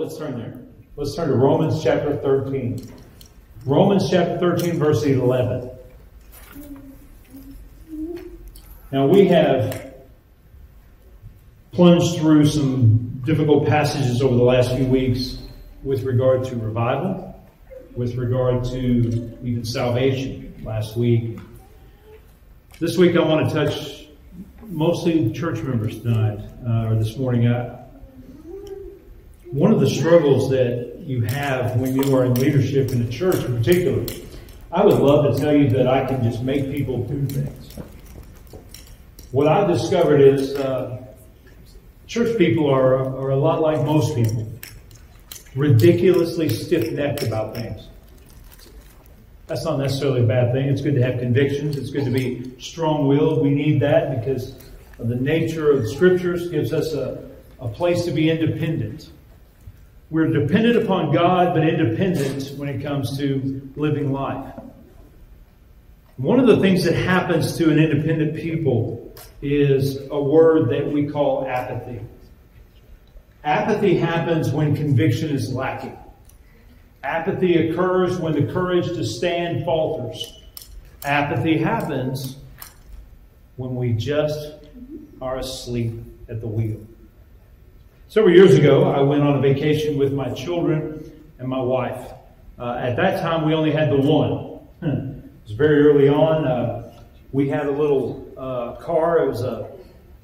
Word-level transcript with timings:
let's 0.00 0.16
turn 0.16 0.38
there. 0.38 0.58
Let's 0.96 1.14
turn 1.14 1.28
to 1.28 1.34
Romans 1.34 1.82
chapter 1.82 2.16
13. 2.16 2.90
Romans 3.66 4.08
chapter 4.08 4.38
13, 4.38 4.78
verse 4.78 5.04
11. 5.04 5.70
Now 8.90 9.06
we 9.06 9.26
have 9.28 9.94
plunged 11.72 12.18
through 12.18 12.46
some 12.46 13.20
difficult 13.26 13.68
passages 13.68 14.22
over 14.22 14.34
the 14.34 14.42
last 14.42 14.74
few 14.74 14.86
weeks 14.86 15.36
with 15.82 16.02
regard 16.04 16.44
to 16.44 16.56
revival, 16.56 17.38
with 17.94 18.14
regard 18.14 18.64
to 18.64 19.38
even 19.44 19.64
salvation 19.66 20.54
last 20.64 20.96
week. 20.96 21.38
This 22.78 22.96
week 22.96 23.16
I 23.16 23.20
want 23.20 23.50
to 23.50 23.54
touch 23.54 24.06
mostly 24.66 25.30
church 25.32 25.60
members 25.60 26.00
tonight, 26.00 26.40
uh, 26.66 26.88
or 26.88 26.94
this 26.94 27.18
morning. 27.18 27.46
I, 27.48 27.79
one 29.50 29.72
of 29.72 29.80
the 29.80 29.90
struggles 29.90 30.48
that 30.50 31.00
you 31.00 31.22
have 31.22 31.76
when 31.76 31.94
you 31.96 32.16
are 32.16 32.24
in 32.24 32.34
leadership 32.34 32.90
in 32.92 33.02
a 33.02 33.08
church 33.10 33.44
in 33.44 33.56
particular, 33.56 34.06
I 34.70 34.84
would 34.84 35.00
love 35.00 35.34
to 35.34 35.40
tell 35.40 35.52
you 35.52 35.68
that 35.70 35.88
I 35.88 36.06
can 36.06 36.22
just 36.22 36.42
make 36.42 36.70
people 36.70 37.04
do 37.04 37.26
things. 37.26 37.74
What 39.32 39.48
I've 39.48 39.68
discovered 39.68 40.20
is 40.20 40.54
uh, 40.54 41.04
church 42.06 42.38
people 42.38 42.70
are, 42.70 42.94
are 42.94 43.30
a 43.30 43.36
lot 43.36 43.60
like 43.60 43.84
most 43.84 44.14
people, 44.14 44.46
ridiculously 45.56 46.48
stiff 46.48 46.92
necked 46.92 47.24
about 47.24 47.56
things. 47.56 47.88
That's 49.48 49.64
not 49.64 49.80
necessarily 49.80 50.22
a 50.22 50.26
bad 50.26 50.52
thing. 50.52 50.68
It's 50.68 50.80
good 50.80 50.94
to 50.94 51.02
have 51.02 51.18
convictions. 51.18 51.76
It's 51.76 51.90
good 51.90 52.04
to 52.04 52.10
be 52.12 52.54
strong 52.60 53.08
willed. 53.08 53.42
We 53.42 53.50
need 53.50 53.80
that 53.80 54.20
because 54.20 54.54
the 55.00 55.16
nature 55.16 55.72
of 55.72 55.82
the 55.82 55.88
scriptures 55.88 56.48
gives 56.50 56.72
us 56.72 56.92
a, 56.92 57.28
a 57.58 57.66
place 57.66 58.04
to 58.04 58.12
be 58.12 58.30
independent. 58.30 59.10
We're 60.10 60.26
dependent 60.26 60.76
upon 60.82 61.12
God, 61.14 61.54
but 61.54 61.62
independent 61.62 62.58
when 62.58 62.68
it 62.68 62.82
comes 62.82 63.16
to 63.18 63.70
living 63.76 64.12
life. 64.12 64.54
One 66.16 66.40
of 66.40 66.48
the 66.48 66.58
things 66.58 66.84
that 66.84 66.96
happens 66.96 67.56
to 67.58 67.70
an 67.70 67.78
independent 67.78 68.34
people 68.34 69.14
is 69.40 69.98
a 70.10 70.20
word 70.20 70.68
that 70.70 70.90
we 70.90 71.06
call 71.06 71.46
apathy. 71.46 72.00
Apathy 73.44 73.96
happens 73.96 74.50
when 74.50 74.74
conviction 74.74 75.30
is 75.30 75.54
lacking. 75.54 75.96
Apathy 77.04 77.70
occurs 77.70 78.18
when 78.18 78.32
the 78.32 78.52
courage 78.52 78.88
to 78.88 79.04
stand 79.04 79.64
falters. 79.64 80.42
Apathy 81.04 81.56
happens 81.56 82.36
when 83.56 83.76
we 83.76 83.92
just 83.92 84.54
are 85.22 85.38
asleep 85.38 85.94
at 86.28 86.40
the 86.40 86.48
wheel. 86.48 86.84
Several 88.10 88.34
years 88.34 88.56
ago, 88.56 88.90
I 88.90 88.98
went 89.02 89.22
on 89.22 89.36
a 89.36 89.40
vacation 89.40 89.96
with 89.96 90.12
my 90.12 90.28
children 90.30 91.12
and 91.38 91.46
my 91.46 91.60
wife. 91.60 92.10
Uh, 92.58 92.72
at 92.72 92.96
that 92.96 93.22
time, 93.22 93.46
we 93.46 93.54
only 93.54 93.70
had 93.70 93.88
the 93.88 93.98
one. 93.98 94.58
it 94.82 95.44
was 95.44 95.52
very 95.52 95.86
early 95.86 96.08
on. 96.08 96.44
Uh, 96.44 97.04
we 97.30 97.48
had 97.48 97.66
a 97.66 97.70
little 97.70 98.28
uh, 98.36 98.72
car. 98.80 99.18
It 99.18 99.28
was 99.28 99.42
a 99.42 99.70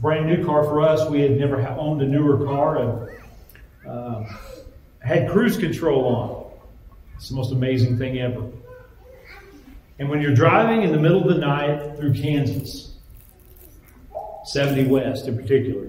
brand 0.01 0.27
new 0.27 0.45
car 0.45 0.65
for 0.65 0.83
us. 0.83 1.09
We 1.09 1.20
had 1.20 1.39
never 1.39 1.65
owned 1.78 2.03
a 2.03 2.06
newer 2.06 2.45
car 2.45 2.78
and 2.78 3.89
uh, 3.89 4.25
had 4.98 5.31
cruise 5.31 5.56
control 5.56 6.06
on. 6.06 6.59
It's 7.15 7.28
the 7.28 7.37
most 7.37 7.53
amazing 7.53 7.98
thing 7.98 8.19
ever. 8.19 8.50
And 10.00 10.09
when 10.09 10.21
you're 10.21 10.34
driving 10.34 10.83
in 10.83 10.91
the 10.91 10.98
middle 10.98 11.23
of 11.23 11.28
the 11.28 11.41
night 11.41 11.97
through 11.97 12.15
Kansas, 12.15 12.95
70 14.45 14.89
West 14.89 15.28
in 15.28 15.37
particular, 15.37 15.87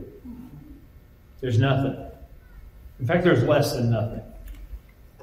there's 1.41 1.59
nothing. 1.59 1.95
In 2.99 3.05
fact, 3.05 3.23
there's 3.23 3.43
less 3.43 3.75
than 3.75 3.91
nothing. 3.91 4.21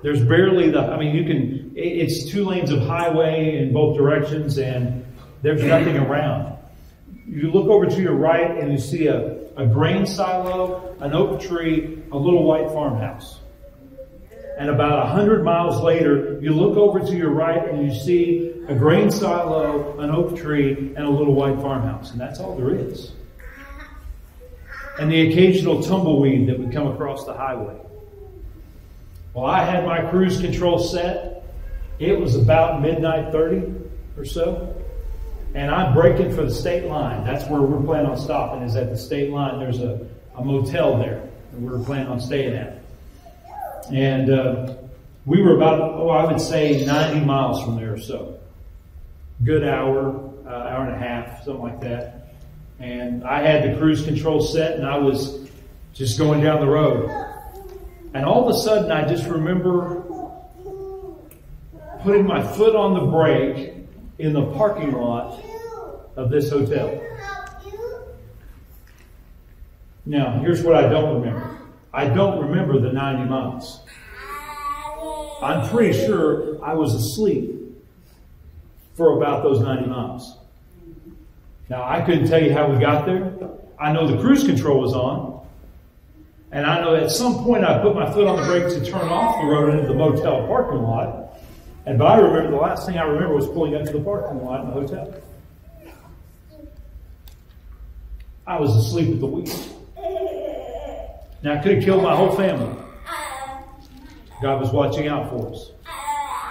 There's 0.02 0.22
barely 0.22 0.70
the, 0.70 0.80
I 0.80 0.98
mean, 0.98 1.14
you 1.14 1.24
can, 1.24 1.72
it's 1.74 2.30
two 2.30 2.44
lanes 2.44 2.70
of 2.70 2.80
highway 2.80 3.58
in 3.58 3.72
both 3.72 3.96
directions 3.96 4.58
and 4.58 5.04
there's 5.42 5.62
nothing 5.62 5.96
around. 5.96 6.58
You 7.26 7.50
look 7.50 7.68
over 7.68 7.86
to 7.86 8.02
your 8.02 8.14
right 8.14 8.58
and 8.58 8.70
you 8.70 8.78
see 8.78 9.06
a, 9.06 9.38
a 9.56 9.66
grain 9.66 10.06
silo, 10.06 10.94
an 11.00 11.14
oak 11.14 11.40
tree, 11.40 12.02
a 12.12 12.18
little 12.18 12.44
white 12.44 12.68
farmhouse. 12.68 13.40
And 14.58 14.70
about 14.70 15.04
a 15.04 15.06
hundred 15.06 15.42
miles 15.42 15.82
later, 15.82 16.38
you 16.40 16.52
look 16.52 16.76
over 16.76 17.00
to 17.00 17.16
your 17.16 17.30
right 17.30 17.66
and 17.68 17.84
you 17.84 17.98
see 17.98 18.52
a 18.68 18.74
grain 18.74 19.10
silo, 19.10 19.98
an 19.98 20.10
oak 20.10 20.36
tree, 20.36 20.92
and 20.96 20.98
a 20.98 21.10
little 21.10 21.34
white 21.34 21.56
farmhouse. 21.56 22.12
And 22.12 22.20
that's 22.20 22.38
all 22.38 22.56
there 22.56 22.74
is 22.74 23.12
and 24.98 25.10
the 25.10 25.28
occasional 25.28 25.82
tumbleweed 25.82 26.48
that 26.48 26.58
would 26.58 26.72
come 26.72 26.88
across 26.88 27.24
the 27.24 27.34
highway. 27.34 27.76
Well, 29.32 29.46
I 29.46 29.64
had 29.64 29.84
my 29.84 30.08
cruise 30.10 30.40
control 30.40 30.78
set. 30.78 31.44
It 31.98 32.18
was 32.18 32.36
about 32.36 32.80
midnight 32.80 33.32
30 33.32 33.72
or 34.16 34.24
so. 34.24 34.74
And 35.54 35.70
I'm 35.70 35.94
braking 35.94 36.34
for 36.34 36.44
the 36.44 36.54
state 36.54 36.84
line. 36.84 37.24
That's 37.24 37.48
where 37.48 37.60
we're 37.60 37.84
planning 37.84 38.10
on 38.10 38.16
stopping, 38.16 38.62
is 38.62 38.76
at 38.76 38.90
the 38.90 38.96
state 38.96 39.30
line. 39.30 39.58
There's 39.58 39.80
a, 39.80 40.06
a 40.36 40.44
motel 40.44 40.98
there 40.98 41.28
that 41.52 41.60
we're 41.60 41.82
planning 41.84 42.08
on 42.08 42.20
staying 42.20 42.54
at. 42.54 42.80
And 43.92 44.30
uh, 44.30 44.74
we 45.26 45.42
were 45.42 45.56
about, 45.56 45.80
oh, 45.80 46.08
I 46.08 46.24
would 46.24 46.40
say 46.40 46.84
90 46.84 47.24
miles 47.24 47.62
from 47.64 47.76
there 47.76 47.94
or 47.94 47.98
so. 47.98 48.38
Good 49.42 49.64
hour, 49.64 50.30
uh, 50.46 50.48
hour 50.48 50.86
and 50.86 50.94
a 50.94 50.98
half, 50.98 51.44
something 51.44 51.62
like 51.62 51.80
that 51.80 52.13
and 52.84 53.24
I 53.24 53.40
had 53.40 53.64
the 53.64 53.78
cruise 53.78 54.04
control 54.04 54.42
set 54.42 54.76
and 54.76 54.86
I 54.86 54.98
was 54.98 55.48
just 55.94 56.18
going 56.18 56.42
down 56.42 56.60
the 56.60 56.66
road. 56.66 57.08
And 58.12 58.26
all 58.26 58.46
of 58.46 58.54
a 58.54 58.58
sudden 58.58 58.92
I 58.92 59.08
just 59.08 59.26
remember 59.26 60.02
putting 62.02 62.26
my 62.26 62.46
foot 62.46 62.76
on 62.76 62.92
the 62.92 63.10
brake 63.10 63.74
in 64.18 64.34
the 64.34 64.44
parking 64.52 64.92
lot 64.92 65.42
of 66.16 66.28
this 66.28 66.50
hotel. 66.50 67.00
Now, 70.04 70.38
here's 70.40 70.62
what 70.62 70.74
I 70.74 70.86
don't 70.86 71.22
remember. 71.22 71.58
I 71.94 72.06
don't 72.08 72.38
remember 72.38 72.78
the 72.78 72.92
90 72.92 73.24
miles. 73.30 73.80
I'm 75.42 75.66
pretty 75.70 75.98
sure 76.06 76.62
I 76.62 76.74
was 76.74 76.94
asleep 76.94 77.50
for 78.94 79.16
about 79.16 79.42
those 79.42 79.60
90 79.60 79.86
miles. 79.86 80.36
Now, 81.74 81.82
I 81.82 82.02
couldn't 82.02 82.28
tell 82.28 82.40
you 82.40 82.52
how 82.52 82.70
we 82.70 82.78
got 82.78 83.04
there. 83.04 83.34
I 83.80 83.92
know 83.92 84.06
the 84.06 84.22
cruise 84.22 84.44
control 84.44 84.80
was 84.80 84.92
on. 84.92 85.44
And 86.52 86.64
I 86.64 86.80
know 86.80 86.94
at 86.94 87.10
some 87.10 87.42
point 87.42 87.64
I 87.64 87.82
put 87.82 87.96
my 87.96 88.08
foot 88.12 88.28
on 88.28 88.36
the 88.36 88.46
brake 88.46 88.68
to 88.68 88.88
turn 88.88 89.08
off 89.08 89.40
the 89.40 89.48
road 89.48 89.74
into 89.74 89.88
the 89.88 89.94
motel 89.94 90.46
parking 90.46 90.82
lot. 90.82 91.36
And 91.84 91.98
but 91.98 92.04
I 92.04 92.18
remember 92.18 92.52
the 92.52 92.58
last 92.58 92.86
thing 92.86 92.96
I 92.96 93.02
remember 93.02 93.34
was 93.34 93.48
pulling 93.48 93.74
up 93.74 93.82
to 93.86 93.92
the 93.92 93.98
parking 93.98 94.44
lot 94.44 94.60
in 94.60 94.66
the 94.68 94.72
hotel. 94.72 95.14
I 98.46 98.60
was 98.60 98.76
asleep 98.76 99.12
at 99.12 99.18
the 99.18 99.26
wheel. 99.26 99.52
Now 101.42 101.54
I 101.54 101.58
could 101.60 101.74
have 101.74 101.84
killed 101.84 102.04
my 102.04 102.14
whole 102.14 102.36
family. 102.36 102.72
God 104.40 104.60
was 104.60 104.70
watching 104.70 105.08
out 105.08 105.28
for 105.28 105.52
us. 105.52 105.72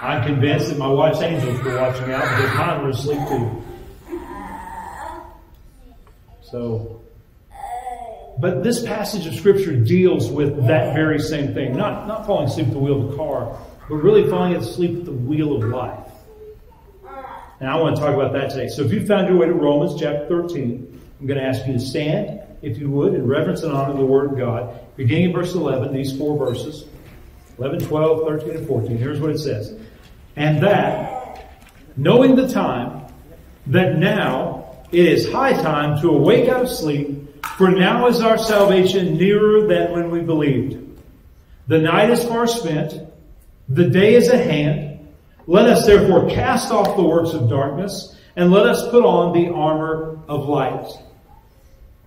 I'm 0.02 0.22
convinced 0.22 0.68
that 0.68 0.76
my 0.76 0.88
wife's 0.88 1.22
angels 1.22 1.62
were 1.62 1.80
watching 1.80 2.12
out 2.12 2.20
because 2.20 2.54
mine 2.58 2.82
were 2.82 2.90
asleep 2.90 3.26
too. 3.26 3.63
So, 6.50 7.02
but 8.38 8.62
this 8.62 8.84
passage 8.84 9.26
of 9.26 9.34
scripture 9.34 9.74
deals 9.74 10.30
with 10.30 10.66
that 10.66 10.94
very 10.94 11.18
same 11.18 11.54
thing. 11.54 11.76
Not, 11.76 12.06
not 12.06 12.26
falling 12.26 12.48
asleep 12.48 12.66
at 12.66 12.72
the 12.72 12.78
wheel 12.78 13.02
of 13.02 13.10
the 13.10 13.16
car, 13.16 13.58
but 13.88 13.96
really 13.96 14.28
falling 14.28 14.54
asleep 14.56 14.98
at 14.98 15.04
the 15.04 15.12
wheel 15.12 15.56
of 15.56 15.64
life. 15.64 16.08
And 17.60 17.68
I 17.68 17.76
want 17.76 17.96
to 17.96 18.02
talk 18.02 18.14
about 18.14 18.32
that 18.34 18.50
today. 18.50 18.68
So 18.68 18.82
if 18.82 18.92
you 18.92 19.06
found 19.06 19.28
your 19.28 19.38
way 19.38 19.46
to 19.46 19.54
Romans 19.54 19.98
chapter 19.98 20.26
13, 20.26 21.00
I'm 21.20 21.26
going 21.26 21.38
to 21.38 21.46
ask 21.46 21.66
you 21.66 21.72
to 21.72 21.80
stand, 21.80 22.40
if 22.60 22.78
you 22.78 22.90
would, 22.90 23.14
in 23.14 23.26
reverence 23.26 23.62
and 23.62 23.72
honor 23.72 23.92
of 23.92 23.98
the 23.98 24.04
Word 24.04 24.32
of 24.32 24.38
God. 24.38 24.80
Beginning 24.96 25.30
in 25.30 25.32
verse 25.32 25.54
11, 25.54 25.94
these 25.94 26.16
four 26.16 26.36
verses 26.36 26.84
11, 27.58 27.80
12, 27.80 28.26
13, 28.26 28.50
and 28.56 28.66
14. 28.66 28.98
Here's 28.98 29.20
what 29.20 29.30
it 29.30 29.38
says. 29.38 29.74
And 30.36 30.62
that, 30.62 31.48
knowing 31.96 32.34
the 32.36 32.48
time, 32.48 33.06
that 33.68 33.96
now 33.96 34.53
it 34.94 35.06
is 35.06 35.30
high 35.30 35.52
time 35.52 36.00
to 36.00 36.08
awake 36.10 36.48
out 36.48 36.62
of 36.62 36.70
sleep, 36.70 37.44
for 37.56 37.68
now 37.68 38.06
is 38.06 38.20
our 38.20 38.38
salvation 38.38 39.16
nearer 39.16 39.66
than 39.66 39.90
when 39.92 40.10
we 40.10 40.20
believed. 40.20 40.78
The 41.66 41.78
night 41.78 42.10
is 42.10 42.24
far 42.24 42.46
spent, 42.46 42.94
the 43.68 43.88
day 43.88 44.14
is 44.14 44.28
at 44.28 44.46
hand. 44.46 45.08
Let 45.48 45.68
us 45.68 45.84
therefore 45.84 46.30
cast 46.30 46.70
off 46.70 46.96
the 46.96 47.02
works 47.02 47.32
of 47.32 47.50
darkness, 47.50 48.16
and 48.36 48.52
let 48.52 48.66
us 48.66 48.88
put 48.90 49.04
on 49.04 49.32
the 49.32 49.52
armor 49.52 50.20
of 50.28 50.48
light. 50.48 50.86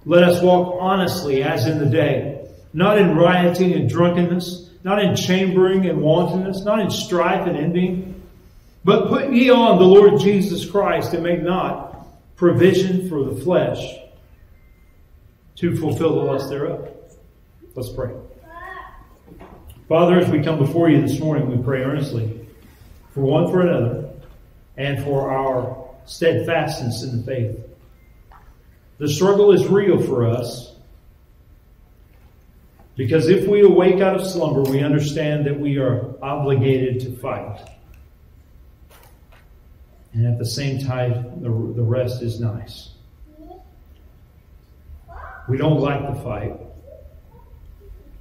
Let 0.05 0.23
us 0.23 0.41
walk 0.41 0.77
honestly 0.79 1.43
as 1.43 1.67
in 1.67 1.79
the 1.79 1.85
day, 1.85 2.47
not 2.71 2.97
in 2.97 3.17
rioting 3.17 3.73
and 3.73 3.89
drunkenness, 3.89 4.69
not 4.85 5.03
in 5.03 5.15
chambering 5.15 5.85
and 5.87 6.01
wantonness, 6.01 6.63
not 6.63 6.79
in 6.79 6.89
strife 6.89 7.45
and 7.47 7.57
envying, 7.57 8.23
but 8.85 9.09
put 9.09 9.33
ye 9.33 9.49
on 9.49 9.77
the 9.77 9.85
Lord 9.85 10.21
Jesus 10.21 10.69
Christ 10.69 11.13
and 11.13 11.23
make 11.23 11.41
not 11.41 11.86
provision 12.37 13.09
for 13.09 13.23
the 13.23 13.41
flesh 13.41 13.97
to 15.55 15.75
fulfill 15.75 16.15
the 16.15 16.21
lust 16.21 16.49
thereof. 16.49 16.87
Let's 17.75 17.89
pray. 17.89 18.11
Father, 19.89 20.19
as 20.19 20.29
we 20.29 20.41
come 20.41 20.59
before 20.59 20.89
you 20.89 21.01
this 21.01 21.19
morning, 21.19 21.49
we 21.49 21.61
pray 21.63 21.81
earnestly 21.81 22.47
for 23.11 23.21
one 23.21 23.49
for 23.49 23.61
another 23.61 24.09
and 24.77 25.03
for 25.03 25.31
our 25.31 25.89
steadfastness 26.05 27.03
in 27.03 27.17
the 27.17 27.23
faith. 27.23 27.59
The 28.99 29.09
struggle 29.09 29.51
is 29.51 29.65
real 29.67 29.99
for 29.99 30.27
us 30.27 30.75
because 32.95 33.29
if 33.29 33.47
we 33.47 33.61
awake 33.61 34.01
out 34.01 34.19
of 34.19 34.27
slumber, 34.27 34.61
we 34.61 34.81
understand 34.81 35.45
that 35.45 35.59
we 35.59 35.77
are 35.77 36.15
obligated 36.21 36.99
to 37.01 37.15
fight. 37.17 37.76
And 40.17 40.25
at 40.25 40.39
the 40.39 40.45
same 40.45 40.83
time, 40.83 41.43
the, 41.43 41.49
the 41.49 41.83
rest 41.83 42.23
is 42.23 42.39
nice. 42.39 42.89
We 45.47 45.57
don't 45.57 45.79
like 45.79 46.01
the 46.11 46.19
fight, 46.21 46.59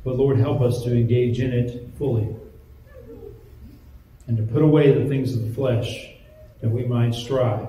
but 0.04 0.16
Lord, 0.16 0.38
help 0.38 0.60
us 0.60 0.82
to 0.82 0.94
engage 0.94 1.40
in 1.40 1.54
it 1.54 1.88
fully 1.96 2.36
and 4.26 4.36
to 4.36 4.42
put 4.42 4.60
away 4.60 4.92
the 4.92 5.08
things 5.08 5.34
of 5.34 5.48
the 5.48 5.54
flesh 5.54 6.10
that 6.60 6.68
we 6.68 6.84
might 6.84 7.14
strive 7.14 7.66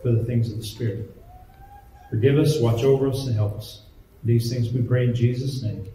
for 0.00 0.10
the 0.10 0.24
things 0.24 0.50
of 0.50 0.56
the 0.56 0.64
Spirit. 0.64 1.14
Forgive 2.08 2.38
us, 2.38 2.58
watch 2.60 2.82
over 2.82 3.08
us, 3.08 3.26
and 3.26 3.34
help 3.34 3.58
us. 3.58 3.82
These 4.24 4.50
things 4.50 4.72
we 4.72 4.80
pray 4.80 5.04
in 5.04 5.14
Jesus' 5.14 5.62
name. 5.62 5.86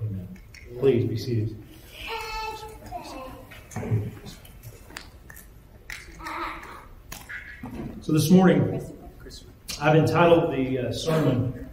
Amen. 0.00 0.28
Please 0.80 1.04
be 1.04 1.16
seated. 1.16 1.56
So 8.00 8.12
this 8.12 8.30
morning, 8.30 8.82
I've 9.80 9.94
entitled 9.94 10.52
the 10.52 10.78
uh, 10.78 10.92
sermon 10.92 11.68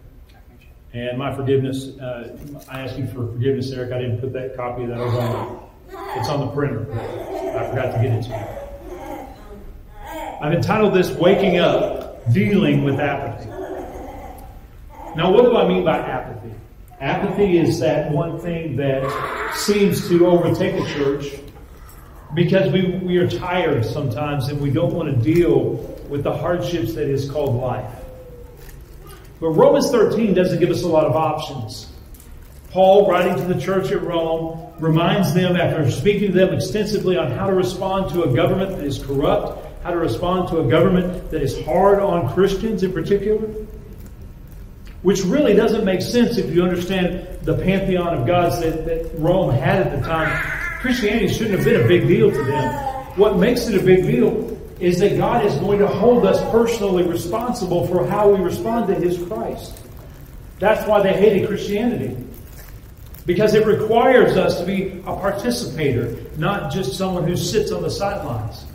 and 0.94 1.18
my 1.18 1.36
forgiveness. 1.36 1.98
Uh, 1.98 2.38
I 2.70 2.82
asked 2.82 2.98
you 2.98 3.08
for 3.08 3.28
forgiveness, 3.28 3.72
Eric. 3.72 3.92
I 3.92 4.00
didn't 4.00 4.22
put 4.22 4.32
that 4.34 4.56
copy 4.56 4.84
of 4.84 4.90
that 4.90 5.00
over 5.00 5.20
on. 5.20 5.70
It's 6.18 6.30
on 6.30 6.42
the 6.42 6.48
printer. 6.48 6.92
I 6.92 7.70
forgot 7.70 7.96
to 7.96 8.02
get 8.02 8.12
it 8.14 8.24
to 8.24 8.30
you. 8.30 8.36
I've 10.42 10.54
entitled 10.54 10.94
this 10.94 11.10
"Waking 11.10 11.58
Up: 11.58 12.32
Dealing 12.34 12.84
with 12.84 13.00
Apathy." 13.00 13.50
Now, 15.16 15.32
what 15.32 15.44
do 15.44 15.58
I 15.58 15.68
mean 15.68 15.84
by 15.84 15.98
apathy? 15.98 16.54
Apathy 17.02 17.58
is 17.58 17.80
that 17.80 18.12
one 18.12 18.40
thing 18.40 18.76
that 18.76 19.54
seems 19.56 20.08
to 20.08 20.28
overtake 20.28 20.76
a 20.76 20.86
church 20.94 21.26
because 22.34 22.72
we, 22.72 22.86
we 23.04 23.18
are 23.18 23.28
tired 23.28 23.86
sometimes 23.86 24.48
and 24.50 24.62
we 24.62 24.70
don't 24.70 24.94
want 24.94 25.10
to 25.10 25.34
deal 25.34 25.72
with 26.10 26.24
the 26.24 26.36
hardships 26.36 26.94
that 26.96 27.10
is 27.10 27.30
called 27.30 27.56
life. 27.56 27.92
But 29.40 29.50
Romans 29.50 29.90
13 29.90 30.34
doesn't 30.34 30.60
give 30.60 30.70
us 30.70 30.84
a 30.84 30.88
lot 30.88 31.06
of 31.06 31.16
options. 31.16 31.92
Paul, 32.72 33.10
writing 33.10 33.36
to 33.36 33.52
the 33.52 33.60
church 33.60 33.92
at 33.92 34.02
Rome, 34.04 34.74
reminds 34.80 35.34
them, 35.34 35.56
after 35.56 35.90
speaking 35.90 36.32
to 36.32 36.38
them 36.38 36.54
extensively 36.54 37.18
on 37.18 37.32
how 37.32 37.48
to 37.48 37.54
respond 37.54 38.12
to 38.12 38.24
a 38.24 38.36
government 38.36 38.78
that 38.78 38.86
is 38.86 39.04
corrupt, 39.04 39.66
how 39.84 39.92
to 39.92 39.98
respond 39.98 40.50
to 40.50 40.60
a 40.60 40.70
government 40.70 41.32
that 41.32 41.42
is 41.42 41.64
hard 41.66 42.00
on 42.00 42.32
Christians 42.34 42.84
in 42.84 42.94
particular, 42.94 43.48
which 45.02 45.24
really 45.24 45.56
doesn't 45.56 45.86
make 45.86 46.02
sense 46.02 46.38
if 46.38 46.54
you 46.54 46.62
understand 46.62 47.40
the 47.44 47.58
pantheon 47.58 48.20
of 48.20 48.28
gods 48.28 48.60
that, 48.60 48.86
that 48.86 49.18
Rome 49.18 49.52
had 49.52 49.88
at 49.88 50.00
the 50.00 50.06
time. 50.06 50.59
Christianity 50.80 51.28
shouldn't 51.28 51.58
have 51.58 51.66
been 51.66 51.82
a 51.82 51.88
big 51.88 52.08
deal 52.08 52.32
to 52.32 52.44
them. 52.44 52.74
What 53.18 53.38
makes 53.38 53.68
it 53.68 53.80
a 53.80 53.84
big 53.84 54.04
deal 54.04 54.58
is 54.80 55.00
that 55.00 55.18
God 55.18 55.46
is 55.46 55.56
going 55.56 55.80
to 55.80 55.88
hold 55.88 56.26
us 56.26 56.40
personally 56.52 57.04
responsible 57.04 57.86
for 57.88 58.08
how 58.08 58.30
we 58.30 58.42
respond 58.42 58.88
to 58.88 58.96
His 58.96 59.22
Christ. 59.28 59.78
That's 60.60 60.88
why 60.88 61.02
they 61.02 61.14
hated 61.14 61.48
Christianity. 61.48 62.16
Because 63.26 63.54
it 63.56 63.66
requires 63.66 64.38
us 64.38 64.60
to 64.60 64.66
be 64.66 65.02
a 65.06 65.16
participator, 65.16 66.18
not 66.38 66.72
just 66.72 66.98
someone 66.98 67.28
who 67.28 67.36
sits 67.36 67.72
on 67.72 67.84
the 67.84 67.92
sidelines. 67.92 68.66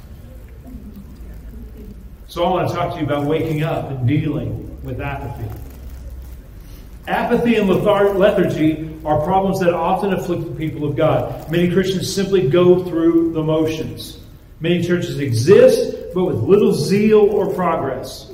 So 2.28 2.44
I 2.44 2.50
want 2.50 2.68
to 2.68 2.74
talk 2.74 2.92
to 2.94 3.00
you 3.00 3.06
about 3.06 3.24
waking 3.24 3.62
up 3.62 3.90
and 3.90 4.06
dealing 4.06 4.82
with 4.82 5.00
apathy. 5.00 5.48
Apathy 7.06 7.56
and 7.56 7.68
lethargy 7.68 8.83
are 9.04 9.22
problems 9.22 9.60
that 9.60 9.74
often 9.74 10.14
afflict 10.14 10.44
the 10.44 10.54
people 10.54 10.88
of 10.88 10.96
God. 10.96 11.50
Many 11.50 11.70
Christians 11.70 12.12
simply 12.12 12.48
go 12.48 12.84
through 12.84 13.32
the 13.32 13.42
motions. 13.42 14.18
Many 14.60 14.82
churches 14.82 15.18
exist, 15.18 15.94
but 16.14 16.24
with 16.24 16.36
little 16.36 16.72
zeal 16.72 17.20
or 17.20 17.52
progress. 17.52 18.30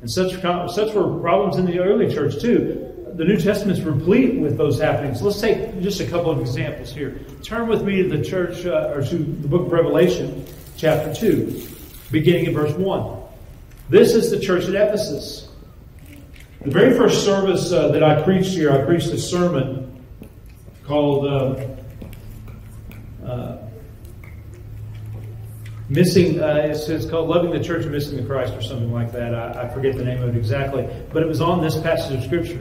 And 0.00 0.10
such, 0.10 0.32
such 0.32 0.94
were 0.94 1.18
problems 1.18 1.56
in 1.56 1.66
the 1.66 1.80
early 1.80 2.12
church, 2.14 2.40
too. 2.40 2.92
The 3.14 3.24
New 3.24 3.38
Testament 3.38 3.78
is 3.78 3.84
replete 3.84 4.40
with 4.40 4.56
those 4.56 4.80
happenings. 4.80 5.22
Let's 5.22 5.40
take 5.40 5.80
just 5.80 6.00
a 6.00 6.06
couple 6.06 6.30
of 6.30 6.40
examples 6.40 6.92
here. 6.92 7.18
Turn 7.42 7.68
with 7.68 7.82
me 7.82 8.02
to 8.02 8.08
the 8.08 8.22
church, 8.22 8.66
uh, 8.66 8.92
or 8.94 9.02
to 9.02 9.16
the 9.16 9.48
book 9.48 9.66
of 9.66 9.72
Revelation, 9.72 10.46
chapter 10.76 11.14
2, 11.14 11.68
beginning 12.10 12.46
in 12.46 12.54
verse 12.54 12.72
1. 12.74 13.20
This 13.88 14.14
is 14.14 14.30
the 14.30 14.38
church 14.38 14.64
at 14.64 14.74
Ephesus. 14.74 15.48
The 16.64 16.70
very 16.70 16.96
first 16.96 17.26
service 17.26 17.72
uh, 17.72 17.88
that 17.88 18.02
I 18.02 18.22
preached 18.22 18.54
here, 18.54 18.72
I 18.72 18.82
preached 18.86 19.08
a 19.08 19.18
sermon 19.18 20.02
called 20.84 21.26
uh, 21.26 21.66
uh, 23.22 23.68
Missing, 25.90 26.40
uh, 26.40 26.62
it's, 26.64 26.88
it's, 26.88 27.04
called 27.04 27.28
Loving 27.28 27.50
the 27.50 27.62
Church 27.62 27.84
Missing 27.84 28.16
the 28.16 28.24
Christ 28.24 28.54
or 28.54 28.62
something 28.62 28.90
like 28.90 29.12
that. 29.12 29.34
I, 29.34 29.64
I 29.64 29.68
forget 29.68 29.94
the 29.94 30.04
name 30.04 30.22
of 30.22 30.34
it 30.34 30.38
exactly, 30.38 30.88
but 31.12 31.22
it 31.22 31.28
was 31.28 31.42
on 31.42 31.60
this 31.60 31.78
passage 31.78 32.16
of 32.16 32.24
Scripture. 32.24 32.60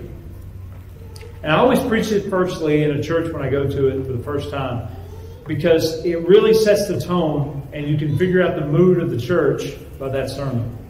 And 1.41 1.53
I 1.53 1.55
always 1.55 1.79
preach 1.79 2.11
it 2.11 2.29
firstly 2.29 2.83
in 2.83 2.91
a 2.91 3.01
church 3.01 3.31
when 3.31 3.41
I 3.41 3.49
go 3.49 3.65
to 3.65 3.87
it 3.87 4.05
for 4.05 4.11
the 4.11 4.23
first 4.23 4.51
time 4.51 4.93
because 5.47 6.03
it 6.03 6.27
really 6.27 6.53
sets 6.53 6.89
the 6.89 6.99
tone 6.99 7.65
and 7.71 7.87
you 7.87 7.97
can 7.97 8.17
figure 8.17 8.43
out 8.43 8.59
the 8.59 8.67
mood 8.67 8.99
of 8.99 9.11
the 9.11 9.17
church 9.17 9.77
by 9.97 10.09
that 10.09 10.29
sermon. 10.29 10.82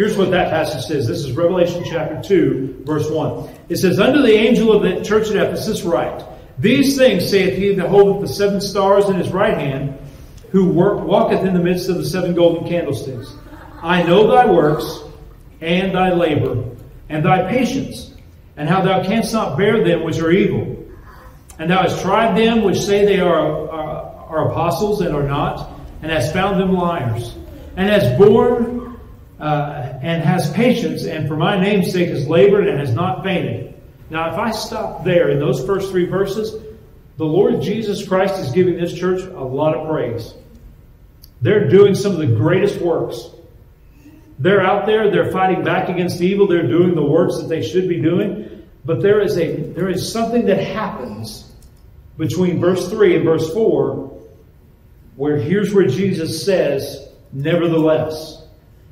Here's 0.00 0.16
what 0.16 0.30
that 0.30 0.48
passage 0.48 0.86
says. 0.86 1.06
This 1.06 1.26
is 1.26 1.32
Revelation 1.32 1.84
chapter 1.84 2.22
2, 2.22 2.84
verse 2.86 3.10
1. 3.10 3.50
It 3.68 3.76
says, 3.76 4.00
Unto 4.00 4.22
the 4.22 4.32
angel 4.32 4.72
of 4.72 4.82
the 4.82 5.04
church 5.04 5.28
at 5.28 5.36
Ephesus 5.36 5.82
write, 5.82 6.24
These 6.58 6.96
things 6.96 7.28
saith 7.28 7.58
he 7.58 7.74
that 7.74 7.86
holdeth 7.90 8.22
the 8.22 8.34
seven 8.34 8.62
stars 8.62 9.10
in 9.10 9.16
his 9.16 9.28
right 9.28 9.58
hand, 9.58 9.98
who 10.52 10.72
work, 10.72 11.06
walketh 11.06 11.44
in 11.44 11.52
the 11.52 11.60
midst 11.60 11.90
of 11.90 11.96
the 11.96 12.06
seven 12.06 12.34
golden 12.34 12.66
candlesticks. 12.66 13.30
I 13.82 14.02
know 14.02 14.26
thy 14.26 14.46
works, 14.46 15.00
and 15.60 15.94
thy 15.94 16.14
labor, 16.14 16.64
and 17.10 17.22
thy 17.22 17.50
patience, 17.50 18.14
and 18.56 18.70
how 18.70 18.80
thou 18.80 19.04
canst 19.04 19.34
not 19.34 19.58
bear 19.58 19.84
them 19.84 20.02
which 20.02 20.18
are 20.18 20.30
evil. 20.30 20.82
And 21.58 21.70
thou 21.70 21.82
hast 21.82 22.00
tried 22.00 22.38
them 22.38 22.62
which 22.62 22.80
say 22.80 23.04
they 23.04 23.20
are, 23.20 23.68
are, 23.68 24.26
are 24.30 24.50
apostles 24.50 25.02
and 25.02 25.14
are 25.14 25.28
not, 25.28 25.78
and 26.00 26.10
hast 26.10 26.32
found 26.32 26.58
them 26.58 26.72
liars, 26.72 27.36
and 27.76 27.90
hast 27.90 28.16
borne 28.16 28.80
uh, 29.40 29.98
and 30.02 30.22
has 30.22 30.50
patience, 30.52 31.04
and 31.04 31.26
for 31.26 31.36
my 31.36 31.58
name's 31.58 31.92
sake 31.92 32.08
has 32.08 32.28
labored 32.28 32.68
and 32.68 32.78
has 32.78 32.94
not 32.94 33.24
fainted. 33.24 33.74
Now, 34.10 34.32
if 34.32 34.38
I 34.38 34.50
stop 34.50 35.04
there 35.04 35.30
in 35.30 35.38
those 35.38 35.64
first 35.64 35.90
three 35.90 36.06
verses, 36.06 36.52
the 37.16 37.24
Lord 37.24 37.62
Jesus 37.62 38.06
Christ 38.06 38.38
is 38.38 38.50
giving 38.52 38.76
this 38.76 38.92
church 38.92 39.22
a 39.22 39.44
lot 39.44 39.74
of 39.74 39.88
praise. 39.88 40.34
They're 41.40 41.68
doing 41.68 41.94
some 41.94 42.12
of 42.12 42.18
the 42.18 42.26
greatest 42.26 42.80
works. 42.80 43.30
They're 44.38 44.62
out 44.62 44.86
there, 44.86 45.10
they're 45.10 45.30
fighting 45.30 45.62
back 45.64 45.88
against 45.88 46.20
evil, 46.20 46.46
they're 46.46 46.66
doing 46.66 46.94
the 46.94 47.04
works 47.04 47.38
that 47.38 47.48
they 47.48 47.62
should 47.62 47.88
be 47.88 48.00
doing. 48.00 48.66
But 48.84 49.02
there 49.02 49.20
is 49.20 49.36
a 49.36 49.56
there 49.72 49.90
is 49.90 50.10
something 50.10 50.46
that 50.46 50.58
happens 50.58 51.52
between 52.16 52.58
verse 52.58 52.88
3 52.88 53.16
and 53.16 53.24
verse 53.24 53.52
4 53.52 54.10
where 55.16 55.36
here's 55.36 55.74
where 55.74 55.86
Jesus 55.86 56.44
says, 56.44 57.10
nevertheless. 57.32 58.39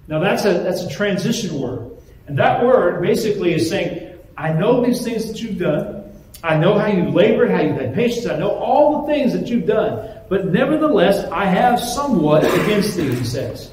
Now 0.09 0.19
that's 0.19 0.45
a 0.45 0.55
that's 0.55 0.83
a 0.83 0.89
transition 0.89 1.61
word. 1.61 1.93
And 2.27 2.37
that 2.39 2.65
word 2.65 3.01
basically 3.01 3.55
is 3.55 3.69
saying, 3.69 4.19
I 4.37 4.53
know 4.53 4.85
these 4.85 5.03
things 5.05 5.29
that 5.29 5.41
you've 5.41 5.59
done. 5.59 6.13
I 6.43 6.57
know 6.57 6.79
how 6.79 6.87
you've 6.87 7.15
labored, 7.15 7.51
how 7.51 7.61
you've 7.61 7.77
had 7.77 7.95
patience. 7.95 8.27
I 8.27 8.39
know 8.39 8.51
all 8.51 9.03
the 9.03 9.13
things 9.13 9.33
that 9.33 9.49
you've 9.49 9.67
done. 9.67 10.09
But 10.29 10.47
nevertheless, 10.47 11.25
I 11.33 11.47
have 11.47 11.81
somewhat 11.81 12.45
against 12.45 12.97
thee, 12.97 13.15
he 13.15 13.25
says. 13.25 13.71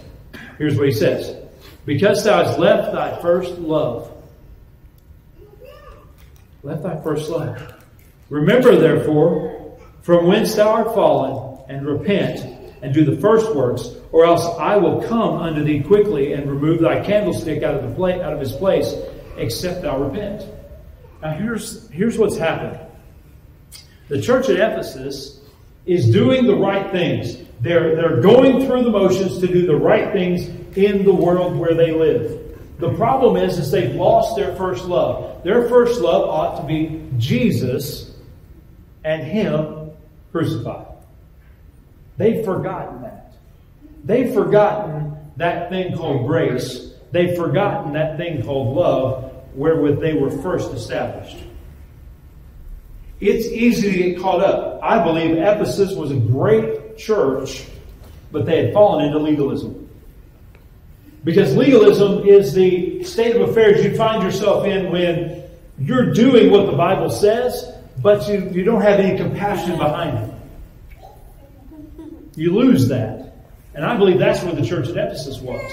Here's 0.57 0.77
what 0.77 0.87
he 0.87 0.93
says. 0.93 1.35
Because 1.85 2.23
thou 2.23 2.43
hast 2.43 2.57
left 2.57 2.93
thy 2.93 3.21
first 3.21 3.51
love. 3.59 4.11
Left 6.63 6.81
thy 6.81 6.99
first 7.03 7.29
love. 7.29 7.73
Remember, 8.29 8.75
therefore, 8.75 9.77
from 10.01 10.25
whence 10.25 10.55
thou 10.55 10.69
art 10.69 10.95
fallen, 10.95 11.63
and 11.67 11.85
repent, 11.85 12.39
and 12.81 12.93
do 12.93 13.05
the 13.05 13.17
first 13.17 13.53
works, 13.55 13.89
or 14.15 14.23
else 14.23 14.45
I 14.57 14.77
will 14.77 15.01
come 15.01 15.39
unto 15.39 15.61
thee 15.61 15.81
quickly 15.81 16.31
and 16.31 16.49
remove 16.49 16.79
thy 16.79 17.03
candlestick 17.03 17.63
out 17.63 17.75
of 17.75 17.83
the 17.83 17.93
pla- 17.93 18.21
out 18.21 18.31
of 18.31 18.39
his 18.39 18.53
place, 18.53 18.95
except 19.35 19.81
thou 19.81 20.01
repent. 20.01 20.41
Now 21.21 21.33
here's 21.33 21.89
here's 21.89 22.17
what's 22.17 22.37
happened. 22.37 22.79
The 24.07 24.21
church 24.21 24.47
at 24.47 24.55
Ephesus 24.55 25.41
is 25.85 26.09
doing 26.09 26.47
the 26.47 26.55
right 26.55 26.89
things. 26.93 27.39
They're 27.59 27.97
they're 27.97 28.21
going 28.21 28.65
through 28.65 28.85
the 28.85 28.89
motions 28.89 29.39
to 29.39 29.47
do 29.47 29.67
the 29.67 29.75
right 29.75 30.13
things 30.13 30.47
in 30.77 31.03
the 31.03 31.13
world 31.13 31.57
where 31.57 31.73
they 31.73 31.91
live. 31.91 32.41
The 32.79 32.93
problem 32.93 33.35
is, 33.35 33.59
is 33.59 33.69
they've 33.69 33.95
lost 33.95 34.37
their 34.37 34.55
first 34.55 34.85
love. 34.85 35.43
Their 35.43 35.67
first 35.67 35.99
love 35.99 36.29
ought 36.29 36.61
to 36.61 36.65
be 36.65 37.05
Jesus 37.17 38.15
and 39.03 39.23
Him 39.23 39.91
crucified. 40.31 40.87
They've 42.15 42.45
forgotten 42.45 43.01
that. 43.01 43.24
They've 44.05 44.31
forgotten 44.33 45.17
that 45.37 45.69
thing 45.69 45.97
called 45.97 46.27
grace. 46.27 46.93
They've 47.11 47.35
forgotten 47.35 47.93
that 47.93 48.17
thing 48.17 48.43
called 48.43 48.75
love 48.75 49.33
wherewith 49.55 49.99
they 49.99 50.13
were 50.13 50.29
first 50.29 50.71
established. 50.73 51.37
It's 53.19 53.47
easy 53.47 53.91
to 53.91 53.97
get 53.97 54.19
caught 54.21 54.43
up. 54.43 54.79
I 54.83 55.03
believe 55.03 55.37
Ephesus 55.37 55.95
was 55.95 56.11
a 56.11 56.15
great 56.15 56.97
church, 56.97 57.65
but 58.31 58.45
they 58.45 58.65
had 58.65 58.73
fallen 58.73 59.05
into 59.05 59.17
legalism. 59.17 59.89
Because 61.23 61.55
legalism 61.55 62.27
is 62.27 62.53
the 62.53 63.03
state 63.03 63.35
of 63.35 63.49
affairs 63.49 63.83
you 63.83 63.95
find 63.95 64.21
yourself 64.21 64.65
in 64.65 64.91
when 64.91 65.43
you're 65.79 66.13
doing 66.13 66.51
what 66.51 66.67
the 66.67 66.77
Bible 66.77 67.09
says, 67.09 67.71
but 68.01 68.27
you, 68.29 68.47
you 68.51 68.63
don't 68.63 68.81
have 68.81 68.99
any 68.99 69.17
compassion 69.17 69.77
behind 69.77 70.17
it. 70.19 70.31
You 72.35 72.53
lose 72.53 72.89
that. 72.89 73.24
And 73.75 73.85
I 73.85 73.97
believe 73.97 74.19
that's 74.19 74.41
where 74.41 74.53
the 74.53 74.65
church 74.65 74.87
at 74.87 74.97
Ephesus 74.97 75.39
was. 75.41 75.71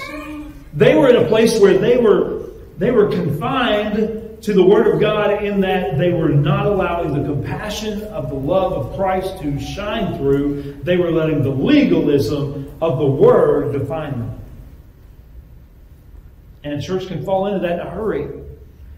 They 0.75 0.94
were 0.94 1.09
in 1.09 1.25
a 1.25 1.28
place 1.28 1.59
where 1.61 1.78
they 1.78 1.97
were 1.97 2.42
they 2.78 2.90
were 2.90 3.09
confined 3.09 4.42
to 4.42 4.52
the 4.52 4.62
Word 4.62 4.92
of 4.92 5.00
God 5.00 5.44
in 5.44 5.61
that 5.61 5.99
they 5.99 6.12
were 6.12 6.30
not 6.30 6.66
allowing 6.66 7.12
the 7.12 7.23
compassion 7.28 8.02
of 8.04 8.28
the 8.28 8.35
love 8.35 8.73
of 8.73 8.97
Christ 8.97 9.40
to 9.42 9.61
shine 9.61 10.18
through. 10.18 10.80
They 10.82 10.97
were 10.97 11.12
letting 11.12 11.42
the 11.42 11.50
legalism 11.50 12.76
of 12.80 12.99
the 12.99 13.06
Word 13.06 13.73
define 13.73 14.12
them. 14.12 14.40
And 16.64 16.75
a 16.75 16.82
church 16.82 17.06
can 17.06 17.25
fall 17.25 17.47
into 17.47 17.61
that 17.61 17.80
in 17.80 17.87
a 17.87 17.90
hurry. 17.90 18.25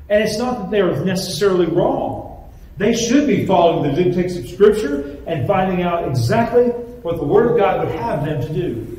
And 0.09 0.23
it's 0.23 0.39
not 0.39 0.59
that 0.59 0.71
they're 0.71 1.05
necessarily 1.05 1.67
wrong. 1.67 2.51
They 2.79 2.95
should 2.95 3.27
be 3.27 3.47
following 3.47 3.95
the 3.95 4.03
dictates 4.03 4.37
of 4.37 4.49
Scripture 4.49 5.23
and 5.27 5.47
finding 5.47 5.83
out 5.83 6.09
exactly 6.09 6.69
what 6.69 7.19
the 7.19 7.25
Word 7.25 7.51
of 7.51 7.59
God 7.59 7.87
would 7.87 7.95
have 7.97 8.25
them 8.25 8.41
to 8.41 8.53
do. 8.53 8.94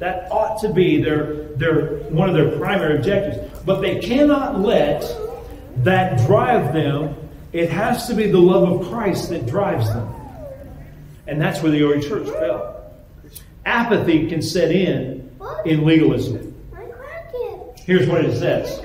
That 0.00 0.32
ought 0.32 0.60
to 0.62 0.72
be 0.72 1.02
their, 1.02 1.44
their, 1.56 1.98
one 2.08 2.28
of 2.28 2.34
their 2.34 2.58
primary 2.58 2.96
objectives. 2.96 3.60
But 3.64 3.80
they 3.80 4.00
cannot 4.00 4.58
let 4.58 5.04
that 5.84 6.26
drive 6.26 6.72
them. 6.72 7.14
It 7.52 7.70
has 7.70 8.06
to 8.08 8.14
be 8.14 8.30
the 8.30 8.38
love 8.38 8.80
of 8.80 8.88
Christ 8.88 9.28
that 9.28 9.46
drives 9.46 9.88
them. 9.88 10.12
And 11.26 11.40
that's 11.40 11.62
where 11.62 11.70
the 11.70 11.82
early 11.82 12.00
church 12.00 12.28
fell. 12.28 12.92
Apathy 13.66 14.26
can 14.28 14.40
set 14.40 14.72
in 14.72 15.30
in 15.66 15.84
legalism. 15.84 16.54
Here's 17.84 18.08
what 18.08 18.24
it 18.24 18.38
says. 18.38 18.82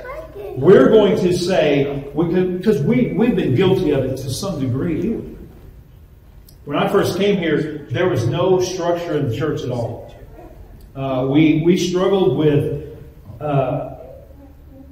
We're 0.57 0.89
going 0.89 1.15
to 1.17 1.33
say, 1.33 2.03
because 2.13 2.81
we, 2.81 3.13
we've 3.13 3.35
been 3.35 3.55
guilty 3.55 3.91
of 3.91 4.03
it 4.03 4.17
to 4.17 4.29
some 4.29 4.59
degree. 4.59 5.13
When 6.65 6.77
I 6.77 6.89
first 6.89 7.17
came 7.17 7.37
here, 7.37 7.87
there 7.89 8.09
was 8.09 8.27
no 8.27 8.59
structure 8.59 9.17
in 9.17 9.29
the 9.29 9.37
church 9.37 9.61
at 9.61 9.71
all. 9.71 10.04
Uh, 10.95 11.27
we, 11.29 11.61
we 11.65 11.75
struggled 11.75 12.37
with 12.37 12.97
uh, 13.41 13.95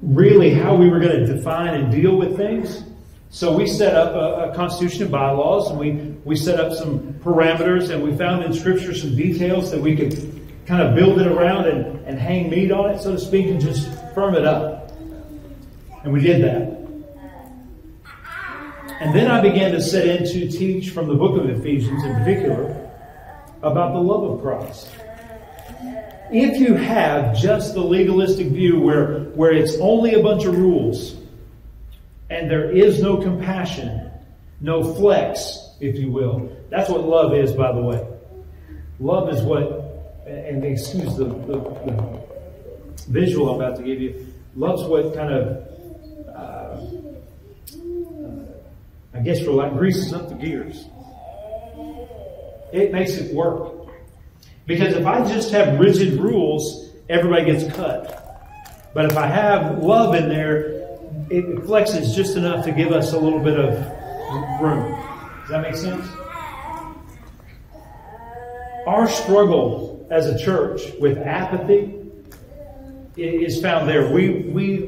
really 0.02 0.52
how 0.52 0.76
we 0.76 0.90
were 0.90 1.00
going 1.00 1.18
to 1.18 1.26
define 1.26 1.72
and 1.72 1.90
deal 1.90 2.16
with 2.16 2.36
things. 2.36 2.84
So 3.30 3.56
we 3.56 3.66
set 3.66 3.94
up 3.94 4.14
a, 4.14 4.50
a, 4.50 4.54
constitution 4.54 5.04
of 5.04 5.10
bylaws 5.10 5.70
and 5.70 5.78
we, 5.78 5.92
we 6.24 6.36
set 6.36 6.60
up 6.60 6.74
some 6.74 7.14
parameters 7.14 7.88
and 7.88 8.02
we 8.02 8.14
found 8.16 8.44
in 8.44 8.52
Scripture 8.52 8.94
some 8.94 9.16
details 9.16 9.70
that 9.70 9.80
we 9.80 9.96
could 9.96 10.12
kind 10.66 10.82
of 10.82 10.94
build 10.94 11.20
it 11.20 11.26
around 11.26 11.66
and, 11.68 12.06
and 12.06 12.18
hang 12.18 12.50
meat 12.50 12.70
on 12.70 12.90
it, 12.90 13.00
so 13.00 13.12
to 13.12 13.18
speak, 13.18 13.46
and 13.46 13.58
just 13.58 13.88
firm 14.14 14.34
it 14.34 14.44
up. 14.44 14.92
And 16.04 16.12
we 16.12 16.20
did 16.20 16.44
that. 16.44 16.74
And 19.00 19.14
then 19.14 19.30
I 19.30 19.40
began 19.40 19.72
to 19.72 19.80
set 19.80 20.06
in 20.06 20.26
to 20.26 20.50
teach 20.50 20.90
from 20.90 21.08
the 21.08 21.14
book 21.14 21.40
of 21.40 21.48
Ephesians 21.48 22.04
in 22.04 22.14
particular 22.14 22.90
about 23.62 23.94
the 23.94 24.00
love 24.00 24.22
of 24.24 24.42
Christ 24.42 24.88
if 26.30 26.58
you 26.60 26.74
have 26.74 27.36
just 27.36 27.74
the 27.74 27.80
legalistic 27.80 28.48
view 28.48 28.80
where, 28.80 29.20
where 29.34 29.52
it's 29.52 29.76
only 29.80 30.14
a 30.14 30.22
bunch 30.22 30.44
of 30.44 30.56
rules 30.56 31.16
and 32.30 32.50
there 32.50 32.70
is 32.70 33.02
no 33.02 33.18
compassion, 33.18 34.10
no 34.60 34.94
flex, 34.94 35.58
if 35.80 35.96
you 35.96 36.10
will, 36.10 36.50
that's 36.70 36.88
what 36.88 37.04
love 37.04 37.34
is, 37.34 37.52
by 37.52 37.72
the 37.72 37.80
way. 37.80 38.06
Love 38.98 39.28
is 39.28 39.42
what, 39.42 40.24
and 40.26 40.64
excuse 40.64 41.16
the, 41.16 41.24
the, 41.24 41.58
the 41.58 42.20
visual 43.08 43.50
I'm 43.50 43.60
about 43.60 43.76
to 43.76 43.82
give 43.82 44.00
you, 44.00 44.26
love's 44.56 44.84
what 44.84 45.14
kind 45.14 45.32
of, 45.32 45.68
uh, 46.34 46.80
I 49.12 49.20
guess 49.20 49.44
for 49.44 49.50
like 49.52 49.76
greases 49.76 50.12
up 50.12 50.28
the 50.28 50.34
gears. 50.34 50.86
It 52.72 52.92
makes 52.92 53.12
it 53.14 53.32
work. 53.32 53.83
Because 54.66 54.94
if 54.94 55.06
I 55.06 55.26
just 55.28 55.50
have 55.52 55.78
rigid 55.78 56.18
rules, 56.18 56.90
everybody 57.08 57.44
gets 57.44 57.74
cut. 57.76 58.20
But 58.94 59.06
if 59.06 59.16
I 59.16 59.26
have 59.26 59.82
love 59.82 60.14
in 60.14 60.28
there, 60.28 60.68
it 61.30 61.46
flexes 61.64 62.14
just 62.14 62.36
enough 62.36 62.64
to 62.64 62.72
give 62.72 62.92
us 62.92 63.12
a 63.12 63.18
little 63.18 63.40
bit 63.40 63.58
of 63.58 63.74
room. 64.60 64.92
Does 65.40 65.50
that 65.50 65.62
make 65.62 65.74
sense? 65.74 66.06
Our 68.86 69.08
struggle 69.08 70.06
as 70.10 70.26
a 70.26 70.38
church 70.38 70.80
with 71.00 71.18
apathy 71.18 71.94
is 73.16 73.60
found 73.60 73.88
there. 73.88 74.10
We, 74.10 74.42
we, 74.42 74.78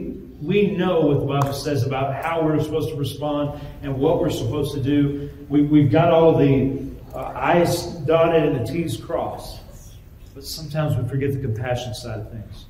we 0.40 0.76
know 0.76 1.00
what 1.00 1.21
the 1.21 1.26
Bible 1.26 1.52
says 1.52 1.85
about 1.85 2.23
how 2.23 2.45
we're 2.45 2.62
supposed 2.62 2.90
to 2.90 2.97
respond 2.97 3.61
and 3.83 3.97
what 3.99 4.21
we're 4.21 4.30
supposed 4.30 4.75
to 4.75 4.83
do. 4.83 5.30
We, 5.49 5.62
we've 5.62 5.90
got 5.90 6.11
all 6.11 6.37
the 6.37 6.87
uh, 7.14 7.33
I's 7.35 7.87
dotted 8.06 8.42
and 8.45 8.66
the 8.66 8.73
T's 8.73 8.97
crossed. 8.97 9.61
But 10.36 10.44
sometimes 10.44 10.94
we 10.94 11.08
forget 11.08 11.32
the 11.32 11.40
compassion 11.40 11.94
side 11.94 12.20
of 12.20 12.30
things. 12.30 12.66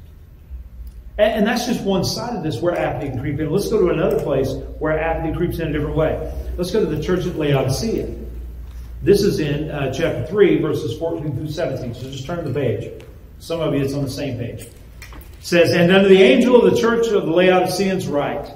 And, 1.19 1.39
and 1.39 1.47
that's 1.47 1.67
just 1.67 1.83
one 1.83 2.05
side 2.05 2.37
of 2.37 2.45
this 2.45 2.61
where 2.63 2.79
apathy 2.79 3.09
can 3.11 3.19
creep 3.19 3.41
in. 3.41 3.51
Let's 3.51 3.69
go 3.69 3.81
to 3.81 3.89
another 3.89 4.23
place 4.23 4.53
where 4.79 4.97
apathy 4.97 5.37
creeps 5.37 5.59
in 5.59 5.71
a 5.71 5.73
different 5.73 5.97
way. 5.97 6.33
Let's 6.57 6.71
go 6.71 6.79
to 6.79 6.87
the 6.87 7.03
church 7.03 7.27
at 7.27 7.35
Laodicea. 7.35 8.15
This 9.03 9.23
is 9.23 9.41
in 9.41 9.69
uh, 9.73 9.93
chapter 9.93 10.25
3, 10.27 10.63
verses 10.63 10.97
14 10.97 11.37
through 11.37 11.51
17. 11.51 11.95
So 11.95 12.03
just 12.03 12.25
turn 12.25 12.45
the 12.45 12.55
page. 12.55 13.03
Some 13.41 13.61
of 13.61 13.75
you, 13.75 13.81
it's 13.81 13.95
on 13.95 14.05
the 14.05 14.11
same 14.11 14.39
page. 14.39 14.61
It 14.61 14.73
says, 15.41 15.73
And 15.73 15.91
unto 15.91 16.09
the 16.09 16.23
angel 16.23 16.65
of 16.65 16.73
the 16.73 16.81
church 16.81 17.09
of 17.09 17.27
the 17.27 17.33
Laodiceans 17.33 18.07
write, 18.07 18.49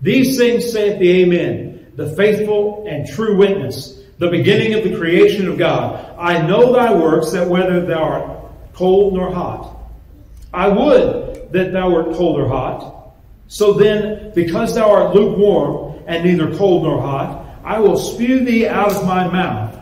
These 0.00 0.38
things 0.38 0.72
saith 0.72 0.98
the 0.98 1.22
Amen, 1.22 1.92
the 1.96 2.16
faithful 2.16 2.86
and 2.88 3.06
true 3.06 3.36
witness, 3.36 4.00
the 4.16 4.30
beginning 4.30 4.72
of 4.72 4.84
the 4.84 4.96
creation 4.96 5.48
of 5.48 5.58
God. 5.58 6.16
I 6.18 6.46
know 6.46 6.72
thy 6.72 6.94
works, 6.94 7.32
that 7.32 7.46
whether 7.46 7.84
thou 7.84 8.02
art 8.02 8.33
cold 8.74 9.14
nor 9.14 9.32
hot. 9.32 9.76
I 10.52 10.68
would 10.68 11.52
that 11.52 11.72
thou 11.72 11.90
wert 11.90 12.14
cold 12.16 12.38
or 12.38 12.48
hot. 12.48 13.14
So 13.48 13.72
then, 13.72 14.32
because 14.34 14.74
thou 14.74 14.90
art 14.90 15.14
lukewarm 15.14 16.02
and 16.06 16.24
neither 16.24 16.56
cold 16.56 16.82
nor 16.84 17.00
hot, 17.00 17.60
I 17.64 17.80
will 17.80 17.96
spew 17.96 18.44
thee 18.44 18.66
out 18.66 18.92
of 18.92 19.06
my 19.06 19.26
mouth. 19.28 19.80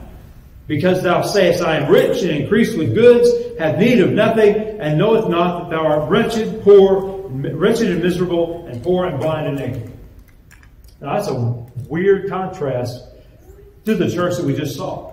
Because 0.66 1.02
thou 1.02 1.22
sayest, 1.22 1.62
I 1.62 1.76
am 1.76 1.90
rich 1.90 2.22
and 2.22 2.30
increased 2.30 2.78
with 2.78 2.94
goods, 2.94 3.28
have 3.58 3.78
need 3.78 4.00
of 4.00 4.11
nothing, 4.12 4.54
and 4.80 4.99
knoweth 4.99 5.28
not 5.28 5.70
that 5.70 5.76
thou 5.76 5.87
art 5.87 6.08
wretched, 6.08 6.62
poor, 6.62 7.28
wretched 7.28 7.90
and 7.90 8.02
miserable, 8.02 8.66
and 8.66 8.82
poor 8.82 9.06
and 9.06 9.18
blind 9.18 9.49
and 9.49 9.56
naked. 9.58 9.92
Now 11.00 11.14
that's 11.14 11.28
a 11.28 11.34
weird 11.88 12.28
contrast 12.28 13.04
to 13.84 13.94
the 13.94 14.11
church 14.11 14.37
that 14.37 14.46
we 14.46 14.54
just 14.54 14.76
saw. 14.76 15.12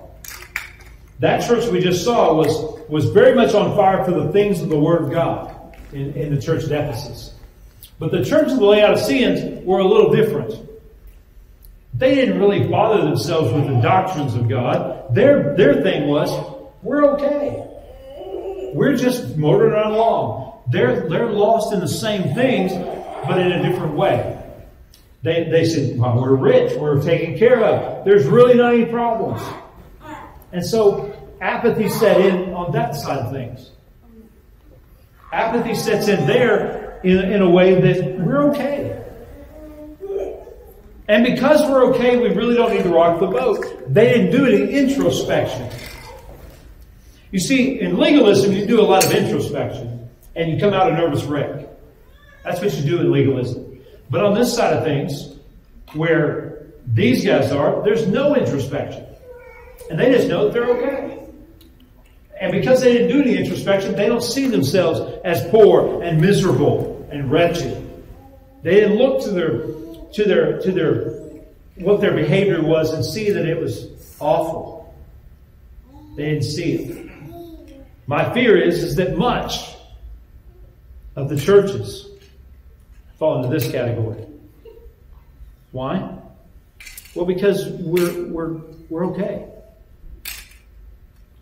That 1.20 1.46
church 1.46 1.70
we 1.70 1.82
just 1.82 2.04
saw 2.04 2.34
was, 2.34 2.80
was 2.90 3.10
very 3.10 3.36
much 3.36 3.54
on 3.54 3.76
fire 3.76 4.04
for 4.06 4.12
the 4.12 4.32
things 4.32 4.62
of 4.62 4.70
the 4.70 4.80
Word 4.80 5.04
of 5.04 5.12
God 5.12 5.78
in, 5.92 6.14
in 6.14 6.34
the 6.34 6.42
church 6.42 6.64
at 6.64 6.72
Ephesus. 6.72 7.34
But 8.00 8.12
the 8.12 8.24
church 8.24 8.50
of 8.50 8.58
the 8.58 8.66
Laodiceans 8.66 9.66
were 9.66 9.80
a 9.80 9.86
little 9.86 10.14
different. 10.14 10.54
They 11.94 12.16
didn't 12.16 12.40
really 12.40 12.68
bother 12.68 13.02
themselves 13.02 13.54
with 13.54 13.68
the 13.68 13.82
doctrines 13.82 14.36
of 14.36 14.48
God. 14.48 15.14
Their, 15.14 15.56
their 15.58 15.82
thing 15.82 16.08
was, 16.08 16.32
we're 16.82 17.06
okay. 17.16 17.66
We're 18.74 18.96
just 18.96 19.36
motoring 19.36 19.74
on 19.74 19.92
along. 19.92 20.62
They're, 20.72 21.10
they're 21.10 21.32
lost 21.32 21.74
in 21.74 21.82
the 21.82 21.88
same 21.88 22.34
things, 22.36 22.72
but 23.28 23.40
in 23.40 23.52
a 23.52 23.62
different 23.68 23.96
way. 23.96 24.42
They, 25.22 25.50
they 25.50 25.66
said, 25.66 26.00
well, 26.00 26.22
we're 26.22 26.36
rich, 26.36 26.78
we're 26.78 27.02
taken 27.02 27.38
care 27.38 27.62
of. 27.62 28.06
There's 28.06 28.26
really 28.26 28.54
not 28.54 28.74
any 28.74 28.86
problems. 28.86 29.42
And 30.54 30.66
so 30.66 31.09
apathy 31.42 31.90
set 31.90 32.22
in 32.22 32.54
on 32.54 32.72
that 32.74 32.96
side 32.96 33.20
of 33.20 33.32
things. 33.32 33.72
Apathy 35.32 35.76
sets 35.76 36.08
in 36.08 36.26
there 36.26 37.00
in, 37.04 37.20
in 37.20 37.42
a 37.42 37.50
way 37.50 37.80
that 37.80 38.20
we're 38.20 38.50
okay. 38.52 38.96
And 41.08 41.24
because 41.24 41.62
we're 41.64 41.86
okay, 41.88 42.18
we 42.18 42.30
really 42.30 42.56
don't 42.56 42.72
need 42.72 42.84
to 42.84 42.90
rock 42.90 43.20
the 43.20 43.28
boat. 43.28 43.66
They 43.88 44.10
didn't 44.10 44.32
do 44.32 44.46
any 44.46 44.72
introspection. 44.72 45.70
You 47.32 47.40
see, 47.40 47.80
in 47.80 47.98
legalism, 47.98 48.54
you 48.54 48.66
do 48.66 48.82
a 48.82 48.84
lot 48.84 49.06
of 49.06 49.12
introspection 49.12 50.10
and 50.36 50.52
you 50.52 50.60
come 50.60 50.74
out 50.74 50.92
a 50.92 50.96
nervous 50.96 51.24
wreck. 51.24 51.68
That's 52.44 52.62
what 52.62 52.74
you 52.76 52.84
do 52.84 53.02
in 53.02 53.12
legalism. 53.12 53.82
But 54.10 54.24
on 54.24 54.34
this 54.34 54.56
side 54.56 54.74
of 54.74 54.84
things, 54.84 55.36
where 55.94 56.68
these 56.86 57.26
guys 57.26 57.52
are, 57.52 57.84
there's 57.84 58.08
no 58.08 58.36
introspection. 58.36 59.06
And 59.90 60.00
they 60.00 60.12
just 60.12 60.28
know 60.28 60.46
that 60.46 60.54
they're 60.54 60.70
okay. 60.70 61.29
And 62.40 62.54
because 62.54 62.82
they 62.82 62.94
didn't 62.94 63.10
do 63.10 63.22
any 63.22 63.38
introspection, 63.38 63.96
they 63.96 64.08
don't 64.08 64.24
see 64.24 64.48
themselves 64.48 65.20
as 65.26 65.46
poor 65.50 66.02
and 66.02 66.22
miserable 66.22 67.08
and 67.12 67.30
wretched. 67.30 67.86
They 68.64 68.76
didn't 68.76 68.98
look 68.98 69.24
to 69.24 69.32
their 69.32 69.60
to 70.14 70.24
their 70.24 70.60
to 70.62 70.72
their 70.72 71.20
what 71.76 72.02
their 72.02 72.14
behavior 72.14 72.62
was 72.62 72.94
and 72.94 73.04
see 73.04 73.32
that 73.32 73.46
it 73.46 73.60
was 73.60 73.88
awful. 74.20 74.94
They 76.16 76.32
didn't 76.32 76.44
see 76.44 76.74
it. 76.76 77.10
My 78.08 78.34
fear 78.34 78.58
is, 78.58 78.84
is 78.84 78.96
that 78.96 79.18
much 79.18 79.76
of 81.16 81.30
the 81.30 81.38
churches 81.38 82.08
fall 83.18 83.38
into 83.38 83.50
this 83.50 83.72
category. 83.72 84.26
Why? 85.72 86.18
Well, 87.16 87.26
because 87.26 87.68
we're 87.68 88.28
we're 88.28 88.54
we're 88.90 89.06
okay. 89.08 89.46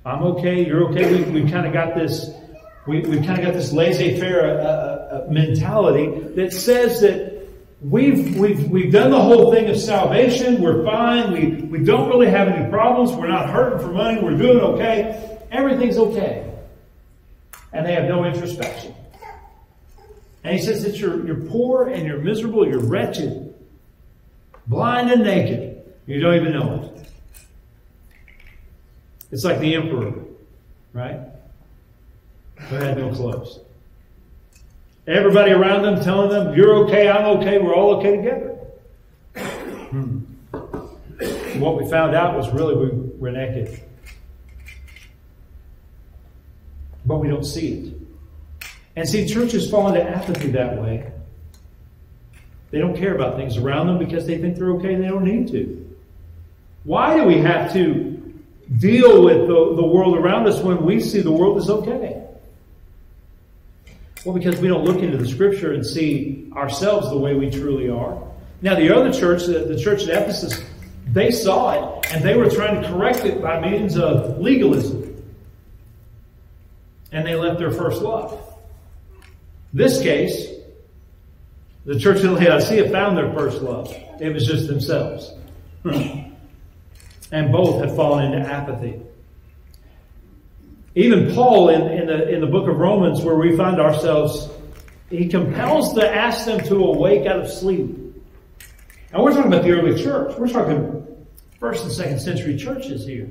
I'm 0.08 0.24
okay. 0.24 0.66
You're 0.66 0.90
okay. 0.90 1.22
We, 1.22 1.42
we 1.42 1.52
kind 1.52 1.68
of 1.68 1.74
got 1.74 1.94
this. 1.94 2.30
We, 2.88 3.02
we've 3.02 3.26
kind 3.26 3.40
of 3.40 3.46
got 3.46 3.54
this 3.54 3.74
laissez-faire 3.74 4.40
uh, 4.42 4.64
uh, 4.64 5.26
uh, 5.28 5.32
mentality 5.32 6.08
that 6.36 6.54
says 6.54 7.02
that 7.02 7.46
we've 7.82 8.38
we've 8.38 8.70
we've 8.70 8.90
done 8.90 9.12
the 9.12 9.22
whole 9.22 9.52
thing 9.52 9.70
of 9.70 9.78
salvation. 9.78 10.62
We're 10.62 10.86
fine. 10.86 11.34
We 11.34 11.48
we 11.64 11.84
don't 11.84 12.08
really 12.08 12.30
have 12.30 12.48
any 12.48 12.70
problems. 12.70 13.12
We're 13.12 13.28
not 13.28 13.50
hurting 13.50 13.80
for 13.80 13.92
money. 13.92 14.22
We're 14.22 14.38
doing 14.38 14.60
okay. 14.60 15.40
Everything's 15.52 15.98
okay. 15.98 16.54
And 17.74 17.86
they 17.86 17.92
have 17.92 18.06
no 18.06 18.24
introspection. 18.24 18.96
And 20.46 20.58
he 20.58 20.62
says 20.62 20.84
that 20.84 20.98
you're 20.98 21.28
you're 21.28 21.50
poor 21.50 21.90
and 21.90 22.08
you're 22.08 22.22
miserable. 22.22 22.66
You're 22.66 22.80
wretched, 22.80 23.54
blind 24.68 25.12
and 25.12 25.24
naked. 25.24 25.84
You 26.06 26.22
don't 26.22 26.36
even 26.36 26.54
know 26.54 26.94
it. 26.96 26.97
It's 29.32 29.44
like 29.44 29.60
the 29.60 29.76
emperor, 29.76 30.14
right? 30.94 31.20
Who 32.70 32.76
had 32.76 32.98
no 32.98 33.14
clothes. 33.14 33.60
Everybody 35.06 35.52
around 35.52 35.84
them 35.84 36.04
telling 36.04 36.30
them, 36.30 36.56
You're 36.56 36.76
okay, 36.86 37.10
I'm 37.10 37.38
okay, 37.38 37.60
we're 37.60 37.76
all 37.76 37.96
okay 37.96 38.18
together. 38.18 38.58
Hmm. 39.90 40.20
What 41.60 41.82
we 41.82 41.90
found 41.90 42.16
out 42.16 42.38
was 42.38 42.50
really 42.54 42.76
we 42.76 43.10
were 43.18 43.32
naked. 43.32 43.82
But 47.06 47.18
we 47.18 47.30
don't 47.30 47.46
see 47.46 47.74
it. 47.74 47.94
And 48.96 49.08
see, 49.08 49.28
churches 49.28 49.70
fall 49.70 49.88
into 49.88 50.04
apathy 50.04 50.50
that 50.52 50.82
way. 50.82 51.12
They 52.72 52.80
don't 52.80 52.98
care 52.98 53.16
about 53.16 53.38
things 53.38 53.58
around 53.58 53.88
them 53.88 53.98
because 53.98 54.28
they 54.28 54.38
think 54.38 54.58
they're 54.58 54.72
okay 54.74 54.94
and 54.94 55.04
they 55.04 55.08
don't 55.08 55.24
need 55.24 55.48
to. 55.50 55.96
Why 56.84 57.16
do 57.16 57.24
we 57.24 57.38
have 57.40 57.72
to 57.74 58.07
deal 58.76 59.24
with 59.24 59.48
the, 59.48 59.76
the 59.76 59.86
world 59.86 60.18
around 60.18 60.48
us 60.48 60.60
when 60.62 60.84
we 60.84 61.00
see 61.00 61.22
the 61.22 61.32
world 61.32 61.58
is 61.58 61.70
okay? 61.70 62.24
Well, 64.26 64.36
because 64.36 64.60
we 64.60 64.68
don't 64.68 64.84
look 64.84 65.02
into 65.02 65.18
the 65.18 65.28
scripture 65.28 65.74
and 65.74 65.86
see 65.86 66.52
ourselves 66.54 67.10
the 67.10 67.18
way 67.18 67.34
we 67.36 67.50
truly 67.50 67.90
are. 67.90 68.22
Now, 68.62 68.76
the 68.76 68.94
other 68.94 69.14
church, 69.14 69.46
the, 69.46 69.60
the 69.60 69.80
church 69.80 70.04
at 70.04 70.10
Ephesus, 70.10 70.62
they 71.08 71.32
saw 71.32 72.00
it 72.00 72.12
and 72.12 72.24
they 72.24 72.36
were 72.36 72.50
trying 72.50 72.82
to 72.82 72.90
correct 72.90 73.20
it 73.20 73.42
by 73.42 73.62
means 73.62 73.98
of 73.98 74.40
legalism. 74.40 75.24
And 77.12 77.26
they 77.26 77.36
left 77.36 77.60
their 77.60 77.72
first 77.72 78.02
love. 78.02 78.38
This 79.74 80.02
case, 80.02 80.48
the 81.86 81.98
church 81.98 82.22
in 82.22 82.34
Laodicea 82.34 82.90
found 82.90 83.18
their 83.18 83.32
first 83.34 83.62
love. 83.62 83.96
It 84.20 84.34
was 84.34 84.46
just 84.46 84.68
themselves. 84.68 85.32
and 87.32 87.52
both 87.52 87.82
have 87.84 87.96
fallen 87.96 88.34
into 88.34 88.48
apathy. 88.48 89.02
Even 90.96 91.34
Paul 91.36 91.70
in, 91.70 91.82
in, 91.92 92.08
the, 92.08 92.30
in 92.30 92.42
the 92.42 92.48
book 92.48 92.68
of 92.68 92.78
Romans, 92.78 93.22
where 93.22 93.36
we 93.36 93.56
find 93.56 93.80
ourselves, 93.80 94.50
he 95.10 95.28
compels 95.28 95.94
to 95.94 96.16
ask 96.16 96.46
them 96.46 96.60
to 96.62 96.76
awake 96.76 97.28
out 97.28 97.40
of 97.40 97.50
sleep. 97.50 97.96
And 99.14 99.24
we're 99.24 99.32
talking 99.34 99.54
about 99.54 99.64
the 99.64 99.72
early 99.72 100.02
church. 100.02 100.36
We're 100.38 100.48
talking 100.48 101.06
first 101.60 101.84
and 101.84 101.92
second 101.92 102.20
century 102.20 102.58
churches 102.58 103.06
here. 103.06 103.30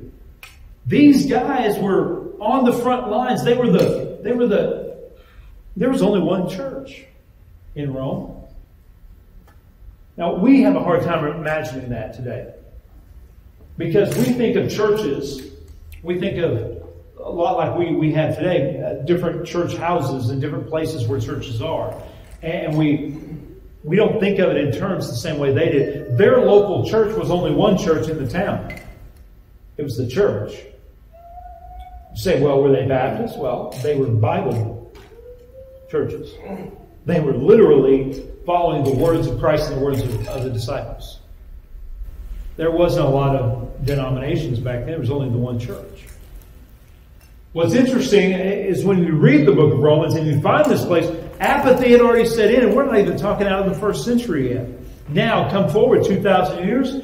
These 0.86 1.26
guys 1.26 1.78
were 1.78 2.32
on 2.40 2.64
the 2.64 2.72
front 2.72 3.08
lines. 3.10 3.44
They 3.44 3.54
were 3.54 3.70
the, 3.70 4.20
they 4.22 4.32
were 4.32 4.46
the, 4.46 5.10
there 5.76 5.90
was 5.90 6.02
only 6.02 6.20
one 6.20 6.48
church 6.48 7.04
in 7.74 7.92
Rome. 7.92 8.44
Now, 10.16 10.34
we 10.34 10.62
have 10.62 10.76
a 10.76 10.80
hard 10.82 11.02
time 11.02 11.26
imagining 11.26 11.90
that 11.90 12.14
today. 12.14 12.54
Because 13.76 14.16
we 14.16 14.24
think 14.32 14.56
of 14.56 14.70
churches, 14.70 15.52
we 16.02 16.18
think 16.18 16.38
of 16.38 16.82
a 17.18 17.30
lot 17.30 17.56
like 17.56 17.76
we, 17.76 17.94
we 17.94 18.12
have 18.12 18.36
today, 18.36 18.82
uh, 18.82 19.04
different 19.04 19.46
church 19.46 19.74
houses 19.76 20.30
and 20.30 20.40
different 20.40 20.68
places 20.68 21.06
where 21.06 21.20
churches 21.20 21.60
are. 21.60 21.94
And 22.42 22.76
we, 22.76 23.18
we 23.82 23.96
don't 23.96 24.20
think 24.20 24.38
of 24.38 24.50
it 24.50 24.56
in 24.56 24.72
terms 24.72 25.08
the 25.08 25.16
same 25.16 25.38
way 25.38 25.52
they 25.52 25.70
did. 25.70 26.16
Their 26.16 26.40
local 26.40 26.88
church 26.88 27.16
was 27.16 27.30
only 27.30 27.52
one 27.52 27.76
church 27.76 28.08
in 28.08 28.22
the 28.22 28.30
town. 28.30 28.72
It 29.76 29.82
was 29.82 29.96
the 29.96 30.06
church. 30.06 30.52
You 30.52 32.16
say, 32.16 32.40
well, 32.40 32.62
were 32.62 32.72
they 32.72 32.86
Baptists? 32.86 33.36
Well, 33.36 33.70
they 33.82 33.98
were 33.98 34.06
Bible 34.06 34.90
churches. 35.90 36.32
They 37.04 37.20
were 37.20 37.34
literally 37.34 38.24
following 38.46 38.84
the 38.84 38.94
words 38.94 39.26
of 39.26 39.38
Christ 39.38 39.70
and 39.70 39.80
the 39.80 39.84
words 39.84 40.02
of, 40.02 40.28
of 40.28 40.44
the 40.44 40.50
disciples. 40.50 41.20
There 42.56 42.70
wasn't 42.70 43.06
a 43.06 43.08
lot 43.08 43.36
of 43.36 43.84
denominations 43.84 44.58
back 44.58 44.80
then. 44.80 44.88
There 44.88 44.98
was 44.98 45.10
only 45.10 45.28
the 45.28 45.38
one 45.38 45.58
church. 45.58 46.06
What's 47.52 47.74
interesting 47.74 48.32
is 48.32 48.84
when 48.84 49.02
you 49.02 49.14
read 49.14 49.46
the 49.46 49.52
book 49.52 49.72
of 49.72 49.78
Romans 49.78 50.14
and 50.14 50.26
you 50.26 50.40
find 50.40 50.70
this 50.70 50.84
place, 50.84 51.10
apathy 51.40 51.92
had 51.92 52.00
already 52.00 52.26
set 52.26 52.50
in, 52.52 52.64
and 52.64 52.74
we're 52.74 52.84
not 52.84 52.98
even 52.98 53.16
talking 53.16 53.46
out 53.46 53.66
of 53.66 53.72
the 53.72 53.80
first 53.80 54.04
century 54.04 54.52
yet. 54.52 54.68
Now, 55.08 55.48
come 55.50 55.68
forward 55.70 56.04
2,000 56.04 56.66
years, 56.66 56.96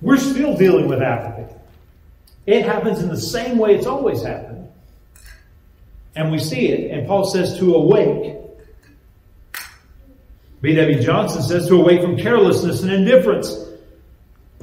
we're 0.00 0.16
still 0.16 0.56
dealing 0.56 0.88
with 0.88 1.00
apathy. 1.00 1.54
It 2.46 2.66
happens 2.66 3.00
in 3.00 3.08
the 3.08 3.20
same 3.20 3.56
way 3.58 3.74
it's 3.74 3.86
always 3.86 4.22
happened. 4.22 4.68
And 6.16 6.30
we 6.30 6.38
see 6.38 6.68
it, 6.68 6.90
and 6.90 7.06
Paul 7.06 7.24
says 7.24 7.58
to 7.58 7.74
awake. 7.74 8.36
B.W. 10.60 11.02
Johnson 11.02 11.42
says 11.42 11.66
to 11.68 11.80
awake 11.80 12.02
from 12.02 12.16
carelessness 12.16 12.82
and 12.82 12.92
indifference 12.92 13.54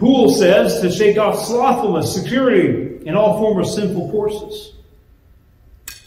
Poole 0.01 0.33
says 0.33 0.81
to 0.81 0.89
shake 0.89 1.19
off 1.19 1.45
slothfulness, 1.45 2.11
security, 2.11 3.05
and 3.05 3.15
all 3.15 3.37
form 3.37 3.59
of 3.59 3.67
sinful 3.67 4.09
courses. 4.09 4.73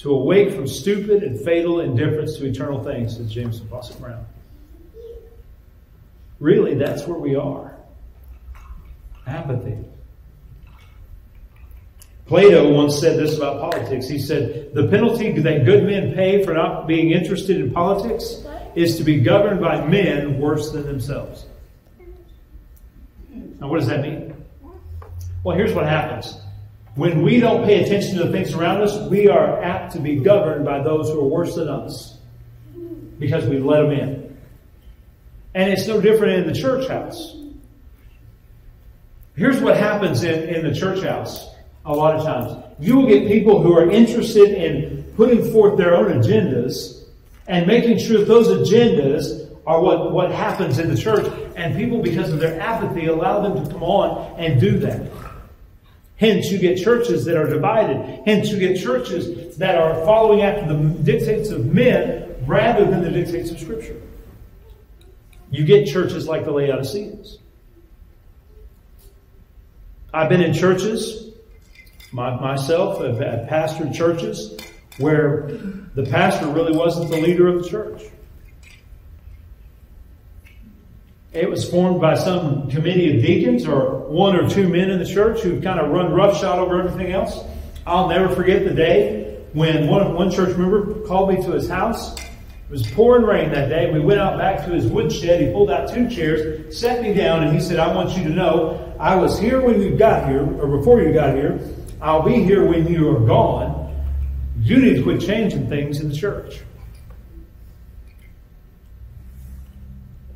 To 0.00 0.10
awake 0.10 0.52
from 0.52 0.66
stupid 0.66 1.22
and 1.22 1.40
fatal 1.40 1.78
indifference 1.78 2.36
to 2.38 2.44
eternal 2.44 2.82
things, 2.82 3.16
says 3.16 3.32
James 3.32 3.60
Fausset 3.60 4.00
Brown. 4.00 4.26
Really, 6.40 6.74
that's 6.74 7.06
where 7.06 7.20
we 7.20 7.36
are. 7.36 7.76
Apathy. 9.28 9.78
Plato 12.26 12.72
once 12.72 12.98
said 12.98 13.16
this 13.16 13.36
about 13.36 13.60
politics. 13.60 14.08
He 14.08 14.18
said, 14.18 14.74
The 14.74 14.88
penalty 14.88 15.38
that 15.38 15.64
good 15.64 15.84
men 15.84 16.16
pay 16.16 16.44
for 16.44 16.52
not 16.52 16.88
being 16.88 17.12
interested 17.12 17.60
in 17.60 17.70
politics 17.70 18.44
is 18.74 18.96
to 18.96 19.04
be 19.04 19.20
governed 19.20 19.60
by 19.60 19.86
men 19.86 20.40
worse 20.40 20.72
than 20.72 20.84
themselves. 20.84 21.46
Now, 23.64 23.70
what 23.70 23.80
does 23.80 23.88
that 23.88 24.02
mean? 24.02 24.34
Well, 25.42 25.56
here's 25.56 25.72
what 25.72 25.86
happens. 25.86 26.36
When 26.96 27.22
we 27.22 27.40
don't 27.40 27.64
pay 27.64 27.82
attention 27.82 28.18
to 28.18 28.24
the 28.24 28.30
things 28.30 28.52
around 28.52 28.82
us, 28.82 29.08
we 29.08 29.26
are 29.26 29.62
apt 29.62 29.94
to 29.94 30.00
be 30.00 30.16
governed 30.16 30.66
by 30.66 30.82
those 30.82 31.08
who 31.08 31.18
are 31.18 31.26
worse 31.26 31.54
than 31.54 31.70
us 31.70 32.18
because 33.18 33.46
we 33.46 33.60
let 33.60 33.80
them 33.80 33.92
in. 33.92 34.38
And 35.54 35.72
it's 35.72 35.88
no 35.88 35.98
different 35.98 36.40
in 36.40 36.46
the 36.46 36.60
church 36.60 36.88
house. 36.88 37.38
Here's 39.34 39.62
what 39.62 39.78
happens 39.78 40.24
in, 40.24 40.46
in 40.54 40.70
the 40.70 40.78
church 40.78 41.02
house 41.02 41.48
a 41.86 41.92
lot 41.94 42.16
of 42.16 42.22
times. 42.22 42.62
You 42.78 42.96
will 42.96 43.06
get 43.06 43.26
people 43.28 43.62
who 43.62 43.72
are 43.72 43.90
interested 43.90 44.50
in 44.50 45.04
putting 45.16 45.50
forth 45.52 45.78
their 45.78 45.96
own 45.96 46.20
agendas 46.20 47.04
and 47.46 47.66
making 47.66 47.96
sure 47.96 48.18
that 48.18 48.28
those 48.28 48.48
agendas 48.48 49.56
are 49.66 49.80
what, 49.80 50.12
what 50.12 50.30
happens 50.32 50.78
in 50.78 50.94
the 50.94 51.00
church. 51.00 51.24
And 51.56 51.76
people, 51.76 52.02
because 52.02 52.32
of 52.32 52.40
their 52.40 52.60
apathy, 52.60 53.06
allow 53.06 53.40
them 53.40 53.64
to 53.64 53.72
come 53.72 53.82
on 53.82 54.38
and 54.38 54.60
do 54.60 54.78
that. 54.80 55.10
Hence, 56.16 56.50
you 56.50 56.58
get 56.58 56.78
churches 56.78 57.24
that 57.24 57.36
are 57.36 57.48
divided. 57.48 58.22
Hence, 58.24 58.50
you 58.50 58.58
get 58.58 58.80
churches 58.80 59.56
that 59.56 59.76
are 59.76 59.94
following 60.04 60.42
after 60.42 60.72
the 60.72 60.88
dictates 61.02 61.50
of 61.50 61.66
men 61.66 62.36
rather 62.46 62.84
than 62.84 63.02
the 63.02 63.10
dictates 63.10 63.50
of 63.50 63.58
Scripture. 63.58 64.00
You 65.50 65.64
get 65.64 65.86
churches 65.86 66.26
like 66.26 66.44
the 66.44 66.50
Laodiceans. 66.50 67.38
I've 70.12 70.28
been 70.28 70.40
in 70.40 70.54
churches, 70.54 71.30
my, 72.12 72.40
myself, 72.40 73.00
I've, 73.00 73.20
I've 73.20 73.48
pastored 73.48 73.94
churches 73.94 74.56
where 74.98 75.48
the 75.94 76.04
pastor 76.04 76.46
really 76.46 76.76
wasn't 76.76 77.10
the 77.10 77.20
leader 77.20 77.48
of 77.48 77.64
the 77.64 77.68
church. 77.68 78.02
It 81.34 81.50
was 81.50 81.68
formed 81.68 82.00
by 82.00 82.14
some 82.14 82.70
committee 82.70 83.16
of 83.16 83.20
deacons 83.20 83.66
or 83.66 84.06
one 84.06 84.36
or 84.36 84.48
two 84.48 84.68
men 84.68 84.88
in 84.88 85.00
the 85.00 85.04
church 85.04 85.40
who 85.40 85.60
kind 85.60 85.80
of 85.80 85.90
run 85.90 86.12
roughshod 86.12 86.60
over 86.60 86.80
everything 86.80 87.12
else. 87.12 87.40
I'll 87.84 88.08
never 88.08 88.32
forget 88.32 88.64
the 88.64 88.72
day 88.72 89.42
when 89.52 89.88
one, 89.88 90.14
one 90.14 90.30
church 90.30 90.56
member 90.56 91.04
called 91.08 91.34
me 91.34 91.42
to 91.42 91.50
his 91.50 91.68
house. 91.68 92.16
It 92.16 92.70
was 92.70 92.88
pouring 92.92 93.24
rain 93.24 93.50
that 93.50 93.68
day. 93.68 93.92
We 93.92 93.98
went 93.98 94.20
out 94.20 94.38
back 94.38 94.64
to 94.64 94.70
his 94.70 94.86
woodshed. 94.86 95.40
He 95.40 95.50
pulled 95.50 95.72
out 95.72 95.92
two 95.92 96.08
chairs, 96.08 96.78
sat 96.78 97.02
me 97.02 97.12
down, 97.12 97.42
and 97.42 97.52
he 97.52 97.60
said, 97.60 97.80
I 97.80 97.92
want 97.92 98.16
you 98.16 98.22
to 98.22 98.30
know 98.30 98.94
I 99.00 99.16
was 99.16 99.36
here 99.36 99.60
when 99.60 99.82
you 99.82 99.96
got 99.96 100.28
here, 100.28 100.42
or 100.60 100.78
before 100.78 101.02
you 101.02 101.12
got 101.12 101.34
here. 101.34 101.58
I'll 102.00 102.22
be 102.22 102.44
here 102.44 102.64
when 102.64 102.86
you 102.86 103.08
are 103.10 103.26
gone. 103.26 103.92
You 104.60 104.76
need 104.76 104.94
to 104.98 105.02
quit 105.02 105.20
changing 105.20 105.68
things 105.68 105.98
in 105.98 106.10
the 106.10 106.14
church. 106.14 106.60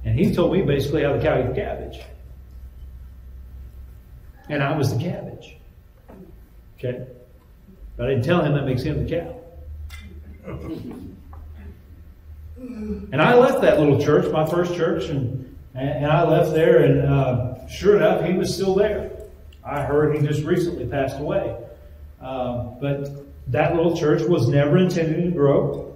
And 0.05 0.19
he 0.19 0.35
told 0.35 0.53
me 0.53 0.63
basically 0.63 1.03
how 1.03 1.17
the 1.17 1.23
cow 1.23 1.39
eat 1.39 1.55
cabbage. 1.55 2.01
And 4.49 4.63
I 4.63 4.77
was 4.77 4.97
the 4.97 5.03
cabbage. 5.03 5.57
Okay? 6.79 7.07
But 7.97 8.07
I 8.07 8.11
didn't 8.11 8.25
tell 8.25 8.43
him 8.43 8.55
that 8.55 8.65
makes 8.65 8.83
him 8.83 9.05
the 9.05 9.11
cow. 9.11 9.35
And 13.13 13.21
I 13.21 13.35
left 13.35 13.61
that 13.63 13.79
little 13.79 14.01
church, 14.01 14.31
my 14.33 14.47
first 14.47 14.75
church, 14.75 15.05
and, 15.11 15.57
and 15.75 16.07
I 16.07 16.23
left 16.29 16.53
there, 16.55 16.83
and 16.83 17.01
uh, 17.01 17.67
sure 17.69 17.97
enough, 17.97 18.25
he 18.25 18.35
was 18.35 18.55
still 18.55 18.75
there. 18.75 19.11
I 19.65 19.83
heard 19.83 20.17
he 20.17 20.27
just 20.27 20.45
recently 20.45 20.87
passed 20.87 21.19
away. 21.19 21.57
Uh, 22.21 22.65
but 22.81 23.27
that 23.49 23.75
little 23.77 23.97
church 23.97 24.23
was 24.23 24.49
never 24.49 24.79
intended 24.79 25.25
to 25.25 25.31
grow. 25.31 25.88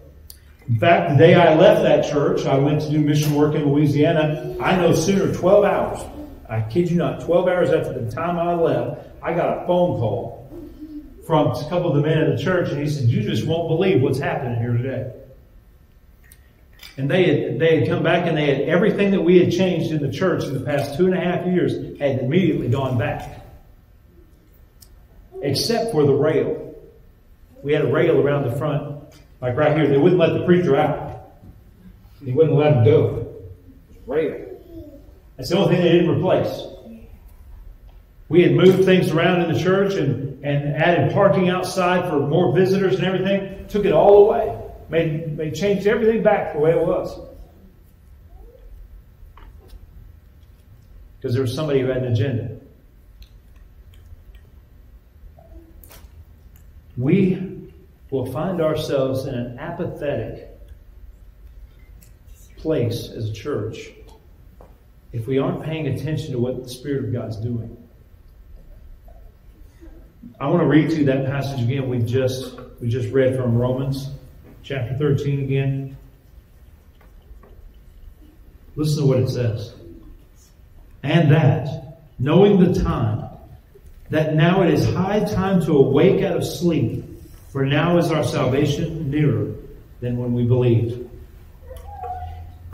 In 0.69 0.79
fact, 0.79 1.11
the 1.11 1.17
day 1.17 1.35
I 1.35 1.55
left 1.55 1.83
that 1.83 2.11
church, 2.11 2.47
I 2.47 2.57
went 2.57 2.83
to 2.83 2.91
do 2.91 3.01
mission 3.01 3.35
work 3.35 3.55
in 3.55 3.69
Louisiana. 3.69 4.57
I 4.61 4.77
no 4.77 4.95
sooner 4.95 5.35
12 5.35 5.65
hours, 5.65 6.01
I 6.49 6.61
kid 6.63 6.91
you 6.91 6.97
not, 6.97 7.21
12 7.21 7.49
hours 7.49 7.71
after 7.71 7.93
the 7.93 8.11
time 8.11 8.39
I 8.39 8.55
left, 8.55 9.09
I 9.23 9.35
got 9.35 9.63
a 9.63 9.67
phone 9.67 9.99
call 9.99 10.43
from 11.27 11.49
a 11.49 11.69
couple 11.69 11.89
of 11.89 11.97
the 11.97 12.03
men 12.03 12.19
in 12.19 12.37
the 12.37 12.43
church, 12.43 12.71
and 12.71 12.81
he 12.81 12.89
said, 12.89 13.09
You 13.09 13.23
just 13.23 13.47
won't 13.47 13.69
believe 13.69 14.03
what's 14.03 14.19
happening 14.19 14.59
here 14.61 14.77
today. 14.77 15.13
And 16.97 17.11
they 17.11 17.25
had, 17.25 17.59
they 17.59 17.81
had 17.81 17.89
come 17.89 18.03
back 18.03 18.27
and 18.27 18.37
they 18.37 18.47
had 18.47 18.69
everything 18.69 19.13
that 19.13 19.23
we 19.23 19.39
had 19.39 19.51
changed 19.51 19.93
in 19.93 20.03
the 20.03 20.13
church 20.13 20.45
in 20.45 20.53
the 20.53 20.61
past 20.61 20.97
two 20.97 21.07
and 21.07 21.15
a 21.15 21.21
half 21.21 21.47
years 21.47 21.99
had 21.99 22.19
immediately 22.21 22.69
gone 22.69 22.99
back. 22.99 23.41
Except 25.41 25.91
for 25.91 26.05
the 26.05 26.13
rail. 26.13 26.75
We 27.63 27.73
had 27.73 27.83
a 27.83 27.91
rail 27.91 28.21
around 28.21 28.51
the 28.51 28.57
front 28.57 28.92
like 29.43 29.57
right 29.57 29.77
here, 29.77 29.89
they 29.89 29.99
wouldn't 29.99 30.21
let 30.21 30.33
the 30.35 30.45
preacher 30.47 30.77
out. 30.77 31.33
They 32.23 32.31
wouldn't 32.31 32.57
let 32.57 32.75
him 32.75 32.85
go. 32.85 33.35
Rail. 34.07 34.49
That's 35.37 35.51
the 35.51 35.59
only 35.59 35.75
thing 35.75 35.85
they 35.85 35.93
didn't 35.93 36.17
replace. 36.17 36.63
We 38.29 38.43
had 38.43 38.53
moved 38.53 38.85
things 38.85 39.11
around 39.11 39.43
in 39.43 39.53
the 39.53 39.59
church 39.59 39.95
and, 39.95 40.43
and 40.45 40.77
added 40.77 41.13
parking 41.13 41.51
outside 41.51 42.09
for 42.09 42.21
more 42.21 42.55
visitors 42.55 42.95
and 42.95 43.05
everything. 43.05 43.67
Took 43.67 43.85
it 43.85 43.93
all 43.93 44.29
away. 44.29 44.59
Made, 44.89 45.37
made 45.37 45.55
changed 45.57 45.89
everything 45.89 46.23
back 46.23 46.53
the 46.53 46.61
way 46.61 46.71
it 46.71 46.87
was. 46.87 47.19
Because 51.19 51.35
there 51.35 51.43
was 51.43 51.55
somebody 51.55 51.81
who 51.81 51.89
had 51.89 52.05
an 52.05 52.13
agenda. 52.13 52.57
We 56.97 57.52
will 58.13 58.31
find 58.31 58.61
ourselves 58.61 59.25
in 59.25 59.35
an 59.35 59.59
apathetic 59.59 60.51
place 62.59 63.09
as 63.09 63.31
a 63.31 63.33
church 63.33 63.91
if 65.13 65.27
we 65.27 65.39
aren't 65.39 65.65
paying 65.65 65.89
attention 65.89 66.33
to 66.33 66.39
what 66.39 66.63
the 66.63 66.69
Spirit 66.69 67.07
of 67.07 67.13
God's 67.13 67.39
doing. 67.39 67.75
I 70.39 70.47
want 70.49 70.61
to 70.61 70.67
read 70.67 70.91
to 70.91 70.97
you 70.97 71.05
that 71.07 71.25
passage 71.25 71.63
again 71.63 71.89
we 71.89 72.01
just 72.01 72.55
we 72.83 72.89
just 72.89 73.11
read 73.13 73.35
from 73.35 73.57
Romans 73.57 74.11
chapter 74.63 74.95
13 74.99 75.41
again. 75.41 75.97
Listen 78.77 79.05
to 79.05 79.09
what 79.09 79.21
it 79.21 79.29
says. 79.31 79.75
And 81.03 81.33
that, 81.33 82.03
knowing 82.19 82.61
the 82.61 82.79
time, 82.83 83.29
that 84.11 84.35
now 84.35 84.63
it 84.63 84.73
is 84.73 84.85
high 84.95 85.21
time 85.21 85.63
to 85.63 85.77
awake 85.79 86.23
out 86.23 86.37
of 86.37 86.45
sleep 86.45 87.05
for 87.53 87.67
now 87.67 87.99
is 87.99 88.11
our 88.11 88.25
salvation 88.25 89.11
nearer 89.11 89.55
than 90.01 90.17
when 90.17 90.33
we 90.33 90.45
believed. 90.45 91.07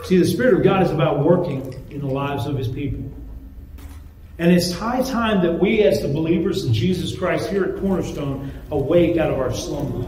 See, 0.04 0.18
the 0.18 0.24
Spirit 0.24 0.54
of 0.54 0.62
God 0.62 0.84
is 0.84 0.92
about 0.92 1.24
working 1.24 1.74
in 1.90 1.98
the 1.98 2.06
lives 2.06 2.46
of 2.46 2.56
His 2.56 2.68
people. 2.68 3.10
And 4.38 4.52
it's 4.52 4.72
high 4.72 5.02
time 5.02 5.42
that 5.42 5.60
we, 5.60 5.82
as 5.82 6.00
the 6.00 6.06
believers 6.06 6.64
in 6.64 6.72
Jesus 6.72 7.18
Christ 7.18 7.50
here 7.50 7.64
at 7.64 7.80
Cornerstone, 7.80 8.52
awake 8.70 9.16
out 9.16 9.32
of 9.32 9.38
our 9.40 9.52
slumber. 9.52 10.06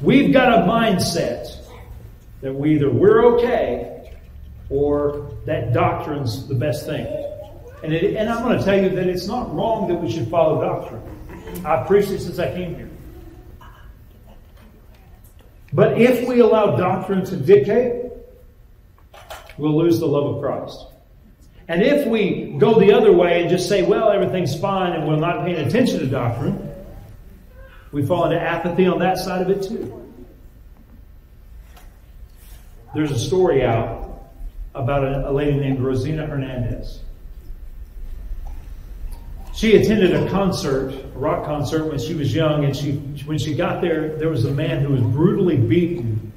We've 0.00 0.32
got 0.32 0.52
a 0.52 0.62
mindset 0.66 1.64
that 2.40 2.52
we 2.52 2.74
either 2.74 2.90
we're 2.90 3.24
okay 3.36 4.16
or 4.68 5.30
that 5.46 5.72
doctrine's 5.72 6.48
the 6.48 6.56
best 6.56 6.86
thing. 6.86 7.06
And, 7.84 7.94
it, 7.94 8.16
and 8.16 8.28
I'm 8.28 8.42
going 8.42 8.58
to 8.58 8.64
tell 8.64 8.82
you 8.82 8.88
that 8.90 9.06
it's 9.06 9.28
not 9.28 9.54
wrong 9.54 9.86
that 9.86 9.94
we 9.94 10.10
should 10.10 10.28
follow 10.28 10.60
doctrine. 10.60 11.02
I've 11.64 11.86
preached 11.86 12.10
it 12.10 12.20
since 12.20 12.40
I 12.40 12.52
came 12.52 12.74
here. 12.74 12.90
But 15.72 16.00
if 16.00 16.26
we 16.28 16.40
allow 16.40 16.76
doctrine 16.76 17.24
to 17.26 17.36
dictate, 17.36 18.12
we'll 19.58 19.76
lose 19.76 19.98
the 19.98 20.06
love 20.06 20.36
of 20.36 20.42
Christ. 20.42 20.86
And 21.68 21.82
if 21.82 22.06
we 22.06 22.54
go 22.58 22.78
the 22.78 22.92
other 22.92 23.12
way 23.12 23.40
and 23.40 23.50
just 23.50 23.68
say, 23.68 23.82
well, 23.82 24.10
everything's 24.10 24.58
fine 24.58 24.92
and 24.92 25.06
we're 25.06 25.16
not 25.16 25.44
paying 25.44 25.66
attention 25.66 25.98
to 25.98 26.06
doctrine, 26.06 26.72
we 27.90 28.06
fall 28.06 28.24
into 28.24 28.40
apathy 28.40 28.86
on 28.86 28.98
that 29.00 29.18
side 29.18 29.42
of 29.42 29.50
it 29.50 29.62
too. 29.62 30.02
There's 32.94 33.10
a 33.10 33.18
story 33.18 33.64
out 33.64 34.30
about 34.74 35.04
a, 35.04 35.30
lady 35.30 35.58
named 35.58 35.80
Rosina 35.80 36.26
Hernandez. 36.26 37.00
She 39.56 39.74
attended 39.74 40.14
a 40.14 40.28
concert, 40.28 40.92
a 40.92 41.18
rock 41.18 41.46
concert, 41.46 41.86
when 41.86 41.98
she 41.98 42.12
was 42.12 42.34
young, 42.34 42.66
and 42.66 42.76
she, 42.76 42.92
when 43.24 43.38
she 43.38 43.54
got 43.54 43.80
there, 43.80 44.14
there 44.18 44.28
was 44.28 44.44
a 44.44 44.50
man 44.50 44.84
who 44.84 44.92
was 44.92 45.00
brutally 45.00 45.56
beaten 45.56 46.30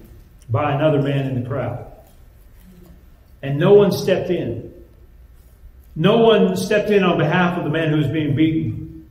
by 0.49 0.73
another 0.73 1.01
man 1.01 1.25
in 1.25 1.43
the 1.43 1.47
crowd. 1.47 1.85
And 3.41 3.59
no 3.59 3.73
one 3.73 3.91
stepped 3.91 4.29
in. 4.29 4.73
No 5.97 6.19
one 6.19 6.55
stepped 6.55 6.91
in 6.91 7.03
on 7.03 7.17
behalf 7.17 7.57
of 7.57 7.65
the 7.65 7.69
man 7.69 7.89
who 7.89 7.97
was 7.97 8.07
being 8.07 8.37
beaten. 8.37 9.09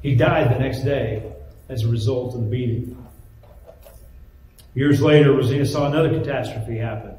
He 0.00 0.14
died 0.14 0.54
the 0.54 0.58
next 0.58 0.84
day 0.84 1.30
as 1.68 1.84
a 1.84 1.88
result 1.88 2.34
of 2.34 2.40
the 2.40 2.46
beating. 2.46 2.96
Years 4.74 5.02
later, 5.02 5.32
Rosina 5.32 5.66
saw 5.66 5.86
another 5.86 6.18
catastrophe 6.18 6.78
happen. 6.78 7.17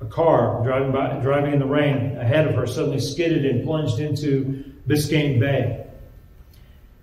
A 0.00 0.04
car 0.04 0.62
driving 0.62 0.92
by, 0.92 1.18
driving 1.20 1.54
in 1.54 1.58
the 1.58 1.66
rain 1.66 2.16
ahead 2.18 2.46
of 2.46 2.54
her 2.54 2.66
suddenly 2.66 3.00
skidded 3.00 3.46
and 3.46 3.64
plunged 3.64 3.98
into 3.98 4.64
Biscayne 4.86 5.40
Bay. 5.40 5.86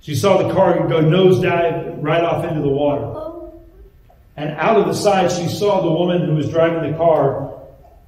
She 0.01 0.15
saw 0.15 0.45
the 0.45 0.53
car 0.53 0.88
go 0.88 1.01
nosedive 1.01 1.97
right 2.01 2.23
off 2.23 2.45
into 2.45 2.62
the 2.62 2.67
water. 2.67 3.49
And 4.36 4.51
out 4.51 4.77
of 4.77 4.88
the 4.88 4.93
side, 4.93 5.32
she 5.32 5.47
saw 5.47 5.82
the 5.82 5.91
woman 5.91 6.25
who 6.25 6.36
was 6.36 6.49
driving 6.49 6.91
the 6.91 6.97
car 6.97 7.62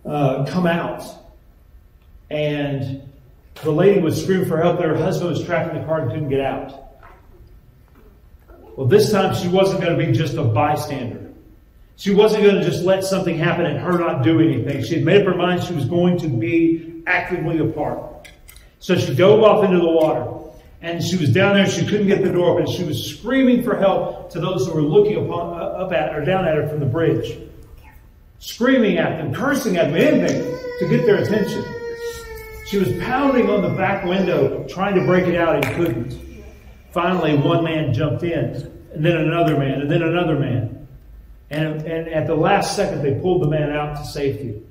uh, 0.05 0.45
come 0.45 0.67
out. 0.67 1.03
And 2.29 3.09
the 3.63 3.71
lady 3.71 4.01
would 4.01 4.13
scream 4.13 4.45
for 4.45 4.61
help 4.61 4.79
her 4.79 4.97
husband 4.97 5.31
was 5.31 5.43
trapped 5.43 5.73
in 5.73 5.81
the 5.81 5.87
car 5.87 6.01
and 6.01 6.11
couldn't 6.11 6.29
get 6.29 6.41
out. 6.41 6.85
Well, 8.75 8.87
this 8.87 9.11
time 9.11 9.33
she 9.33 9.47
wasn't 9.47 9.81
going 9.81 9.97
to 9.97 10.05
be 10.05 10.11
just 10.11 10.35
a 10.35 10.43
bystander. 10.43 11.24
She 11.97 12.13
wasn't 12.13 12.43
going 12.43 12.55
to 12.55 12.63
just 12.63 12.84
let 12.84 13.03
something 13.03 13.38
happen 13.38 13.65
and 13.65 13.79
her 13.79 13.97
not 13.97 14.23
do 14.23 14.39
anything. 14.39 14.84
She 14.84 14.95
had 14.95 15.05
made 15.05 15.21
up 15.21 15.27
her 15.27 15.36
mind 15.36 15.63
she 15.63 15.73
was 15.73 15.86
going 15.86 16.17
to 16.19 16.27
be 16.27 17.01
actively 17.08 17.60
a 17.60 17.65
part. 17.65 18.29
So 18.79 18.97
she 18.97 19.15
dove 19.15 19.43
off 19.43 19.63
into 19.63 19.77
the 19.77 19.89
water. 19.89 20.31
And 20.81 21.01
she 21.03 21.17
was 21.17 21.31
down 21.31 21.55
there, 21.55 21.67
she 21.67 21.86
couldn't 21.86 22.08
get 22.08 22.21
the 22.21 22.31
door 22.31 22.60
open. 22.60 22.71
She 22.71 22.84
was 22.84 23.03
screaming 23.03 23.63
for 23.63 23.77
help 23.77 24.29
to 24.31 24.39
those 24.39 24.67
who 24.67 24.73
were 24.73 24.81
looking 24.81 25.15
upon, 25.15 25.60
uh, 25.60 25.84
up 25.84 25.91
at 25.93 26.13
or 26.13 26.23
down 26.23 26.45
at 26.45 26.55
her 26.55 26.67
from 26.67 26.79
the 26.79 26.86
bridge. 26.86 27.39
Screaming 28.39 28.97
at 28.97 29.17
them, 29.17 29.34
cursing 29.34 29.77
at 29.77 29.91
them, 29.91 29.95
anything 29.95 30.60
to 30.79 30.88
get 30.88 31.05
their 31.05 31.15
attention. 31.15 31.63
She 32.67 32.77
was 32.77 32.91
pounding 33.03 33.49
on 33.49 33.62
the 33.62 33.69
back 33.69 34.05
window, 34.05 34.65
trying 34.67 34.95
to 34.95 35.05
break 35.05 35.25
it 35.27 35.36
out, 35.36 35.55
and 35.55 35.75
couldn't. 35.75 36.43
Finally, 36.91 37.38
one 37.38 37.63
man 37.63 37.93
jumped 37.93 38.23
in, 38.23 38.71
and 38.93 39.03
then 39.03 39.17
another 39.17 39.58
man, 39.58 39.81
and 39.81 39.89
then 39.89 40.03
another 40.03 40.38
man. 40.38 40.74
And, 41.49 41.81
and 41.84 42.08
at 42.08 42.27
the 42.27 42.36
last 42.36 42.75
second, 42.75 43.03
they 43.03 43.19
pulled 43.19 43.43
the 43.43 43.47
man 43.47 43.71
out 43.71 43.97
to 43.97 44.05
safety. 44.05 44.62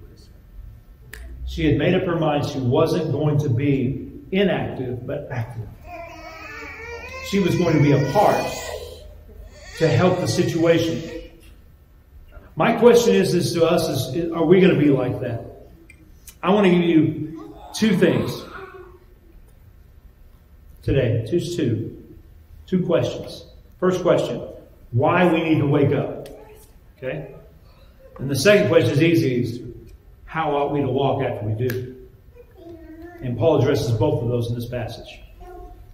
She 1.46 1.66
had 1.66 1.78
made 1.78 1.94
up 1.94 2.02
her 2.02 2.16
mind 2.16 2.46
she 2.46 2.58
wasn't 2.58 3.12
going 3.12 3.38
to 3.38 3.48
be 3.48 4.10
inactive, 4.32 5.06
but 5.06 5.28
active. 5.30 5.68
She 7.28 7.38
was 7.38 7.56
going 7.56 7.76
to 7.76 7.82
be 7.82 7.92
a 7.92 8.12
part 8.12 8.42
to 9.78 9.88
help 9.88 10.18
the 10.20 10.28
situation. 10.28 11.30
My 12.56 12.72
question 12.72 13.14
is, 13.14 13.34
is 13.34 13.52
to 13.54 13.64
us, 13.64 13.88
is 13.88 14.32
are 14.32 14.44
we 14.44 14.60
going 14.60 14.74
to 14.74 14.78
be 14.78 14.90
like 14.90 15.20
that? 15.20 15.44
I 16.42 16.50
want 16.50 16.66
to 16.66 16.70
give 16.70 16.82
you 16.82 17.54
two 17.74 17.96
things 17.96 18.42
today. 20.82 21.26
Just 21.28 21.56
two. 21.56 22.02
Two 22.66 22.84
questions. 22.84 23.46
First 23.78 24.02
question, 24.02 24.40
why 24.92 25.30
we 25.30 25.42
need 25.42 25.58
to 25.58 25.66
wake 25.66 25.92
up. 25.92 26.13
Okay? 26.96 27.34
And 28.18 28.30
the 28.30 28.36
second 28.36 28.68
question 28.68 28.92
is 28.92 29.02
easy. 29.02 29.74
How 30.24 30.54
ought 30.56 30.72
we 30.72 30.80
to 30.80 30.88
walk 30.88 31.22
after 31.22 31.46
we 31.46 31.54
do? 31.54 31.96
And 33.20 33.38
Paul 33.38 33.60
addresses 33.60 33.92
both 33.92 34.22
of 34.22 34.28
those 34.28 34.48
in 34.48 34.54
this 34.54 34.68
passage. 34.68 35.20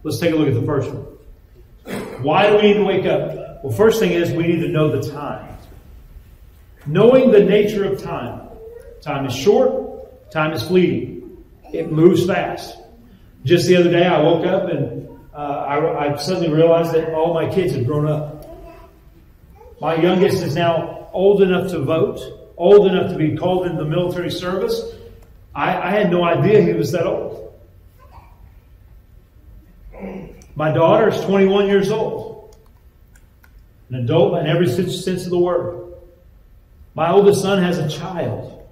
Let's 0.03 0.19
take 0.19 0.33
a 0.33 0.37
look 0.37 0.49
at 0.49 0.55
the 0.55 0.63
first 0.63 0.91
one. 0.91 2.23
Why 2.23 2.49
do 2.49 2.57
we 2.57 2.63
need 2.63 2.75
to 2.75 2.85
wake 2.85 3.07
up? 3.07 3.63
Well, 3.63 3.73
first 3.73 4.01
thing 4.01 4.13
is 4.13 4.33
we 4.33 4.47
need 4.47 4.61
to 4.61 4.69
know 4.69 5.01
the 5.01 5.11
time. 5.11 5.57
Knowing 6.87 7.31
the 7.31 7.45
nature 7.45 7.85
of 7.85 8.03
time. 8.03 8.49
Time 9.01 9.27
is 9.27 9.35
short, 9.35 10.31
time 10.31 10.53
is 10.53 10.63
fleeting. 10.63 11.45
It 11.73 11.91
moves 11.91 12.27
fast. 12.27 12.79
Just 13.45 13.67
the 13.67 13.77
other 13.77 13.91
day, 13.91 14.07
I 14.07 14.21
woke 14.21 14.47
up 14.47 14.69
and 14.69 15.09
uh, 15.35 15.37
I, 15.37 16.13
I 16.13 16.17
suddenly 16.17 16.53
realized 16.53 16.93
that 16.95 17.15
all 17.15 17.33
my 17.33 17.49
kids 17.49 17.75
had 17.75 17.87
grown 17.87 18.07
up. 18.07 18.40
My 19.81 19.95
youngest 19.95 20.43
is 20.43 20.55
now 20.55 21.09
old 21.13 21.43
enough 21.43 21.71
to 21.71 21.79
vote, 21.79 22.21
old 22.59 22.87
enough 22.87 23.11
to 23.13 23.17
be 23.17 23.35
called 23.35 23.67
into 23.67 23.83
the 23.83 23.89
military 23.89 24.31
service. 24.31 24.95
I, 25.55 25.75
I 25.75 25.91
had 25.91 26.11
no 26.11 26.23
idea 26.23 26.63
he 26.63 26.75
was 26.75 26.93
that 26.93 27.07
old. 27.07 27.55
My 30.55 30.71
daughter 30.71 31.09
is 31.09 31.19
21 31.23 31.67
years 31.67 31.91
old, 31.91 32.55
an 33.89 33.95
adult 33.97 34.39
in 34.39 34.47
every 34.47 34.69
sense 34.69 35.25
of 35.25 35.31
the 35.31 35.39
word. 35.39 35.95
My 36.95 37.11
oldest 37.11 37.41
son 37.41 37.63
has 37.63 37.79
a 37.79 37.89
child. 37.89 38.69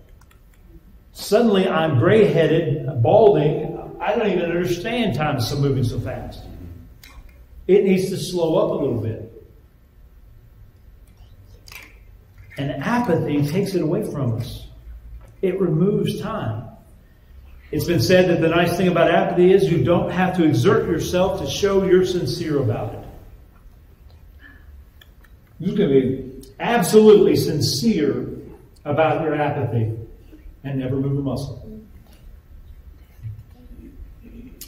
Suddenly 1.12 1.66
I'm 1.66 1.98
gray 1.98 2.26
headed, 2.30 2.86
balding. 3.02 3.96
I 3.98 4.14
don't 4.14 4.28
even 4.28 4.44
understand 4.44 5.16
time 5.16 5.38
is 5.38 5.48
so 5.48 5.56
moving 5.56 5.84
so 5.84 5.98
fast. 5.98 6.44
It 7.66 7.84
needs 7.84 8.10
to 8.10 8.18
slow 8.18 8.56
up 8.58 8.78
a 8.78 8.84
little 8.84 9.00
bit. 9.00 9.37
And 12.58 12.72
apathy 12.82 13.46
takes 13.46 13.74
it 13.74 13.82
away 13.82 14.04
from 14.10 14.36
us. 14.36 14.66
It 15.40 15.60
removes 15.60 16.20
time. 16.20 16.64
It's 17.70 17.84
been 17.84 18.00
said 18.00 18.28
that 18.30 18.40
the 18.40 18.48
nice 18.48 18.76
thing 18.76 18.88
about 18.88 19.10
apathy 19.10 19.52
is 19.52 19.70
you 19.70 19.84
don't 19.84 20.10
have 20.10 20.36
to 20.38 20.44
exert 20.44 20.88
yourself 20.88 21.40
to 21.40 21.48
show 21.48 21.84
you're 21.84 22.04
sincere 22.04 22.58
about 22.58 22.94
it. 22.94 23.04
You 25.60 25.76
can 25.76 25.88
be 25.88 26.48
absolutely 26.58 27.36
sincere 27.36 28.26
about 28.84 29.22
your 29.22 29.34
apathy 29.34 29.96
and 30.64 30.78
never 30.78 30.96
move 30.96 31.18
a 31.18 31.22
muscle. 31.22 31.64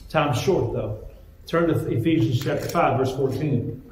Time's 0.09 0.41
short, 0.41 0.73
though. 0.73 1.05
Turn 1.47 1.69
to 1.69 1.87
Ephesians 1.89 2.45
chapter 2.45 2.69
5, 2.69 2.99
verse 2.99 3.17
14. 3.17 3.83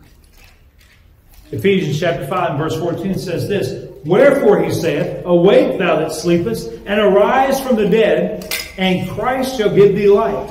Ephesians 1.51 1.99
chapter 1.99 2.27
5, 2.27 2.59
verse 2.59 2.79
14 2.79 3.19
says 3.19 3.49
this 3.49 3.88
Wherefore 4.05 4.63
he 4.63 4.73
saith, 4.73 5.25
Awake, 5.25 5.79
thou 5.79 5.99
that 6.01 6.13
sleepest, 6.13 6.71
and 6.87 7.01
arise 7.01 7.61
from 7.61 7.77
the 7.77 7.89
dead, 7.89 8.55
and 8.79 9.09
Christ 9.11 9.57
shall 9.57 9.75
give 9.75 9.95
thee 9.95 10.09
light. 10.09 10.51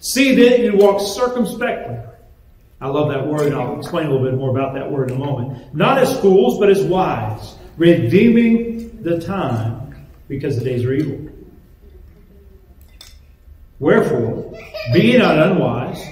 See 0.00 0.34
then 0.34 0.62
you 0.62 0.76
walk 0.76 1.00
circumspectly. 1.00 1.96
I 2.80 2.88
love 2.88 3.08
that 3.10 3.26
word, 3.26 3.46
and 3.46 3.54
I'll 3.54 3.78
explain 3.78 4.06
a 4.06 4.10
little 4.10 4.26
bit 4.28 4.38
more 4.38 4.50
about 4.50 4.74
that 4.74 4.90
word 4.90 5.10
in 5.10 5.16
a 5.16 5.24
moment. 5.24 5.74
Not 5.74 5.98
as 5.98 6.20
fools, 6.20 6.58
but 6.58 6.68
as 6.68 6.82
wise, 6.82 7.56
redeeming 7.76 9.02
the 9.02 9.20
time, 9.20 10.06
because 10.28 10.58
the 10.58 10.64
days 10.64 10.84
are 10.84 10.92
evil. 10.92 11.32
Wherefore, 13.78 14.52
be 14.92 15.16
not 15.18 15.38
unwise, 15.38 16.02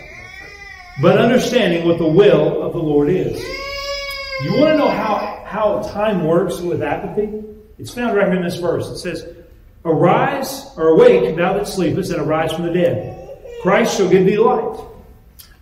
but 1.00 1.18
understanding 1.18 1.86
what 1.86 1.98
the 1.98 2.06
will 2.06 2.62
of 2.62 2.72
the 2.72 2.78
Lord 2.78 3.08
is. 3.08 3.42
You 4.42 4.58
want 4.58 4.72
to 4.72 4.76
know 4.76 4.88
how, 4.88 5.33
how 5.54 5.80
time 5.92 6.24
works 6.24 6.58
with 6.58 6.82
apathy? 6.82 7.44
It's 7.78 7.94
found 7.94 8.16
right 8.16 8.26
here 8.26 8.36
in 8.36 8.42
this 8.42 8.56
verse. 8.56 8.88
It 8.88 8.98
says, 8.98 9.36
Arise 9.84 10.66
or 10.76 10.88
awake, 10.88 11.36
thou 11.36 11.52
that 11.52 11.68
sleepest, 11.68 12.10
and 12.10 12.20
arise 12.20 12.52
from 12.52 12.64
the 12.64 12.72
dead. 12.72 13.38
Christ 13.62 13.96
shall 13.96 14.08
give 14.08 14.26
thee 14.26 14.36
light. 14.36 14.80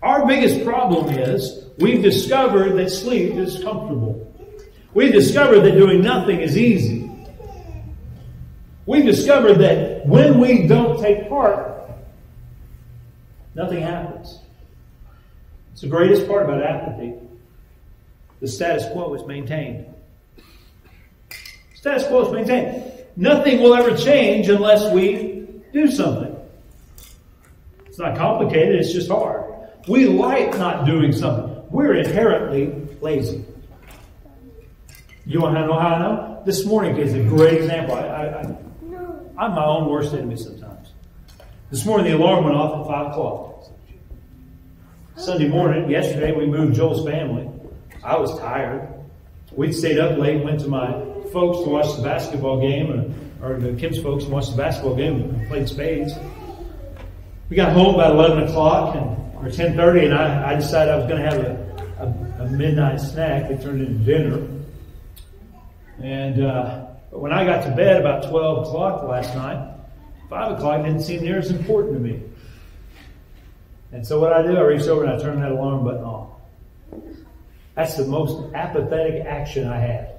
Our 0.02 0.26
biggest 0.26 0.64
problem 0.64 1.11
is 1.11 1.66
we've 1.78 2.02
discovered 2.02 2.72
that 2.78 2.88
sleep 2.88 3.35
is 3.35 3.62
comfortable. 3.62 4.33
We've 4.94 5.12
discovered 5.12 5.61
that 5.61 5.72
doing 5.72 6.00
nothing 6.00 6.40
is 6.40 6.57
easy. 6.57 7.11
We've 8.87 9.05
discovered 9.05 9.59
that 9.59 10.07
when 10.07 10.40
we 10.40 10.66
don't 10.66 11.02
take 11.02 11.28
part, 11.28 11.90
nothing 13.55 13.83
happens. 13.83 14.38
It's 15.72 15.83
the 15.83 15.88
greatest 15.88 16.26
part 16.26 16.44
about 16.44 16.62
apathy. 16.62 17.14
The 18.42 18.48
status 18.48 18.85
quo 18.90 19.14
is 19.14 19.24
maintained. 19.24 19.87
Status 21.74 22.05
quo 22.09 22.26
is 22.26 22.33
maintained. 22.33 22.92
Nothing 23.14 23.62
will 23.62 23.72
ever 23.72 23.96
change 23.96 24.48
unless 24.48 24.92
we 24.92 25.46
do 25.72 25.88
something. 25.88 26.37
It's 27.87 28.00
not 28.00 28.16
complicated, 28.16 28.81
it's 28.81 28.92
just 28.92 29.09
hard. 29.09 29.44
We 29.87 30.07
like 30.07 30.59
not 30.59 30.87
doing 30.87 31.12
something. 31.12 31.62
We're 31.70 31.94
inherently 31.94 32.74
lazy. 33.00 33.44
You 35.24 35.40
want 35.40 35.55
to 35.55 35.64
know 35.64 35.78
how 35.78 35.94
I 35.94 35.98
know? 36.00 36.42
This 36.44 36.66
morning 36.66 36.96
is 36.96 37.14
a 37.14 37.22
great 37.22 37.62
example. 37.62 37.94
I, 37.94 38.00
I, 38.00 38.24
I, 38.24 38.57
I'm 39.38 39.55
my 39.55 39.64
own 39.64 39.88
worst 39.88 40.14
enemy 40.14 40.37
sometimes. 40.37 40.88
This 41.70 41.87
morning 41.87 42.11
the 42.11 42.18
alarm 42.18 42.44
went 42.44 42.57
off 42.57 42.81
at 42.81 42.87
5 42.88 43.07
o'clock. 43.12 43.66
Sunday 45.14 45.46
morning, 45.46 45.88
yesterday, 45.88 46.33
we 46.33 46.46
moved 46.46 46.74
Joel's 46.74 47.07
family. 47.07 47.51
I 48.04 48.16
was 48.18 48.38
tired. 48.38 48.88
We'd 49.52 49.72
stayed 49.72 49.98
up 49.98 50.18
late, 50.18 50.42
went 50.42 50.60
to 50.60 50.68
my 50.68 50.92
folks 51.32 51.62
to 51.64 51.70
watch 51.70 51.96
the 51.96 52.02
basketball 52.02 52.60
game, 52.60 53.16
or, 53.40 53.54
or 53.54 53.60
the 53.60 53.74
Kim's 53.74 54.00
folks 54.00 54.24
to 54.24 54.30
watch 54.30 54.50
the 54.50 54.56
basketball 54.56 54.96
game 54.96 55.20
and 55.20 55.48
played 55.48 55.68
spades. 55.68 56.14
We 57.48 57.56
got 57.56 57.72
home 57.72 57.94
about 57.94 58.12
11 58.12 58.44
o'clock 58.44 58.96
and, 58.96 59.06
or 59.36 59.50
10.30, 59.50 60.06
and 60.06 60.14
I, 60.14 60.52
I 60.52 60.54
decided 60.54 60.92
I 60.92 60.96
was 60.96 61.06
going 61.06 61.22
to 61.22 61.30
have 61.30 61.38
a, 61.38 62.40
a, 62.40 62.44
a, 62.44 62.50
midnight 62.50 62.98
snack. 62.98 63.50
It 63.50 63.60
turned 63.60 63.82
into 63.82 64.04
dinner. 64.04 64.48
And 66.02 66.42
uh, 66.42 66.86
when 67.10 67.32
I 67.32 67.44
got 67.44 67.62
to 67.64 67.70
bed 67.76 68.00
about 68.00 68.28
12 68.30 68.66
o'clock 68.66 69.02
last 69.04 69.34
night, 69.34 69.76
5 70.30 70.52
o'clock 70.52 70.82
didn't 70.82 71.02
seem 71.02 71.22
near 71.22 71.38
as 71.38 71.50
important 71.50 71.94
to 71.94 72.00
me. 72.00 72.22
And 73.92 74.06
so 74.06 74.18
what 74.18 74.32
I 74.32 74.42
do, 74.42 74.56
I 74.56 74.62
reached 74.62 74.88
over 74.88 75.04
and 75.04 75.12
I 75.12 75.22
turned 75.22 75.42
that 75.42 75.52
alarm 75.52 75.84
button 75.84 76.04
off. 76.04 76.21
That's 77.74 77.96
the 77.96 78.06
most 78.06 78.54
apathetic 78.54 79.24
action 79.24 79.66
I 79.66 79.78
had. 79.78 80.12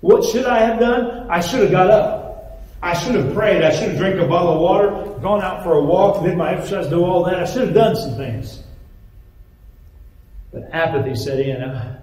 What 0.00 0.24
should 0.24 0.46
I 0.46 0.60
have 0.60 0.78
done? 0.78 1.28
I 1.30 1.40
should 1.40 1.60
have 1.60 1.70
got 1.70 1.90
up. 1.90 2.62
I 2.82 2.94
should 2.94 3.14
have 3.14 3.34
prayed. 3.34 3.62
I 3.62 3.70
should 3.70 3.90
have 3.90 3.98
drank 3.98 4.20
a 4.20 4.26
bottle 4.26 4.54
of 4.54 4.60
water, 4.60 5.18
gone 5.20 5.42
out 5.42 5.64
for 5.64 5.72
a 5.72 5.82
walk, 5.82 6.22
did 6.22 6.36
my 6.36 6.54
exercise, 6.54 6.88
do 6.88 7.04
all 7.04 7.24
that. 7.24 7.40
I 7.40 7.44
should 7.46 7.62
have 7.62 7.74
done 7.74 7.96
some 7.96 8.16
things. 8.16 8.62
But 10.52 10.68
apathy 10.72 11.14
set 11.14 11.40
in. 11.40 11.62
Uh, 11.62 12.00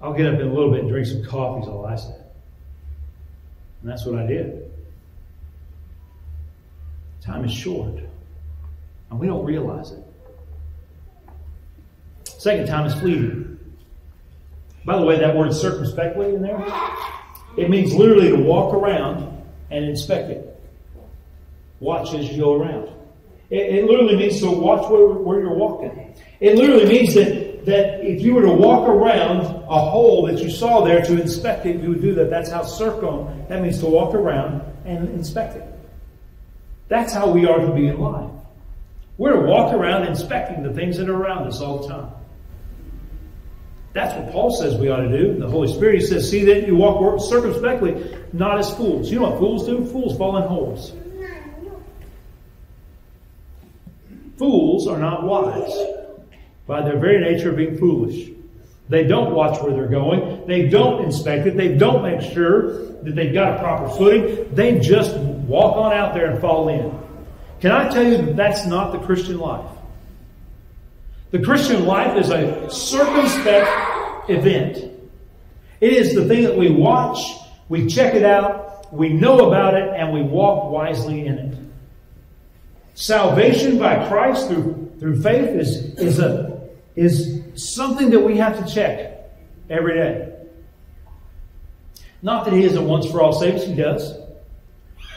I'll 0.00 0.14
get 0.14 0.26
up 0.26 0.40
in 0.40 0.46
a 0.46 0.52
little 0.52 0.70
bit 0.70 0.80
and 0.80 0.88
drink 0.88 1.06
some 1.06 1.24
coffee, 1.24 1.62
is 1.62 1.68
all 1.68 1.84
I 1.84 1.96
said. 1.96 2.24
And 3.82 3.90
that's 3.90 4.06
what 4.06 4.18
I 4.18 4.26
did. 4.26 4.70
Time 7.22 7.44
is 7.44 7.52
short. 7.52 7.94
And 9.10 9.18
we 9.18 9.26
don't 9.26 9.44
realize 9.44 9.92
it. 9.92 10.04
Second 12.24 12.66
time 12.66 12.86
is 12.86 12.94
fleeting. 12.94 13.58
By 14.84 14.98
the 14.98 15.04
way, 15.04 15.18
that 15.18 15.36
word 15.36 15.52
circumspectly 15.52 16.34
in 16.34 16.42
there, 16.42 16.64
it 17.56 17.68
means 17.68 17.94
literally 17.94 18.30
to 18.30 18.36
walk 18.36 18.72
around 18.74 19.44
and 19.70 19.84
inspect 19.84 20.30
it. 20.30 20.46
Watch 21.80 22.14
as 22.14 22.30
you 22.30 22.38
go 22.38 22.54
around. 22.54 22.88
It, 23.50 23.74
it 23.74 23.84
literally 23.84 24.16
means 24.16 24.40
to 24.40 24.50
watch 24.50 24.88
where, 24.90 25.06
where 25.06 25.40
you're 25.40 25.54
walking. 25.54 26.14
It 26.40 26.56
literally 26.56 26.86
means 26.86 27.14
that, 27.14 27.66
that 27.66 28.00
if 28.04 28.22
you 28.22 28.34
were 28.34 28.42
to 28.42 28.52
walk 28.52 28.88
around 28.88 29.40
a 29.42 29.78
hole 29.78 30.26
that 30.26 30.38
you 30.38 30.50
saw 30.50 30.82
there 30.84 31.02
to 31.02 31.20
inspect 31.20 31.66
it, 31.66 31.82
you 31.82 31.90
would 31.90 32.00
do 32.00 32.14
that. 32.14 32.30
That's 32.30 32.50
how 32.50 32.62
circum, 32.62 33.44
that 33.48 33.60
means 33.60 33.80
to 33.80 33.86
walk 33.86 34.14
around 34.14 34.62
and 34.84 35.08
inspect 35.10 35.56
it. 35.56 35.66
That's 36.88 37.12
how 37.12 37.30
we 37.30 37.46
are 37.46 37.58
to 37.58 37.72
be 37.72 37.88
in 37.88 38.00
life. 38.00 38.30
We're 39.20 39.34
to 39.34 39.40
walk 39.40 39.74
around 39.74 40.06
inspecting 40.06 40.62
the 40.62 40.72
things 40.72 40.96
that 40.96 41.10
are 41.10 41.14
around 41.14 41.46
us 41.46 41.60
all 41.60 41.82
the 41.82 41.88
time. 41.88 42.10
That's 43.92 44.14
what 44.14 44.32
Paul 44.32 44.50
says 44.50 44.76
we 44.76 44.88
ought 44.88 45.02
to 45.02 45.10
do. 45.10 45.38
The 45.38 45.46
Holy 45.46 45.70
Spirit 45.70 45.96
he 45.96 46.06
says, 46.06 46.30
See 46.30 46.42
that 46.46 46.66
you 46.66 46.74
walk 46.74 47.20
circumspectly, 47.20 48.16
not 48.32 48.58
as 48.58 48.74
fools. 48.74 49.10
You 49.10 49.20
know 49.20 49.28
what 49.28 49.38
fools 49.38 49.66
do? 49.66 49.84
Fools 49.84 50.16
fall 50.16 50.38
in 50.38 50.44
holes. 50.44 50.94
Fools 54.38 54.86
are 54.88 54.98
not 54.98 55.24
wise 55.24 55.76
by 56.66 56.80
their 56.80 56.98
very 56.98 57.20
nature 57.20 57.50
of 57.50 57.56
being 57.56 57.76
foolish. 57.76 58.30
They 58.88 59.04
don't 59.04 59.34
watch 59.34 59.62
where 59.62 59.74
they're 59.74 59.86
going. 59.86 60.46
They 60.46 60.66
don't 60.66 61.04
inspect 61.04 61.46
it. 61.46 61.58
They 61.58 61.74
don't 61.74 62.02
make 62.02 62.22
sure 62.32 62.86
that 63.02 63.14
they've 63.14 63.34
got 63.34 63.58
a 63.58 63.58
proper 63.58 63.90
footing. 63.90 64.54
They 64.54 64.78
just 64.78 65.14
walk 65.18 65.76
on 65.76 65.92
out 65.92 66.14
there 66.14 66.30
and 66.30 66.40
fall 66.40 66.70
in. 66.70 67.09
Can 67.60 67.72
I 67.72 67.88
tell 67.88 68.04
you 68.04 68.16
that 68.16 68.36
that's 68.36 68.66
not 68.66 68.92
the 68.92 68.98
Christian 68.98 69.38
life? 69.38 69.70
The 71.30 71.40
Christian 71.40 71.84
life 71.84 72.16
is 72.16 72.30
a 72.30 72.70
circumspect 72.70 74.30
event. 74.30 74.78
It 75.80 75.92
is 75.92 76.14
the 76.14 76.26
thing 76.26 76.42
that 76.44 76.56
we 76.56 76.70
watch, 76.70 77.18
we 77.68 77.86
check 77.86 78.14
it 78.14 78.24
out, 78.24 78.92
we 78.92 79.10
know 79.10 79.46
about 79.46 79.74
it, 79.74 79.88
and 79.94 80.12
we 80.12 80.22
walk 80.22 80.70
wisely 80.70 81.26
in 81.26 81.38
it. 81.38 81.58
Salvation 82.94 83.78
by 83.78 84.08
Christ 84.08 84.48
through, 84.48 84.92
through 84.98 85.22
faith 85.22 85.48
is, 85.50 85.94
is, 85.98 86.18
a, 86.18 86.68
is 86.96 87.42
something 87.54 88.10
that 88.10 88.20
we 88.20 88.36
have 88.38 88.58
to 88.64 88.72
check 88.74 89.30
every 89.68 89.94
day. 89.94 90.34
Not 92.22 92.44
that 92.44 92.52
He 92.52 92.64
isn't 92.64 92.86
once 92.86 93.06
for 93.06 93.22
all 93.22 93.32
saved, 93.32 93.62
He 93.62 93.74
does. 93.74 94.18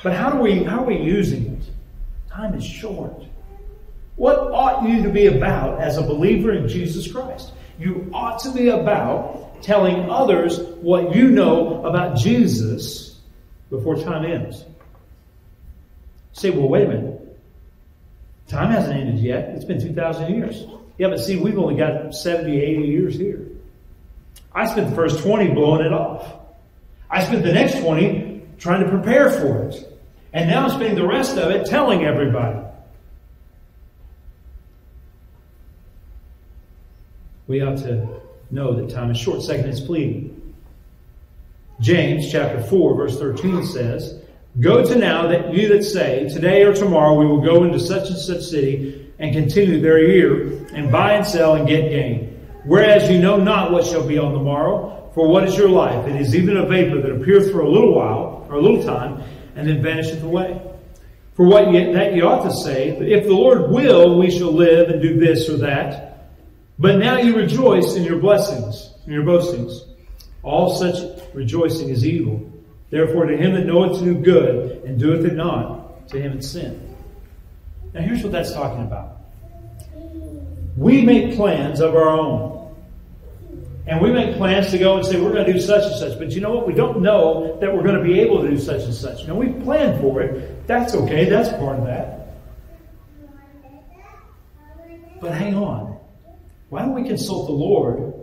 But 0.04 0.14
how, 0.14 0.30
do 0.30 0.38
we, 0.38 0.64
how 0.64 0.84
are 0.84 0.86
we 0.86 0.98
using 0.98 1.46
it? 1.46 1.53
Time 2.34 2.56
is 2.56 2.66
short. 2.66 3.14
What 4.16 4.38
ought 4.38 4.90
you 4.90 5.04
to 5.04 5.10
be 5.10 5.28
about 5.28 5.80
as 5.80 5.98
a 5.98 6.02
believer 6.02 6.52
in 6.52 6.68
Jesus 6.68 7.12
Christ? 7.12 7.52
You 7.78 8.10
ought 8.12 8.40
to 8.40 8.52
be 8.52 8.70
about 8.70 9.62
telling 9.62 10.10
others 10.10 10.60
what 10.82 11.16
you 11.16 11.30
know 11.30 11.86
about 11.86 12.18
Jesus 12.18 13.20
before 13.70 13.98
time 13.98 14.26
ends. 14.26 14.66
Say, 16.32 16.50
well, 16.50 16.68
wait 16.68 16.86
a 16.86 16.88
minute. 16.88 17.38
Time 18.48 18.72
hasn't 18.72 19.00
ended 19.00 19.20
yet. 19.20 19.50
It's 19.50 19.66
been 19.66 19.80
2,000 19.80 20.34
years. 20.34 20.64
Yeah, 20.98 21.10
but 21.10 21.20
see, 21.20 21.38
we've 21.38 21.58
only 21.58 21.76
got 21.76 22.16
70, 22.16 22.60
80 22.60 22.82
years 22.84 23.16
here. 23.16 23.48
I 24.54 24.66
spent 24.66 24.90
the 24.90 24.96
first 24.96 25.24
20 25.24 25.54
blowing 25.54 25.86
it 25.86 25.94
off. 25.94 26.26
I 27.12 27.24
spent 27.24 27.44
the 27.44 27.54
next 27.54 27.80
20 27.80 28.42
trying 28.58 28.84
to 28.84 28.90
prepare 28.90 29.30
for 29.30 29.68
it. 29.68 29.93
And 30.34 30.50
now 30.50 30.68
spending 30.68 30.96
the 30.96 31.08
rest 31.08 31.38
of 31.38 31.52
it 31.52 31.68
telling 31.68 32.04
everybody. 32.04 32.60
We 37.48 37.62
ought 37.62 37.78
to 37.80 38.08
know 38.50 38.74
that 38.74 38.90
time 38.90 39.12
is 39.12 39.18
short. 39.18 39.44
Second, 39.44 39.70
is 39.70 39.86
fleeting. 39.86 40.56
James 41.80 42.32
chapter 42.32 42.64
4, 42.64 42.96
verse 42.96 43.20
13 43.20 43.66
says, 43.66 44.22
Go 44.60 44.86
to 44.86 44.96
now 44.96 45.28
that 45.28 45.54
you 45.54 45.68
that 45.70 45.84
say, 45.84 46.30
Today 46.30 46.64
or 46.64 46.74
tomorrow 46.74 47.18
we 47.18 47.26
will 47.26 47.42
go 47.42 47.64
into 47.64 47.80
such 47.80 48.10
and 48.10 48.18
such 48.18 48.42
city 48.42 49.12
and 49.20 49.34
continue 49.34 49.80
there 49.82 50.04
a 50.04 50.08
year, 50.08 50.66
and 50.74 50.92
buy 50.92 51.14
and 51.14 51.26
sell 51.26 51.56
and 51.56 51.68
get 51.68 51.90
gain. 51.90 52.40
Whereas 52.66 53.10
you 53.10 53.20
know 53.20 53.38
not 53.38 53.72
what 53.72 53.86
shall 53.86 54.08
be 54.08 54.18
on 54.18 54.34
the 54.34 54.40
morrow, 54.40 55.12
for 55.14 55.28
what 55.28 55.48
is 55.48 55.58
your 55.58 55.70
life? 55.70 56.08
It 56.08 56.20
is 56.20 56.36
even 56.36 56.58
a 56.58 56.66
vapor 56.66 57.02
that 57.02 57.12
appears 57.12 57.52
for 57.52 57.62
a 57.62 57.70
little 57.70 57.94
while, 57.94 58.46
or 58.50 58.56
a 58.56 58.62
little 58.62 58.84
time, 58.84 59.24
and 59.56 59.68
then 59.68 59.82
vanisheth 59.82 60.24
away. 60.24 60.62
For 61.36 61.48
what 61.48 61.72
ye, 61.72 61.94
that 61.94 62.14
ye 62.14 62.22
ought 62.22 62.44
to 62.44 62.52
say, 62.52 62.90
if 62.90 63.26
the 63.26 63.34
Lord 63.34 63.72
will, 63.72 64.18
we 64.20 64.30
shall 64.30 64.52
live 64.52 64.90
and 64.90 65.02
do 65.02 65.20
this 65.20 65.50
or 65.50 65.58
that. 65.58 66.30
But 66.78 66.98
now 66.98 67.18
you 67.18 67.36
rejoice 67.36 67.96
in 67.96 68.04
your 68.04 68.20
blessings, 68.20 68.94
in 69.06 69.14
your 69.14 69.24
boastings. 69.24 69.86
All 70.44 70.76
such 70.76 70.96
rejoicing 71.34 71.90
is 71.90 72.06
evil. 72.06 72.50
Therefore, 72.90 73.26
to 73.26 73.36
him 73.36 73.54
that 73.54 73.66
knoweth 73.66 74.00
to 74.00 74.06
do 74.06 74.16
good 74.16 74.84
and 74.84 75.00
doeth 75.00 75.26
it 75.26 75.34
not, 75.34 76.08
to 76.10 76.22
him 76.22 76.34
it's 76.34 76.50
sin. 76.50 76.96
Now, 77.94 78.02
here's 78.02 78.22
what 78.22 78.32
that's 78.32 78.54
talking 78.54 78.84
about. 78.84 79.18
We 80.78 81.02
make 81.02 81.36
plans 81.36 81.80
of 81.80 81.96
our 81.96 82.10
own. 82.10 82.53
And 83.86 84.02
we 84.02 84.12
make 84.14 84.38
plans 84.38 84.72
to 84.72 84.78
go 84.78 84.96
and 84.96 85.06
say, 85.06 85.20
we're 85.20 85.34
going 85.34 85.46
to 85.46 85.54
do 85.54 85.60
such 85.60 85.84
and 85.84 85.96
such. 85.96 86.18
But 86.18 86.32
you 86.32 86.40
know 86.40 86.54
what? 86.54 86.66
We 86.66 86.74
don't 86.74 87.02
know 87.02 87.58
that 87.60 87.74
we're 87.74 87.84
going 87.84 87.98
to 87.98 88.04
be 88.04 88.20
able 88.22 88.42
to 88.42 88.50
do 88.50 88.58
such 88.58 88.84
and 88.84 88.94
such. 88.94 89.28
Now, 89.28 89.36
we 89.36 89.50
plan 89.62 90.00
for 90.00 90.22
it. 90.22 90.66
That's 90.68 90.96
okay. 90.96 91.26
That's 91.26 91.50
part 91.50 91.80
of 91.80 91.86
that. 91.86 92.38
But 95.20 95.34
hang 95.34 95.56
on. 95.56 96.00
Why 96.70 96.82
don't 96.82 96.94
we 96.94 97.04
consult 97.08 97.48
the 97.48 97.54
Lord, 97.54 98.14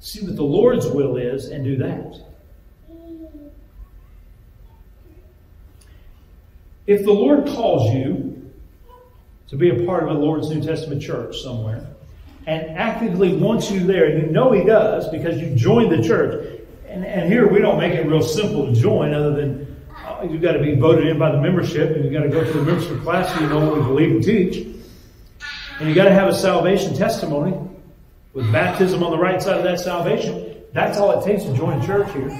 see 0.00 0.24
what 0.24 0.36
the 0.36 0.42
Lord's 0.42 0.86
will 0.86 1.16
is, 1.16 1.46
and 1.48 1.64
do 1.64 1.76
that? 1.76 2.20
If 6.86 7.04
the 7.04 7.12
Lord 7.12 7.46
calls 7.46 7.94
you 7.94 8.50
to 9.48 9.56
be 9.56 9.70
a 9.70 9.86
part 9.86 10.02
of 10.02 10.10
a 10.10 10.18
Lord's 10.18 10.48
New 10.50 10.62
Testament 10.62 11.02
church 11.02 11.40
somewhere, 11.40 11.89
and 12.50 12.76
actively 12.76 13.32
wants 13.36 13.70
you 13.70 13.86
there. 13.86 14.06
And 14.06 14.22
you 14.22 14.32
know 14.32 14.50
He 14.50 14.64
does 14.64 15.08
because 15.08 15.40
you 15.40 15.54
joined 15.54 15.92
the 15.92 16.02
church. 16.02 16.60
And, 16.88 17.06
and 17.06 17.32
here 17.32 17.48
we 17.48 17.60
don't 17.60 17.78
make 17.78 17.92
it 17.92 18.04
real 18.08 18.22
simple 18.22 18.66
to 18.66 18.72
join, 18.72 19.14
other 19.14 19.30
than 19.30 19.80
uh, 20.04 20.26
you've 20.28 20.42
got 20.42 20.52
to 20.54 20.58
be 20.58 20.74
voted 20.74 21.06
in 21.06 21.16
by 21.16 21.30
the 21.30 21.40
membership, 21.40 21.94
and 21.94 22.04
you've 22.04 22.12
got 22.12 22.24
to 22.24 22.28
go 22.28 22.44
through 22.44 22.64
the 22.64 22.72
membership 22.72 23.00
class 23.02 23.32
so 23.32 23.40
you 23.40 23.48
know 23.48 23.64
what 23.64 23.76
we 23.76 23.82
believe 23.82 24.10
and 24.10 24.24
teach. 24.24 24.66
And 25.78 25.88
you've 25.88 25.94
got 25.94 26.06
to 26.06 26.12
have 26.12 26.26
a 26.26 26.34
salvation 26.34 26.92
testimony 26.96 27.56
with 28.32 28.52
baptism 28.52 29.04
on 29.04 29.12
the 29.12 29.18
right 29.18 29.40
side 29.40 29.58
of 29.58 29.62
that 29.62 29.78
salvation. 29.78 30.56
That's 30.72 30.98
all 30.98 31.20
it 31.20 31.24
takes 31.24 31.44
to 31.44 31.56
join 31.56 31.80
a 31.80 31.86
church 31.86 32.12
here. 32.12 32.30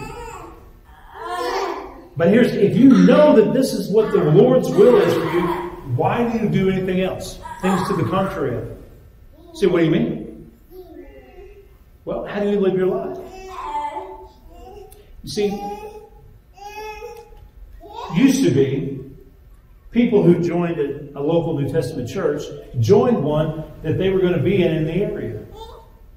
But 2.16 2.28
here's 2.28 2.52
if 2.52 2.76
you 2.76 2.88
know 3.06 3.36
that 3.36 3.54
this 3.54 3.72
is 3.72 3.88
what 3.88 4.10
the 4.10 4.24
Lord's 4.24 4.68
will 4.70 4.96
is 4.96 5.14
for 5.14 5.32
you, 5.38 5.46
why 5.94 6.28
do 6.28 6.38
you 6.44 6.48
do 6.48 6.68
anything 6.68 7.00
else? 7.00 7.38
Things 7.62 7.86
to 7.86 7.94
the 7.94 8.10
contrary 8.10 8.56
of 8.56 8.64
it. 8.64 8.79
Say, 9.54 9.66
what 9.66 9.80
do 9.80 9.84
you 9.84 9.90
mean? 9.90 10.50
Well, 12.04 12.24
how 12.24 12.40
do 12.40 12.50
you 12.50 12.60
live 12.60 12.74
your 12.74 12.86
life? 12.86 13.18
You 15.22 15.28
see, 15.28 15.48
used 18.14 18.42
to 18.44 18.50
be 18.50 19.00
people 19.90 20.22
who 20.22 20.42
joined 20.42 20.78
a, 20.78 21.18
a, 21.18 21.20
local 21.20 21.58
New 21.58 21.70
Testament 21.70 22.08
church 22.08 22.42
joined 22.78 23.22
one 23.22 23.64
that 23.82 23.98
they 23.98 24.10
were 24.10 24.20
going 24.20 24.32
to 24.32 24.42
be 24.42 24.62
in 24.62 24.72
in 24.72 24.84
the 24.86 24.92
area 24.92 25.44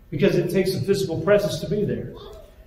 because 0.10 0.36
it 0.36 0.52
takes 0.52 0.74
a 0.76 0.82
physical 0.82 1.20
presence 1.22 1.60
to 1.60 1.70
be 1.70 1.84
there. 1.84 2.14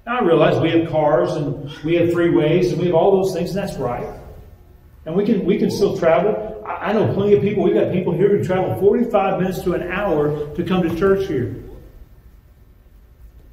Now 0.05 0.21
I 0.21 0.25
realize 0.25 0.61
we 0.61 0.71
have 0.71 0.91
cars 0.91 1.33
and 1.33 1.71
we 1.85 1.95
have 1.97 2.11
freeways 2.11 2.71
and 2.71 2.79
we 2.79 2.87
have 2.87 2.95
all 2.95 3.23
those 3.23 3.33
things, 3.33 3.55
and 3.55 3.59
that's 3.59 3.79
right. 3.79 4.21
And 5.05 5.15
we 5.15 5.25
can 5.25 5.45
we 5.45 5.59
can 5.59 5.71
still 5.71 5.97
travel. 5.97 6.46
I, 6.67 6.93
know 6.93 7.13
plenty 7.15 7.35
of 7.35 7.43
people. 7.43 7.63
We've 7.63 7.75
got 7.75 7.93
people 7.93 8.13
here 8.13 8.37
who 8.37 8.45
travel 8.45 8.75
45 8.81 9.41
minutes 9.41 9.63
to 9.63 9.75
an 9.75 9.83
hour 9.91 10.55
to 10.55 10.65
come 10.65 10.83
to 10.83 10.95
church 10.97 11.27
here. 11.29 11.63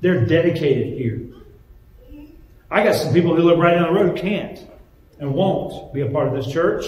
They're 0.02 0.26
dedicated 0.26 0.98
here. 0.98 1.30
I 2.72 2.84
got 2.84 2.96
some 2.96 3.14
people 3.14 3.36
who 3.36 3.44
live 3.44 3.60
right 3.60 3.76
down 3.76 3.94
the 3.94 4.00
road 4.00 4.18
who 4.18 4.22
can't 4.22 4.60
and 5.20 5.34
won't 5.34 5.94
be 5.94 6.02
a 6.02 6.10
part 6.10 6.28
of 6.28 6.34
this 6.34 6.52
church 6.52 6.86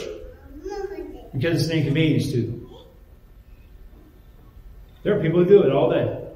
because 1.31 1.61
it's 1.61 1.71
an 1.71 1.77
inconvenience 1.77 2.31
to 2.31 2.41
them. 2.41 2.69
There 5.03 5.17
are 5.17 5.21
people 5.21 5.43
who 5.43 5.45
do 5.45 5.63
it 5.63 5.71
all 5.71 5.91
day. 5.91 6.27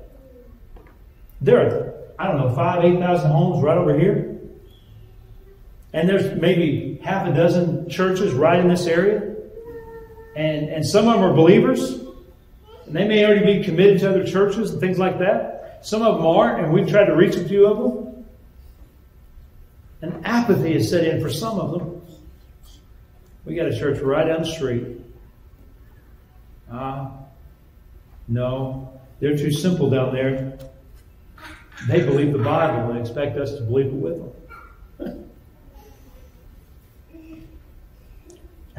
There 1.42 1.60
are, 1.60 1.94
I 2.20 2.28
don't 2.28 2.38
know, 2.38 2.54
five, 2.54 2.84
eight 2.84 3.00
thousand 3.00 3.32
homes 3.32 3.64
right 3.64 3.78
over 3.78 3.98
here. 3.98 4.38
And 5.92 6.08
there's 6.08 6.40
maybe 6.40 7.00
half 7.04 7.28
a 7.28 7.34
dozen 7.34 7.90
churches 7.90 8.34
right 8.34 8.60
in 8.60 8.68
this 8.68 8.86
area. 8.86 9.29
And, 10.36 10.70
and 10.70 10.86
some 10.86 11.08
of 11.08 11.16
them 11.16 11.24
are 11.24 11.34
believers. 11.34 11.92
And 11.92 12.96
they 12.96 13.08
may 13.08 13.26
already 13.26 13.60
be 13.60 13.64
committed 13.64 14.00
to 14.02 14.10
other 14.10 14.26
churches 14.26 14.72
and 14.72 14.80
things 14.80 14.98
like 14.98 15.20
that. 15.20 15.80
Some 15.82 16.02
of 16.02 16.18
them 16.18 16.26
aren't, 16.26 16.64
and 16.64 16.74
we've 16.74 16.88
tried 16.88 17.06
to 17.06 17.16
reach 17.16 17.36
a 17.36 17.48
few 17.48 17.66
of 17.68 17.78
them. 17.78 18.26
And 20.02 20.26
apathy 20.26 20.76
is 20.76 20.90
set 20.90 21.04
in 21.04 21.22
for 21.22 21.30
some 21.30 21.60
of 21.60 21.72
them. 21.72 22.02
We 23.46 23.56
got 23.56 23.68
a 23.68 23.78
church 23.78 24.00
right 24.02 24.28
down 24.28 24.42
the 24.44 24.48
street. 24.48 25.02
Ah, 26.72 27.08
uh, 27.08 27.12
no, 28.28 29.00
they're 29.20 29.38
too 29.38 29.52
simple 29.52 29.90
down 29.90 30.14
there. 30.14 30.58
They 31.88 32.02
believe 32.02 32.32
the 32.32 32.40
Bible 32.40 32.92
and 32.92 33.00
expect 33.00 33.38
us 33.38 33.54
to 33.56 33.62
believe 33.62 33.88
it 33.88 33.94
with 33.94 34.18
them. 35.00 35.26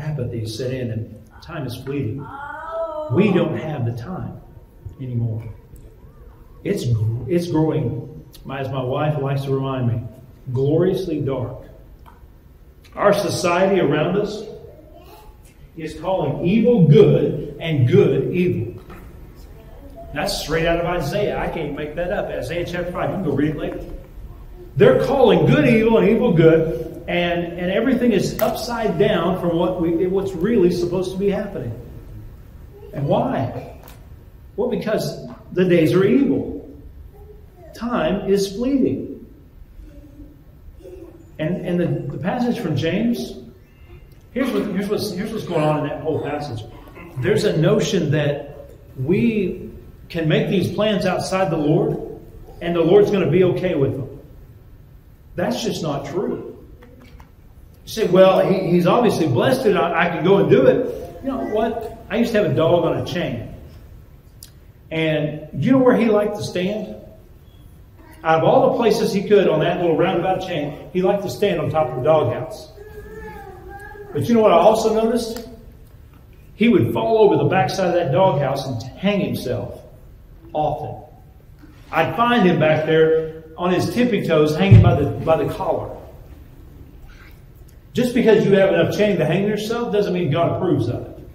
apathy 0.00 0.46
set 0.46 0.72
in 0.72 0.90
and 0.90 1.19
time 1.42 1.66
is 1.66 1.76
fleeting. 1.76 2.26
We 3.12 3.32
don't 3.32 3.56
have 3.56 3.84
the 3.84 3.92
time 3.92 4.40
anymore. 5.00 5.42
It's, 6.62 6.84
it's 7.26 7.50
growing, 7.50 8.24
as 8.50 8.68
my 8.68 8.82
wife 8.82 9.20
likes 9.20 9.44
to 9.44 9.54
remind 9.54 9.88
me, 9.88 10.02
gloriously 10.52 11.20
dark. 11.20 11.64
Our 12.94 13.12
society 13.12 13.80
around 13.80 14.16
us 14.18 14.42
is 15.76 15.98
calling 15.98 16.46
evil 16.46 16.86
good 16.86 17.56
and 17.60 17.88
good 17.88 18.32
evil. 18.34 18.82
That's 20.12 20.42
straight 20.42 20.66
out 20.66 20.80
of 20.80 20.86
Isaiah. 20.86 21.38
I 21.38 21.48
can't 21.48 21.76
make 21.76 21.94
that 21.94 22.12
up. 22.12 22.26
Isaiah 22.26 22.66
chapter 22.66 22.90
5. 22.90 23.10
You 23.10 23.14
can 23.16 23.24
go 23.24 23.30
read 23.32 23.50
it 23.50 23.56
later. 23.56 23.84
They're 24.76 25.04
calling 25.04 25.46
good 25.46 25.66
evil 25.66 25.98
and 25.98 26.08
evil 26.08 26.32
good, 26.32 26.89
and, 27.10 27.58
and 27.58 27.72
everything 27.72 28.12
is 28.12 28.40
upside 28.40 28.96
down 28.96 29.40
from 29.40 29.56
what 29.56 29.80
we, 29.80 30.06
what's 30.06 30.30
really 30.30 30.70
supposed 30.70 31.10
to 31.10 31.18
be 31.18 31.28
happening. 31.28 31.74
And 32.92 33.04
why? 33.08 33.80
Well, 34.54 34.70
because 34.70 35.26
the 35.50 35.64
days 35.64 35.92
are 35.92 36.04
evil. 36.04 36.70
time 37.74 38.30
is 38.30 38.54
fleeting. 38.54 39.26
And, 41.40 41.66
and 41.66 41.80
the, 41.80 42.16
the 42.16 42.22
passage 42.22 42.60
from 42.60 42.76
James, 42.76 43.34
here's, 44.30 44.52
what, 44.52 44.66
here's, 44.66 44.88
what's, 44.88 45.10
here's 45.10 45.32
what's 45.32 45.46
going 45.46 45.64
on 45.64 45.80
in 45.80 45.86
that 45.88 46.02
whole 46.02 46.22
passage. 46.22 46.62
There's 47.18 47.42
a 47.42 47.56
notion 47.56 48.12
that 48.12 48.70
we 48.96 49.68
can 50.08 50.28
make 50.28 50.48
these 50.48 50.72
plans 50.72 51.06
outside 51.06 51.50
the 51.50 51.56
Lord, 51.56 52.20
and 52.60 52.76
the 52.76 52.82
Lord's 52.82 53.10
going 53.10 53.24
to 53.24 53.30
be 53.32 53.42
okay 53.42 53.74
with 53.74 53.96
them. 53.96 54.20
That's 55.34 55.60
just 55.60 55.82
not 55.82 56.06
true. 56.06 56.49
Say, 57.90 58.06
well, 58.06 58.48
he, 58.48 58.70
he's 58.70 58.86
obviously 58.86 59.26
blessed 59.26 59.66
it. 59.66 59.76
I, 59.76 60.06
I 60.06 60.08
can 60.10 60.22
go 60.22 60.36
and 60.36 60.48
do 60.48 60.64
it. 60.64 61.22
You 61.24 61.30
know 61.32 61.44
what? 61.46 62.06
I 62.08 62.18
used 62.18 62.30
to 62.34 62.40
have 62.40 62.52
a 62.52 62.54
dog 62.54 62.84
on 62.84 62.98
a 62.98 63.04
chain. 63.04 63.52
And 64.92 65.48
you 65.52 65.72
know 65.72 65.78
where 65.78 65.96
he 65.96 66.04
liked 66.04 66.36
to 66.36 66.44
stand? 66.44 66.94
Out 68.22 68.38
of 68.38 68.44
all 68.44 68.70
the 68.70 68.76
places 68.76 69.12
he 69.12 69.26
could 69.26 69.48
on 69.48 69.58
that 69.60 69.80
little 69.80 69.96
roundabout 69.96 70.46
chain, 70.46 70.88
he 70.92 71.02
liked 71.02 71.24
to 71.24 71.30
stand 71.30 71.58
on 71.58 71.68
top 71.68 71.88
of 71.88 71.96
the 71.96 72.02
doghouse. 72.02 72.70
But 74.12 74.28
you 74.28 74.34
know 74.34 74.42
what 74.42 74.52
I 74.52 74.58
also 74.58 74.94
noticed? 74.94 75.48
He 76.54 76.68
would 76.68 76.92
fall 76.92 77.18
over 77.18 77.42
the 77.42 77.48
backside 77.48 77.88
of 77.88 77.94
that 77.94 78.12
doghouse 78.12 78.68
and 78.68 78.80
hang 78.98 79.18
himself 79.18 79.82
often. 80.52 81.12
I'd 81.90 82.14
find 82.14 82.48
him 82.48 82.60
back 82.60 82.86
there 82.86 83.42
on 83.58 83.72
his 83.72 83.92
tippy 83.92 84.24
toes 84.24 84.54
hanging 84.54 84.80
by 84.80 84.94
the, 84.94 85.10
by 85.10 85.42
the 85.42 85.52
collar. 85.52 85.96
Just 87.92 88.14
because 88.14 88.44
you 88.44 88.52
have 88.52 88.72
enough 88.72 88.96
chain 88.96 89.18
to 89.18 89.24
hang 89.24 89.46
yourself 89.46 89.92
doesn't 89.92 90.12
mean 90.12 90.30
God 90.30 90.56
approves 90.56 90.88
of 90.88 91.06
it. 91.06 91.28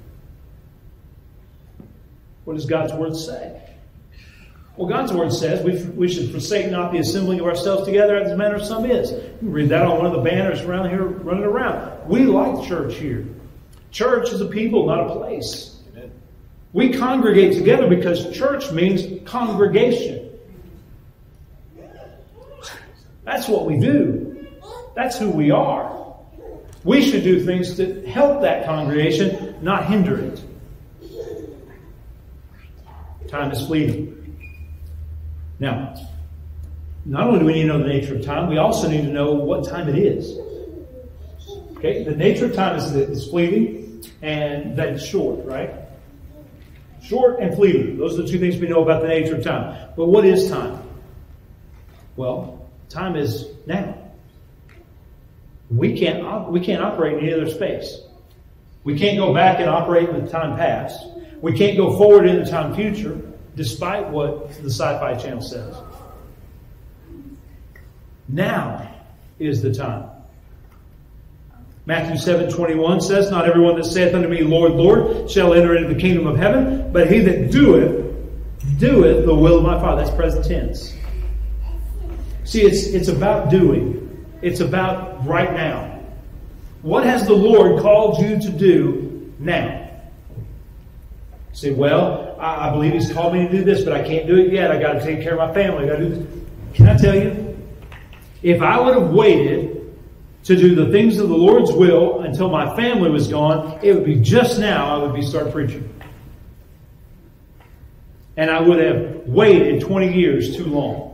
What 2.46 2.56
does 2.56 2.66
God's 2.66 2.94
Word 2.94 3.16
say? 3.16 3.62
Well, 4.78 4.88
God's 4.88 5.12
Word 5.12 5.34
says 5.34 5.64
we, 5.64 5.84
we 5.92 6.08
should 6.08 6.32
forsake 6.32 6.70
not 6.70 6.92
the 6.92 7.00
assembling 7.00 7.40
of 7.40 7.46
ourselves 7.46 7.86
together 7.86 8.18
as 8.18 8.30
the 8.30 8.38
manner 8.38 8.56
of 8.56 8.66
some 8.66 8.86
is. 8.86 9.12
You 9.42 9.50
read 9.50 9.70
that 9.70 9.84
on 9.84 9.98
one 9.98 10.06
of 10.06 10.14
the 10.14 10.22
banners 10.22 10.62
around 10.62 10.90
here 10.90 11.04
running 11.04 11.44
around. 11.44 12.08
We 12.08 12.22
like 12.26 12.68
church 12.68 12.96
here. 12.96 13.26
Church 13.92 14.32
is 14.32 14.42
a 14.42 14.46
people, 14.46 14.86
not 14.86 15.10
a 15.10 15.14
place. 15.14 15.78
Amen. 15.92 16.12
We 16.74 16.94
congregate 16.94 17.58
together 17.58 17.88
because 17.88 18.36
church 18.36 18.72
means 18.72 19.28
congregation. 19.28 20.30
That's 23.24 23.48
what 23.48 23.66
we 23.66 23.80
do. 23.80 24.46
That's 24.94 25.18
who 25.18 25.32
we 25.32 25.52
are. 25.52 26.05
We 26.86 27.02
should 27.02 27.24
do 27.24 27.44
things 27.44 27.76
to 27.78 28.06
help 28.06 28.42
that 28.44 28.66
congregation, 28.66 29.56
not 29.62 29.88
hinder 29.88 30.20
it. 30.20 30.42
Time 33.28 33.52
is 33.52 33.66
fleeting. 33.66 34.38
Now, 35.60 35.96
not 37.04 37.28
only 37.28 37.40
do 37.40 37.46
we 37.46 37.54
need 37.54 37.62
to 37.64 37.68
know 37.70 37.80
the 37.80 37.88
nature 37.88 38.16
of 38.16 38.24
time, 38.24 38.50
we 38.50 38.60
also 38.60 38.88
need 38.88 39.02
to 39.02 39.12
know 39.12 39.34
what 39.34 39.68
time 39.68 39.90
it 39.90 39.98
is. 39.98 40.38
Okay, 41.78 42.04
the 42.04 42.16
nature 42.16 42.46
of 42.46 42.54
time 42.54 42.76
is 42.76 42.94
that 42.94 43.10
it's 43.10 43.28
fleeting 43.28 44.04
and 44.22 44.78
that 44.78 44.90
it's 44.90 45.06
short, 45.06 45.44
right? 45.44 45.72
Short 47.02 47.40
and 47.40 47.56
fleeting. 47.56 47.98
Those 47.98 48.20
are 48.20 48.22
the 48.22 48.28
two 48.28 48.38
things 48.38 48.58
we 48.58 48.68
know 48.68 48.84
about 48.84 49.02
the 49.02 49.08
nature 49.08 49.36
of 49.36 49.44
time. 49.44 49.90
But 49.98 50.06
what 50.06 50.24
is 50.24 50.50
time? 50.50 50.84
Well, 52.16 52.70
time 52.90 53.16
is 53.16 53.48
now. 53.66 53.95
We 55.76 55.98
can't, 55.98 56.50
we 56.50 56.62
can't 56.62 56.82
operate 56.82 57.18
in 57.18 57.20
any 57.20 57.34
other 57.34 57.50
space. 57.50 58.00
We 58.84 58.98
can't 58.98 59.18
go 59.18 59.34
back 59.34 59.60
and 59.60 59.70
operate 59.70 60.10
in 60.10 60.24
the 60.24 60.32
time 60.32 60.56
past. 60.56 61.06
We 61.42 61.58
can't 61.58 61.76
go 61.76 61.98
forward 61.98 62.28
in 62.28 62.44
the 62.44 62.50
time 62.50 62.74
future, 62.76 63.20
despite 63.56 64.08
what 64.10 64.50
the 64.62 64.70
Sci 64.70 65.00
Fi 65.00 65.16
Channel 65.16 65.42
says. 65.42 65.76
Now 68.30 68.90
is 69.38 69.62
the 69.62 69.74
time. 69.74 70.10
Matthew 71.86 72.18
7 72.18 72.52
21 72.52 73.02
says, 73.02 73.30
Not 73.30 73.48
everyone 73.48 73.76
that 73.76 73.86
saith 73.86 74.16
unto 74.16 74.28
me, 74.28 74.42
Lord, 74.42 74.72
Lord, 74.72 75.30
shall 75.30 75.54
enter 75.54 75.76
into 75.76 75.94
the 75.94 76.00
kingdom 76.00 76.26
of 76.26 76.38
heaven, 76.38 76.92
but 76.92 77.12
he 77.12 77.20
that 77.20 77.52
doeth, 77.52 78.16
doeth 78.80 79.26
the 79.26 79.36
will 79.36 79.58
of 79.58 79.64
my 79.64 79.80
Father. 79.80 80.04
That's 80.04 80.16
present 80.16 80.46
tense. 80.46 80.96
See, 82.44 82.62
it's, 82.62 82.88
it's 82.88 83.08
about 83.08 83.50
doing. 83.50 84.05
It's 84.46 84.60
about 84.60 85.26
right 85.26 85.52
now. 85.54 86.00
What 86.84 87.04
has 87.04 87.26
the 87.26 87.34
Lord 87.34 87.82
called 87.82 88.20
you 88.20 88.40
to 88.40 88.52
do 88.52 89.34
now? 89.40 89.82
say, 91.52 91.72
well, 91.72 92.36
I, 92.40 92.68
I 92.68 92.72
believe 92.72 92.94
He's 92.94 93.12
called 93.12 93.34
me 93.34 93.48
to 93.48 93.52
do 93.52 93.64
this, 93.64 93.84
but 93.84 93.94
I 93.94 94.04
can't 94.04 94.28
do 94.28 94.36
it 94.36 94.54
yet. 94.54 94.70
I 94.70 94.80
got 94.80 94.94
to 94.94 95.04
take 95.04 95.24
care 95.24 95.40
of 95.40 95.40
my 95.40 95.52
family. 95.52 95.86
I 95.86 95.88
got 95.88 95.96
to 95.98 96.10
do 96.10 96.16
this. 96.16 96.44
Can 96.76 96.88
I 96.90 96.96
tell 96.96 97.16
you? 97.16 97.58
If 98.44 98.62
I 98.62 98.80
would 98.80 98.94
have 98.94 99.10
waited 99.10 99.98
to 100.44 100.56
do 100.56 100.76
the 100.76 100.92
things 100.92 101.18
of 101.18 101.28
the 101.30 101.36
Lord's 101.36 101.72
will 101.72 102.20
until 102.20 102.52
my 102.52 102.76
family 102.76 103.10
was 103.10 103.28
gone, 103.28 103.80
it 103.82 103.96
would 103.96 104.06
be 104.06 104.20
just 104.20 104.60
now 104.60 104.96
I 104.96 105.04
would 105.04 105.16
be 105.16 105.24
start 105.24 105.52
preaching. 105.52 105.92
And 108.38 108.52
I 108.52 108.62
would 108.62 108.78
have 108.78 109.26
waited 109.26 109.82
20 109.82 110.14
years 110.14 110.56
too 110.56 110.66
long. 110.66 111.05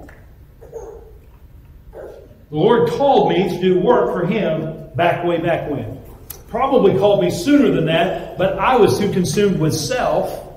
The 2.51 2.57
Lord 2.57 2.89
called 2.89 3.29
me 3.29 3.49
to 3.49 3.61
do 3.61 3.79
work 3.79 4.13
for 4.13 4.27
Him 4.27 4.89
back 4.95 5.23
way 5.23 5.39
back 5.39 5.71
when. 5.71 5.99
Probably 6.49 6.97
called 6.99 7.23
me 7.23 7.31
sooner 7.31 7.71
than 7.71 7.85
that, 7.85 8.37
but 8.37 8.59
I 8.59 8.75
was 8.75 8.99
too 8.99 9.09
consumed 9.11 9.57
with 9.57 9.73
self 9.73 10.49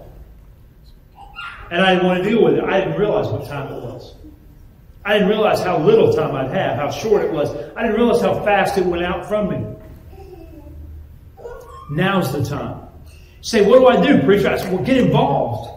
and 1.71 1.81
I 1.81 1.95
didn't 1.95 2.07
want 2.07 2.23
to 2.23 2.29
deal 2.29 2.43
with 2.43 2.55
it. 2.55 2.65
I 2.65 2.81
didn't 2.81 2.99
realize 2.99 3.29
what 3.29 3.47
time 3.47 3.73
it 3.73 3.81
was. 3.81 4.17
I 5.05 5.15
didn't 5.15 5.29
realize 5.29 5.61
how 5.61 5.79
little 5.79 6.13
time 6.13 6.35
I'd 6.35 6.51
have, 6.51 6.77
how 6.77 6.91
short 6.91 7.25
it 7.25 7.33
was. 7.33 7.51
I 7.77 7.83
didn't 7.83 7.97
realize 7.97 8.21
how 8.23 8.45
fast 8.45 8.77
it 8.77 8.85
went 8.85 9.05
out 9.05 9.27
from 9.29 9.51
me. 9.51 9.65
Now's 11.91 12.33
the 12.33 12.45
time. 12.45 12.89
say, 13.41 13.65
what 13.65 13.79
do 13.79 13.87
I 13.87 14.05
do, 14.05 14.21
preacher? 14.23 14.49
I 14.49 14.57
said, 14.57 14.73
well, 14.73 14.83
get 14.83 14.97
involved. 14.97 15.71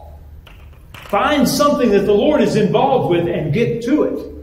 Find 1.09 1.47
something 1.47 1.91
that 1.91 2.05
the 2.05 2.13
Lord 2.13 2.41
is 2.41 2.55
involved 2.55 3.11
with 3.11 3.28
and 3.28 3.53
get 3.53 3.84
to 3.84 4.03
it. 4.03 4.36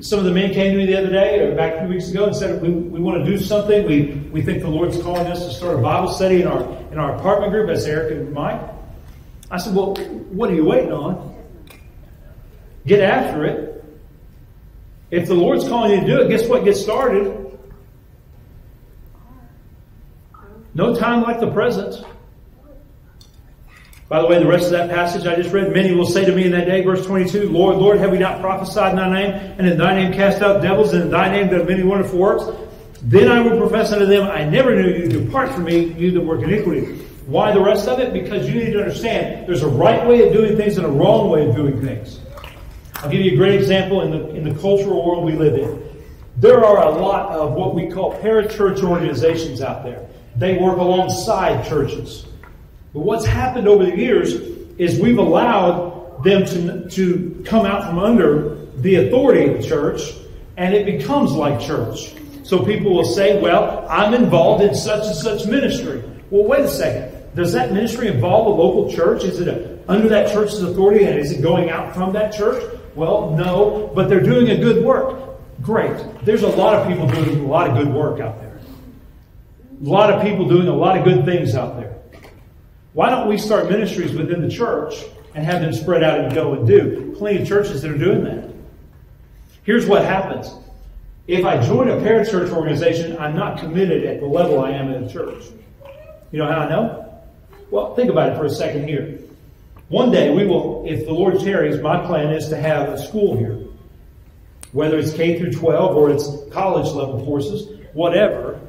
Some 0.00 0.18
of 0.18 0.24
the 0.24 0.30
men 0.30 0.52
came 0.52 0.72
to 0.72 0.78
me 0.78 0.86
the 0.86 0.96
other 0.96 1.10
day, 1.10 1.40
or 1.40 1.54
back 1.54 1.74
a 1.74 1.80
few 1.80 1.88
weeks 1.88 2.08
ago, 2.08 2.24
and 2.24 2.34
said, 2.34 2.62
we, 2.62 2.70
we 2.70 3.00
want 3.00 3.22
to 3.22 3.30
do 3.30 3.36
something. 3.38 3.86
We, 3.86 4.12
we 4.32 4.40
think 4.40 4.62
the 4.62 4.68
Lord's 4.68 5.00
calling 5.02 5.26
us 5.26 5.44
to 5.44 5.52
start 5.52 5.78
a 5.78 5.82
Bible 5.82 6.10
study 6.10 6.40
in 6.40 6.46
our, 6.46 6.62
in 6.90 6.98
our 6.98 7.14
apartment 7.16 7.52
group 7.52 7.68
as 7.68 7.84
Eric 7.84 8.12
and 8.12 8.32
Mike. 8.32 8.60
I 9.50 9.58
said, 9.58 9.74
Well, 9.74 9.94
what 10.30 10.50
are 10.50 10.54
you 10.54 10.64
waiting 10.64 10.92
on? 10.92 11.34
Get 12.86 13.00
after 13.00 13.44
it. 13.44 13.84
If 15.10 15.28
the 15.28 15.34
Lord's 15.34 15.68
calling 15.68 15.92
you 15.92 16.00
to 16.00 16.06
do 16.06 16.20
it, 16.22 16.28
guess 16.28 16.48
what? 16.48 16.64
Get 16.64 16.76
started. 16.76 17.58
No 20.74 20.94
time 20.94 21.22
like 21.22 21.40
the 21.40 21.50
present. 21.50 22.04
By 24.08 24.20
the 24.20 24.26
way, 24.26 24.38
the 24.38 24.46
rest 24.46 24.66
of 24.66 24.72
that 24.72 24.90
passage 24.90 25.26
I 25.26 25.34
just 25.34 25.52
read, 25.52 25.72
many 25.72 25.94
will 25.94 26.06
say 26.06 26.26
to 26.26 26.32
me 26.32 26.44
in 26.44 26.52
that 26.52 26.66
day, 26.66 26.82
verse 26.82 27.06
22, 27.06 27.48
Lord, 27.48 27.76
Lord, 27.78 27.98
have 27.98 28.10
we 28.10 28.18
not 28.18 28.40
prophesied 28.40 28.90
in 28.90 28.96
thy 28.96 29.10
name, 29.10 29.54
and 29.58 29.66
in 29.66 29.78
thy 29.78 29.94
name 29.94 30.12
cast 30.12 30.42
out 30.42 30.60
devils, 30.60 30.92
and 30.92 31.04
in 31.04 31.10
thy 31.10 31.30
name 31.30 31.48
done 31.48 31.66
many 31.66 31.82
wonderful 31.82 32.18
works? 32.18 32.44
Then 33.02 33.30
I 33.30 33.40
will 33.40 33.58
profess 33.58 33.92
unto 33.92 34.04
them, 34.04 34.28
I 34.30 34.44
never 34.44 34.74
knew 34.74 34.88
you. 34.88 35.08
Depart 35.08 35.52
from 35.52 35.64
me, 35.64 35.92
you 35.94 36.10
that 36.12 36.20
work 36.20 36.42
iniquity. 36.42 37.04
Why 37.26 37.52
the 37.52 37.60
rest 37.60 37.88
of 37.88 37.98
it? 37.98 38.12
Because 38.12 38.48
you 38.48 38.54
need 38.54 38.72
to 38.72 38.80
understand 38.80 39.48
there's 39.48 39.62
a 39.62 39.68
right 39.68 40.06
way 40.06 40.26
of 40.26 40.34
doing 40.34 40.56
things 40.56 40.76
and 40.76 40.86
a 40.86 40.90
wrong 40.90 41.30
way 41.30 41.48
of 41.48 41.56
doing 41.56 41.80
things. 41.80 42.20
I'll 42.96 43.10
give 43.10 43.22
you 43.22 43.32
a 43.32 43.36
great 43.36 43.58
example 43.58 44.02
in 44.02 44.10
the, 44.10 44.34
in 44.34 44.44
the 44.46 44.60
cultural 44.60 45.06
world 45.06 45.24
we 45.24 45.32
live 45.32 45.54
in. 45.54 45.82
There 46.36 46.62
are 46.62 46.84
a 46.84 46.90
lot 46.90 47.30
of 47.30 47.52
what 47.52 47.74
we 47.74 47.88
call 47.88 48.18
parachurch 48.20 48.82
organizations 48.82 49.62
out 49.62 49.84
there. 49.84 50.06
They 50.36 50.58
work 50.58 50.78
alongside 50.78 51.66
churches. 51.66 52.26
But 52.94 53.00
what's 53.00 53.26
happened 53.26 53.66
over 53.66 53.84
the 53.84 53.96
years 53.96 54.34
is 54.78 55.00
we've 55.00 55.18
allowed 55.18 56.22
them 56.22 56.46
to, 56.46 56.88
to 56.88 57.42
come 57.44 57.66
out 57.66 57.84
from 57.84 57.98
under 57.98 58.54
the 58.76 59.06
authority 59.06 59.50
of 59.50 59.60
the 59.60 59.68
church 59.68 60.00
and 60.56 60.72
it 60.72 60.86
becomes 60.86 61.32
like 61.32 61.60
church. 61.60 62.14
So 62.44 62.64
people 62.64 62.94
will 62.94 63.04
say, 63.04 63.40
well, 63.40 63.84
I'm 63.90 64.14
involved 64.14 64.62
in 64.62 64.74
such 64.74 65.06
and 65.06 65.16
such 65.16 65.46
ministry. 65.46 66.04
Well, 66.30 66.44
wait 66.44 66.60
a 66.60 66.68
second. 66.68 67.34
Does 67.34 67.52
that 67.52 67.72
ministry 67.72 68.06
involve 68.06 68.46
a 68.46 68.62
local 68.62 68.92
church? 68.92 69.24
Is 69.24 69.40
it 69.40 69.48
a, 69.48 69.80
under 69.88 70.08
that 70.08 70.32
church's 70.32 70.62
authority 70.62 71.04
and 71.04 71.18
is 71.18 71.32
it 71.32 71.42
going 71.42 71.70
out 71.70 71.94
from 71.94 72.12
that 72.12 72.32
church? 72.32 72.62
Well, 72.94 73.30
no, 73.30 73.90
but 73.92 74.08
they're 74.08 74.22
doing 74.22 74.50
a 74.50 74.56
good 74.56 74.84
work. 74.84 75.40
Great. 75.62 75.96
There's 76.24 76.42
a 76.42 76.48
lot 76.48 76.74
of 76.74 76.86
people 76.86 77.08
doing 77.08 77.40
a 77.40 77.46
lot 77.48 77.68
of 77.68 77.76
good 77.76 77.92
work 77.92 78.20
out 78.20 78.40
there. 78.40 78.60
A 79.80 79.88
lot 79.88 80.12
of 80.12 80.22
people 80.22 80.48
doing 80.48 80.68
a 80.68 80.74
lot 80.74 80.96
of 80.96 81.04
good 81.04 81.24
things 81.24 81.56
out 81.56 81.76
there. 81.76 81.93
Why 82.94 83.10
don't 83.10 83.28
we 83.28 83.38
start 83.38 83.68
ministries 83.68 84.12
within 84.12 84.40
the 84.40 84.48
church 84.48 84.94
and 85.34 85.44
have 85.44 85.60
them 85.60 85.72
spread 85.72 86.04
out 86.04 86.20
and 86.20 86.32
go 86.32 86.54
and 86.54 86.64
do? 86.66 87.12
Plenty 87.18 87.42
of 87.42 87.48
churches 87.48 87.82
that 87.82 87.90
are 87.90 87.98
doing 87.98 88.22
that. 88.22 88.48
Here's 89.64 89.84
what 89.84 90.04
happens. 90.04 90.54
If 91.26 91.44
I 91.44 91.60
join 91.66 91.88
a 91.88 91.96
parachurch 91.96 92.52
organization, 92.52 93.16
I'm 93.18 93.34
not 93.34 93.58
committed 93.58 94.04
at 94.04 94.20
the 94.20 94.26
level 94.26 94.60
I 94.60 94.70
am 94.70 94.92
in 94.92 95.06
the 95.06 95.12
church. 95.12 95.42
You 96.30 96.38
know 96.38 96.46
how 96.46 96.60
I 96.60 96.68
know? 96.68 97.22
Well, 97.70 97.96
think 97.96 98.10
about 98.10 98.30
it 98.30 98.36
for 98.36 98.44
a 98.44 98.50
second 98.50 98.86
here. 98.86 99.18
One 99.88 100.12
day 100.12 100.32
we 100.32 100.46
will, 100.46 100.84
if 100.86 101.04
the 101.04 101.12
Lord 101.12 101.40
tarries, 101.40 101.80
my 101.80 102.06
plan 102.06 102.32
is 102.32 102.48
to 102.50 102.56
have 102.56 102.90
a 102.90 102.98
school 102.98 103.36
here. 103.36 103.58
Whether 104.70 104.98
it's 104.98 105.12
K 105.12 105.38
through 105.38 105.52
12 105.52 105.96
or 105.96 106.10
it's 106.10 106.28
college 106.52 106.92
level 106.92 107.24
courses, 107.24 107.80
whatever. 107.92 108.60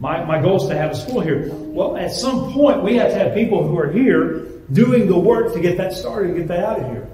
My, 0.00 0.24
my 0.24 0.40
goal 0.40 0.62
is 0.62 0.68
to 0.68 0.76
have 0.76 0.92
a 0.92 0.94
school 0.94 1.20
here. 1.20 1.50
Well, 1.52 1.96
at 1.96 2.12
some 2.12 2.52
point, 2.52 2.82
we 2.82 2.96
have 2.96 3.10
to 3.10 3.18
have 3.18 3.34
people 3.34 3.66
who 3.66 3.78
are 3.78 3.90
here 3.90 4.46
doing 4.72 5.08
the 5.08 5.18
work 5.18 5.52
to 5.54 5.60
get 5.60 5.76
that 5.78 5.92
started, 5.92 6.28
to 6.28 6.34
get 6.34 6.48
that 6.48 6.60
out 6.60 6.80
of 6.80 6.90
here. 6.90 7.08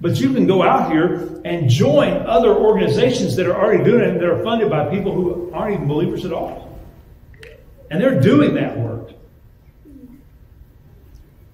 But 0.00 0.20
you 0.20 0.32
can 0.32 0.46
go 0.46 0.62
out 0.62 0.90
here 0.90 1.40
and 1.44 1.68
join 1.68 2.26
other 2.26 2.54
organizations 2.54 3.36
that 3.36 3.46
are 3.46 3.54
already 3.54 3.84
doing 3.84 4.02
it 4.02 4.18
that 4.18 4.28
are 4.28 4.42
funded 4.44 4.70
by 4.70 4.88
people 4.88 5.12
who 5.12 5.52
aren't 5.52 5.74
even 5.74 5.88
believers 5.88 6.24
at 6.24 6.32
all. 6.32 6.78
And 7.90 8.00
they're 8.00 8.20
doing 8.20 8.54
that 8.54 8.78
work. 8.78 9.10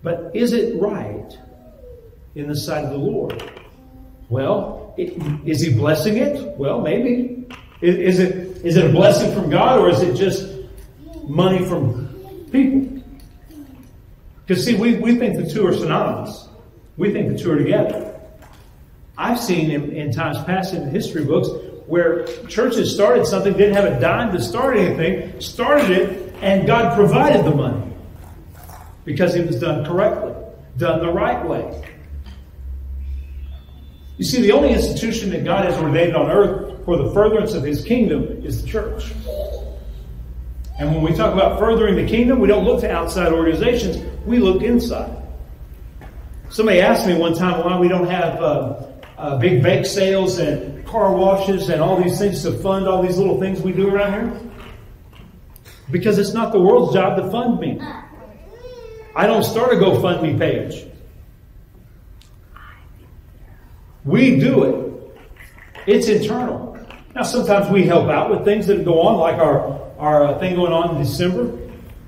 But 0.03 0.33
is 0.35 0.53
it 0.53 0.81
right 0.81 1.39
in 2.35 2.49
the 2.49 2.57
sight 2.57 2.85
of 2.85 2.91
the 2.91 2.99
Lord? 2.99 3.51
Well, 4.29 4.95
is 4.99 5.63
he 5.63 5.73
blessing 5.73 6.19
it? 6.19 6.57
Well, 6.59 6.81
maybe. 6.81 7.47
Is, 7.81 7.97
is, 7.97 8.19
it 8.19 8.44
is 8.65 8.79
it 8.79 8.87
a 8.87 8.89
blessing 8.89 9.33
from 9.35 9.51
God 9.51 9.79
or 9.79 9.91
is 9.91 10.01
it 10.01 10.17
just 10.17 10.49
money 11.29 11.65
from 11.67 12.49
people? 12.51 13.03
Because 14.47 14.65
see, 14.65 14.75
we, 14.75 14.97
we 14.97 15.17
think 15.17 15.37
the 15.37 15.51
two 15.51 15.67
are 15.67 15.75
synonymous. 15.75 16.49
We 16.97 17.13
think 17.13 17.37
the 17.37 17.39
two 17.39 17.53
are 17.53 17.59
together. 17.59 18.19
I've 19.19 19.39
seen 19.39 19.71
in, 19.71 19.93
in 19.93 20.13
times 20.13 20.43
past 20.45 20.73
in 20.73 20.89
history 20.89 21.25
books 21.25 21.49
where 21.87 22.27
churches 22.47 22.93
started 22.93 23.27
something, 23.27 23.53
didn't 23.53 23.75
have 23.75 23.85
a 23.85 24.01
dime 24.01 24.33
to 24.33 24.41
start 24.41 24.79
anything, 24.79 25.39
started 25.41 25.91
it, 25.91 26.35
and 26.41 26.67
God 26.67 26.97
provided 26.97 27.45
the 27.45 27.55
money 27.55 27.93
because 29.05 29.35
it 29.35 29.47
was 29.47 29.61
done 29.61 29.85
correctly, 29.85 30.33
done 30.79 31.01
the 31.01 31.13
right 31.13 31.47
way. 31.47 31.83
You 34.17 34.25
see, 34.25 34.41
the 34.41 34.53
only 34.53 34.73
institution 34.73 35.29
that 35.31 35.45
God 35.45 35.67
has 35.67 35.77
ordained 35.77 36.17
on 36.17 36.31
earth 36.31 36.64
for 36.85 36.97
the 36.97 37.11
furtherance 37.13 37.55
of 37.55 37.63
His 37.63 37.85
kingdom 37.85 38.45
is 38.45 38.63
the 38.63 38.69
church. 38.69 39.13
And 40.79 40.93
when 40.93 41.03
we 41.03 41.13
talk 41.13 41.33
about 41.33 41.59
furthering 41.59 41.95
the 41.95 42.07
kingdom, 42.07 42.41
we 42.41 42.49
don't 42.49 42.65
look 42.65 42.81
to 42.81 42.91
outside 42.91 43.33
organizations, 43.33 43.99
we 44.27 44.39
look 44.39 44.63
inside. 44.63 45.23
Somebody 46.51 46.81
asked 46.81 47.07
me 47.07 47.15
one 47.15 47.35
time 47.35 47.65
why 47.65 47.79
we 47.79 47.89
don't 47.89 48.09
have 48.09 48.41
uh, 48.43 48.87
uh, 49.19 49.39
big 49.39 49.63
bake 49.63 49.87
sales 49.87 50.39
and 50.39 50.85
car 50.87 51.13
washes 51.13 51.69
and 51.69 51.81
all 51.81 52.01
these 52.01 52.19
things 52.19 52.43
to 52.43 52.53
fund 52.59 52.87
all 52.87 53.03
these 53.03 53.19
little 53.19 53.41
things 53.41 53.61
we 53.61 53.73
do 53.73 53.89
around 53.89 54.13
here. 54.13 54.41
Because 55.91 56.19
it's 56.19 56.33
not 56.33 56.53
the 56.53 56.61
world's 56.61 56.95
job 56.95 57.17
to 57.17 57.31
fund 57.31 57.61
me. 57.61 57.81
I 59.17 59.27
don't 59.27 59.45
start 59.45 59.73
a 59.73 59.77
GoFundMe 59.77 60.39
page. 60.39 60.87
We 64.05 64.39
do 64.39 64.65
it. 64.65 64.85
It's 65.87 66.09
internal. 66.09 66.74
Now, 67.15 67.23
sometimes 67.23 67.71
we 67.71 67.85
help 67.85 68.09
out 68.11 68.29
with 68.29 68.45
things 68.45 68.67
that 68.67 68.85
go 68.85 69.01
on, 69.03 69.19
like 69.19 69.37
our, 69.37 69.81
our 69.99 70.25
uh, 70.25 70.39
thing 70.41 70.57
going 70.57 70.73
on 70.73 70.97
in 70.97 71.03
December, 71.03 71.45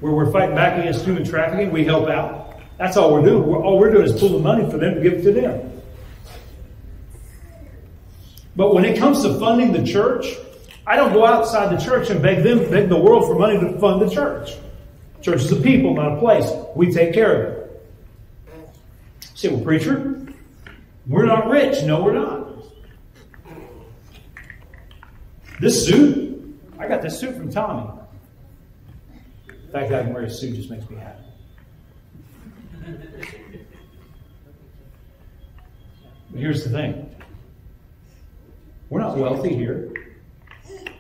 where 0.01 0.13
we're 0.13 0.33
fighting 0.33 0.57
back 0.57 0.79
against 0.81 1.05
human 1.05 1.25
trafficking. 1.25 1.71
We 1.71 1.85
help 1.85 2.09
out. 2.09 2.59
That's 2.77 2.97
all 2.97 3.13
we're 3.13 3.25
doing. 3.25 3.47
We're, 3.47 3.63
all 3.63 3.79
we're 3.79 3.93
doing 3.93 4.05
is 4.05 4.19
pulling 4.19 4.43
money 4.43 4.69
for 4.69 4.79
them 4.79 4.97
to 4.97 5.01
give 5.01 5.13
it 5.15 5.23
to 5.23 5.33
them. 5.33 5.83
But 8.57 8.75
when 8.75 8.85
it 8.85 8.99
comes 8.99 9.23
to 9.23 9.39
funding 9.39 9.73
the 9.73 9.85
church, 9.85 10.27
I 10.87 10.97
don't 10.97 11.13
go 11.13 11.25
outside 11.25 11.77
the 11.77 11.83
church 11.83 12.11
and 12.11 12.21
beg 12.21 12.43
them, 12.43 12.69
beg 12.71 12.89
the 12.89 12.99
world 12.99 13.27
for 13.27 13.39
money 13.39 13.61
to 13.61 13.79
fund 13.79 14.01
the 14.01 14.13
church. 14.13 14.57
Church 15.23 15.43
is 15.43 15.53
a 15.53 15.57
people, 15.57 15.95
not 15.95 16.17
a 16.17 16.19
place. 16.19 16.51
We 16.75 16.93
take 16.93 17.15
care 17.15 17.43
of 17.43 17.53
it. 17.53 17.87
Say, 19.35 19.49
well, 19.51 19.61
preacher, 19.63 20.27
we're 21.07 21.27
not 21.27 21.49
rich. 21.49 21.85
No, 21.85 22.03
we're 22.03 22.15
not. 22.15 22.36
This 25.59 25.87
suit, 25.87 26.61
I 26.79 26.87
got 26.87 27.01
this 27.01 27.19
suit 27.19 27.35
from 27.35 27.51
Tommy. 27.51 27.91
The 29.47 29.73
fact 29.73 29.89
that 29.89 30.01
I 30.01 30.03
can 30.05 30.13
wear 30.13 30.25
a 30.25 30.31
suit 30.31 30.55
just 30.55 30.69
makes 30.69 30.89
me 30.91 30.97
happy. 30.97 31.23
But 36.31 36.41
here's 36.41 36.63
the 36.65 36.71
thing 36.71 37.15
we're 38.91 39.01
not 39.01 39.17
wealthy 39.17 39.55
here, 39.55 39.93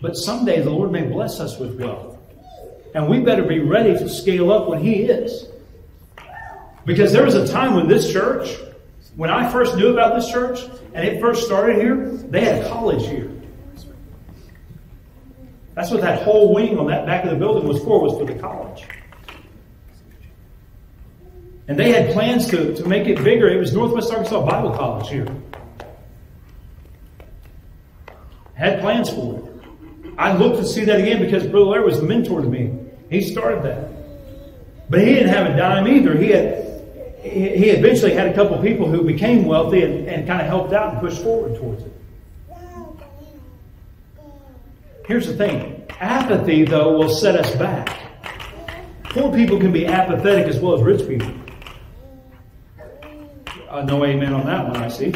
but 0.00 0.16
someday 0.16 0.62
the 0.62 0.70
Lord 0.70 0.90
may 0.90 1.02
bless 1.02 1.38
us 1.38 1.58
with 1.58 1.78
wealth. 1.78 2.18
And 2.94 3.10
we 3.10 3.20
better 3.20 3.44
be 3.44 3.58
ready 3.58 3.92
to 3.92 4.08
scale 4.08 4.50
up 4.50 4.68
when 4.68 4.82
He 4.82 5.02
is. 5.02 5.48
Because 6.86 7.12
there 7.12 7.24
was 7.24 7.34
a 7.34 7.46
time 7.46 7.74
when 7.74 7.88
this 7.88 8.10
church, 8.10 8.56
when 9.16 9.28
I 9.28 9.50
first 9.50 9.76
knew 9.76 9.88
about 9.88 10.14
this 10.14 10.30
church, 10.30 10.60
and 10.94 11.06
it 11.06 11.20
first 11.20 11.44
started 11.44 11.76
here, 11.76 12.06
they 12.06 12.40
had 12.40 12.66
college 12.70 13.06
here. 13.06 13.25
That's 15.76 15.90
what 15.90 16.00
that 16.00 16.22
whole 16.22 16.54
wing 16.54 16.78
on 16.78 16.86
that 16.86 17.04
back 17.04 17.24
of 17.24 17.30
the 17.30 17.36
building 17.36 17.68
was 17.68 17.84
for, 17.84 18.00
was 18.00 18.18
for 18.18 18.24
the 18.24 18.40
college. 18.40 18.86
And 21.68 21.78
they 21.78 21.92
had 21.92 22.14
plans 22.14 22.48
to, 22.48 22.74
to 22.74 22.88
make 22.88 23.06
it 23.06 23.22
bigger. 23.22 23.46
It 23.48 23.58
was 23.58 23.74
Northwest 23.74 24.10
Arkansas 24.10 24.46
Bible 24.46 24.70
College 24.70 25.10
here. 25.10 25.28
Had 28.54 28.80
plans 28.80 29.10
for 29.10 29.36
it. 29.36 30.14
I 30.16 30.34
looked 30.34 30.56
to 30.56 30.64
see 30.64 30.84
that 30.86 30.98
again 30.98 31.20
because 31.20 31.46
Brother 31.46 31.66
Larry 31.66 31.84
was 31.84 32.00
the 32.00 32.06
mentor 32.06 32.40
to 32.40 32.48
me. 32.48 32.72
He 33.10 33.20
started 33.20 33.62
that. 33.64 33.90
But 34.88 35.00
he 35.00 35.06
didn't 35.06 35.28
have 35.28 35.46
a 35.52 35.56
dime 35.58 35.86
either. 35.86 36.16
He 36.16 36.30
had 36.30 36.64
he 37.22 37.70
eventually 37.70 38.14
had 38.14 38.28
a 38.28 38.34
couple 38.34 38.56
people 38.62 38.88
who 38.88 39.02
became 39.02 39.44
wealthy 39.44 39.82
and, 39.82 40.08
and 40.08 40.26
kind 40.26 40.40
of 40.40 40.46
helped 40.46 40.72
out 40.72 40.92
and 40.92 41.00
pushed 41.00 41.20
forward 41.22 41.58
towards 41.58 41.82
it. 41.82 41.85
Here's 45.06 45.26
the 45.26 45.36
thing 45.36 45.86
apathy, 46.00 46.64
though, 46.64 46.98
will 46.98 47.08
set 47.08 47.36
us 47.36 47.54
back. 47.56 47.88
Poor 49.04 49.32
people 49.32 49.58
can 49.58 49.72
be 49.72 49.86
apathetic 49.86 50.46
as 50.46 50.58
well 50.58 50.74
as 50.74 50.82
rich 50.82 51.06
people. 51.08 51.32
Uh, 53.70 53.82
no 53.82 54.04
amen 54.04 54.32
on 54.34 54.46
that 54.46 54.66
one, 54.66 54.76
I 54.76 54.88
see. 54.88 55.14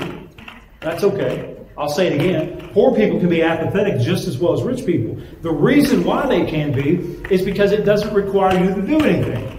That's 0.81 1.05
okay. 1.05 1.57
I'll 1.77 1.89
say 1.89 2.07
it 2.09 2.21
again. 2.21 2.71
Poor 2.73 2.95
people 2.95 3.19
can 3.19 3.29
be 3.29 3.43
apathetic 3.43 4.01
just 4.01 4.29
as 4.29 4.39
well 4.39 4.53
as 4.53 4.63
rich 4.63 4.87
people. 4.87 5.23
The 5.43 5.51
reason 5.51 6.05
why 6.05 6.27
they 6.27 6.45
can 6.45 6.73
be 6.73 6.97
is 7.35 7.43
because 7.43 7.73
it 7.73 7.85
doesn't 7.85 8.15
require 8.15 8.59
you 8.63 8.75
to 8.75 8.83
do 8.83 9.01
anything. 9.01 9.59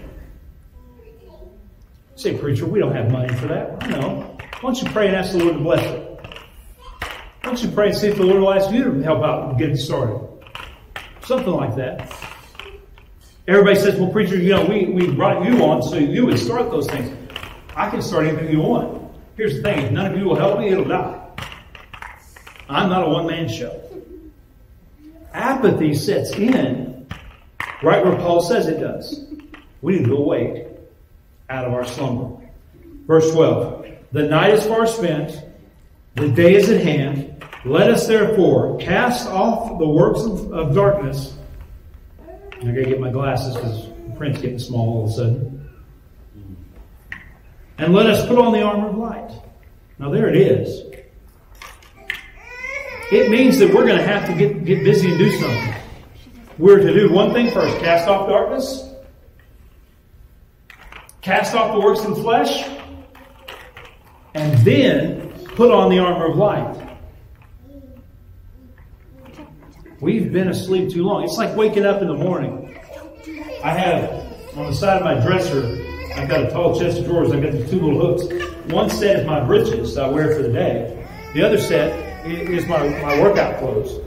Say, 2.16 2.38
preacher, 2.38 2.66
we 2.66 2.80
don't 2.80 2.96
have 2.96 3.12
money 3.12 3.34
for 3.36 3.48
that. 3.48 3.84
I 3.84 3.88
know. 3.88 4.38
Why 4.62 4.74
don't 4.74 4.82
you 4.82 4.90
pray 4.92 5.08
and 5.08 5.16
ask 5.16 5.32
the 5.32 5.40
Lord 5.40 5.56
to 5.56 5.64
bless 5.64 5.84
it? 5.84 6.11
Don't 7.52 7.64
you 7.64 7.72
pray 7.72 7.90
and 7.90 7.98
see 7.98 8.08
if 8.08 8.16
the 8.16 8.24
Lord 8.24 8.40
will 8.40 8.54
ask 8.54 8.72
you 8.72 8.86
to 8.86 9.04
help 9.04 9.26
out 9.26 9.50
and 9.50 9.60
get 9.60 9.76
started? 9.76 10.26
Something 11.26 11.52
like 11.52 11.76
that. 11.76 12.10
Everybody 13.46 13.78
says, 13.78 14.00
well, 14.00 14.10
preacher, 14.10 14.38
you 14.38 14.52
know, 14.52 14.64
we, 14.64 14.86
we 14.86 15.12
brought 15.12 15.44
you 15.44 15.62
on 15.66 15.84
so 15.84 15.98
you 15.98 16.26
would 16.28 16.40
start 16.40 16.72
those 16.72 16.88
things. 16.88 17.14
I 17.76 17.90
can 17.90 18.02
start 18.02 18.26
anything 18.26 18.52
you 18.52 18.62
want. 18.62 19.06
Here's 19.36 19.56
the 19.56 19.64
thing 19.64 19.80
if 19.80 19.92
none 19.92 20.14
of 20.14 20.18
you 20.18 20.24
will 20.24 20.38
help 20.38 20.60
me, 20.60 20.70
it'll 20.70 20.86
die. 20.86 21.28
I'm 22.70 22.90
not 22.90 23.06
a 23.06 23.10
one 23.10 23.28
man 23.28 23.50
show. 23.50 23.82
Apathy 25.34 25.94
sets 25.94 26.32
in 26.32 27.06
right 27.84 28.06
where 28.06 28.16
Paul 28.16 28.42
says 28.44 28.68
it 28.68 28.80
does. 28.80 29.26
We 29.82 30.00
need 30.00 30.06
to 30.06 30.16
awake 30.16 30.68
out 31.50 31.66
of 31.66 31.74
our 31.74 31.84
slumber. 31.84 32.50
Verse 33.08 33.30
12 33.34 33.88
The 34.14 34.24
night 34.24 34.54
is 34.54 34.66
far 34.66 34.88
spent, 34.88 35.51
the 36.16 36.30
day 36.30 36.56
is 36.56 36.70
at 36.70 36.82
hand. 36.82 37.46
Let 37.64 37.90
us 37.90 38.08
therefore 38.08 38.78
cast 38.78 39.28
off 39.28 39.78
the 39.78 39.88
works 39.88 40.22
of, 40.22 40.52
of 40.52 40.76
darkness. 40.76 41.36
I 42.28 42.66
gotta 42.66 42.84
get 42.84 43.00
my 43.00 43.12
glasses 43.12 43.56
because 43.56 43.88
the 43.88 44.16
print's 44.18 44.42
getting 44.42 44.60
small 44.60 44.90
all 44.90 45.04
of 45.06 45.12
a 45.12 45.14
sudden. 45.14 45.70
And 47.78 47.94
let 47.94 48.08
us 48.08 48.28
put 48.28 48.38
on 48.38 48.54
the 48.54 48.62
armor 48.62 48.90
of 48.90 48.98
light. 48.98 49.32
Now 49.98 50.10
there 50.10 50.30
it 50.30 50.36
is. 50.36 50.92
It 53.12 53.30
means 53.30 53.60
that 53.60 53.74
we're 53.74 53.86
going 53.86 53.98
to 53.98 54.04
have 54.04 54.26
to 54.28 54.34
get, 54.34 54.64
get 54.64 54.86
busy 54.86 55.10
and 55.10 55.18
do 55.18 55.30
something. 55.38 55.76
We're 56.58 56.80
to 56.80 56.94
do 56.94 57.12
one 57.12 57.34
thing 57.34 57.52
first 57.52 57.78
cast 57.80 58.08
off 58.08 58.30
darkness, 58.30 58.90
cast 61.22 61.54
off 61.54 61.74
the 61.74 61.80
works 61.82 62.06
of 62.06 62.18
flesh, 62.22 62.70
and 64.34 64.58
then 64.60 65.21
put 65.56 65.72
on 65.72 65.90
the 65.90 66.00
armor 66.00 66.32
of 66.32 66.38
light. 66.38 66.88
We've 70.00 70.32
been 70.32 70.48
asleep 70.48 70.90
too 70.90 71.04
long. 71.04 71.24
It's 71.24 71.38
like 71.38 71.56
waking 71.56 71.86
up 71.86 72.02
in 72.02 72.08
the 72.08 72.16
morning. 72.16 72.80
I 73.64 73.72
have 73.72 74.58
on 74.58 74.66
the 74.66 74.74
side 74.74 74.98
of 74.98 75.04
my 75.04 75.14
dresser, 75.26 75.78
I've 76.16 76.28
got 76.28 76.44
a 76.44 76.50
tall 76.50 76.78
chest 76.78 77.00
of 77.00 77.06
drawers. 77.06 77.32
I've 77.32 77.42
got 77.42 77.52
the 77.52 77.68
two 77.68 77.80
little 77.80 78.18
hooks. 78.18 78.74
One 78.74 78.90
set 78.90 79.20
is 79.20 79.28
my 79.28 79.40
breeches 79.40 79.98
I 79.98 80.08
wear 80.08 80.36
for 80.36 80.42
the 80.42 80.52
day. 80.52 81.08
The 81.34 81.44
other 81.44 81.60
set 81.60 82.26
is 82.26 82.66
my, 82.66 82.88
my 83.00 83.22
workout 83.22 83.60
clothes. 83.60 84.00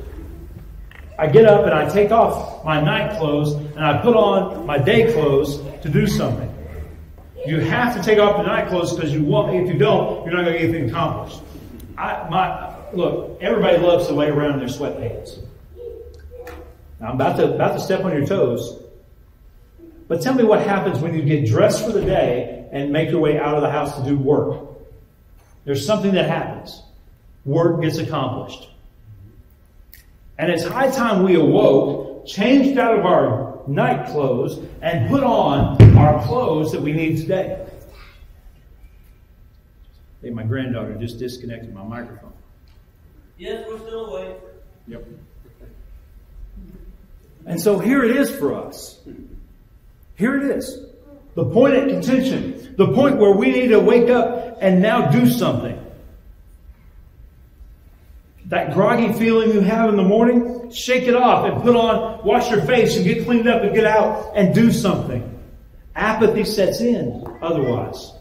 I 1.19 1.29
get 1.29 1.47
up 1.47 1.65
and 1.65 1.73
I 1.73 1.89
take 1.89 2.11
off 2.11 2.65
my 2.65 2.81
night 2.81 3.17
clothes 3.19 3.53
and 3.53 3.85
I 3.85 4.03
put 4.03 4.17
on 4.17 4.67
my 4.67 4.79
day 4.79 5.13
clothes 5.13 5.61
to 5.83 5.89
do 5.89 6.07
something. 6.07 6.44
You 7.47 7.61
have 7.61 7.95
to 7.97 8.03
take 8.03 8.19
off 8.19 8.37
the 8.39 8.43
night 8.45 8.69
clothes 8.69 8.95
because 8.95 9.13
you 9.13 9.23
want. 9.23 9.55
If 9.55 9.69
you 9.69 9.79
don't, 9.79 10.25
you're 10.25 10.35
not 10.35 10.45
going 10.45 10.55
to 10.55 10.61
get 10.61 10.71
anything 10.71 10.91
accomplished. 10.91 11.41
I, 11.97 12.27
my 12.31 12.75
look. 12.93 13.39
Everybody 13.41 13.79
loves 13.79 14.07
to 14.07 14.15
lay 14.15 14.29
around 14.29 14.55
in 14.55 14.59
their 14.61 14.69
sweatpants. 14.69 15.39
Now, 17.01 17.09
I'm 17.09 17.15
about 17.17 17.37
to 17.37 17.55
about 17.55 17.75
to 17.75 17.81
step 17.81 18.05
on 18.05 18.13
your 18.13 18.27
toes. 18.27 18.81
But 20.09 20.23
tell 20.23 20.35
me 20.35 20.45
what 20.45 20.67
happens 20.67 21.01
when 21.01 21.15
you 21.15 21.23
get 21.23 21.47
dressed 21.47 21.85
for 21.85 21.93
the 21.93 22.05
day 22.05 22.69
and 22.73 22.93
make 22.93 23.11
your 23.11 23.21
way 23.21 23.39
out 23.39 23.55
of 23.55 23.63
the 23.63 23.71
house 23.71 23.97
to 23.97 24.05
do 24.05 24.19
work. 24.19 24.69
There's 25.65 25.85
something 25.85 26.13
that 26.13 26.29
happens. 26.29 26.83
Work 27.45 27.83
gets 27.83 27.99
accomplished. 27.99 28.69
And 30.37 30.51
it's 30.51 30.65
high 30.65 30.91
time 30.91 31.23
we 31.23 31.37
awoke, 31.37 32.27
changed 32.27 32.79
out 32.79 32.99
of 32.99 33.07
our 33.07 33.54
night 33.67 34.09
clothes, 34.09 34.59
and 34.83 35.09
put 35.09 35.23
on 35.23 35.97
our 35.97 36.25
clothes 36.25 36.73
that 36.73 36.81
we 36.81 36.93
need 36.93 37.19
today. 37.19 37.67
Hey, 40.23 40.31
my 40.31 40.43
granddaughter 40.43 40.95
just 40.95 41.19
disconnected 41.19 41.75
my 41.75 41.83
microphone. 41.83 42.33
Yes, 43.37 43.65
we're 43.69 43.79
still 43.79 44.07
awake. 44.15 44.37
Yep. 44.89 45.07
And 47.47 47.61
so 47.61 47.79
here 47.79 48.03
it 48.05 48.17
is 48.17 48.35
for 48.35 48.55
us. 48.55 49.01
Here 50.17 50.37
it 50.37 50.57
is. 50.57 50.87
The 51.35 51.45
point 51.45 51.75
at 51.75 51.89
contention. 51.89 52.75
The 52.77 52.93
point 52.95 53.19
where 53.19 53.33
we 53.33 53.51
need 53.51 53.69
to 53.69 53.81
wake 53.81 54.09
up 54.09 54.59
and 54.61 54.81
now 54.81 55.11
do 55.11 55.29
something. 55.29 55.84
That 58.55 58.73
groggy 58.73 59.13
feeling 59.15 59.51
you 59.51 59.63
have 59.63 59.89
in 59.89 59.97
the 59.97 60.05
morning, 60.05 60.71
shake 60.71 61.09
it 61.09 61.17
off 61.17 61.45
and 61.45 61.61
put 61.61 61.75
on, 61.75 62.25
wash 62.25 62.53
your 62.53 62.63
face 62.63 62.95
and 62.95 63.05
get 63.05 63.25
cleaned 63.25 63.49
up 63.49 63.63
and 63.63 63.75
get 63.75 63.85
out 63.85 64.31
and 64.37 64.55
do 64.55 64.71
something. 64.71 65.29
Apathy 65.97 66.45
sets 66.45 66.81
in 66.81 67.27
otherwise. 67.43 68.13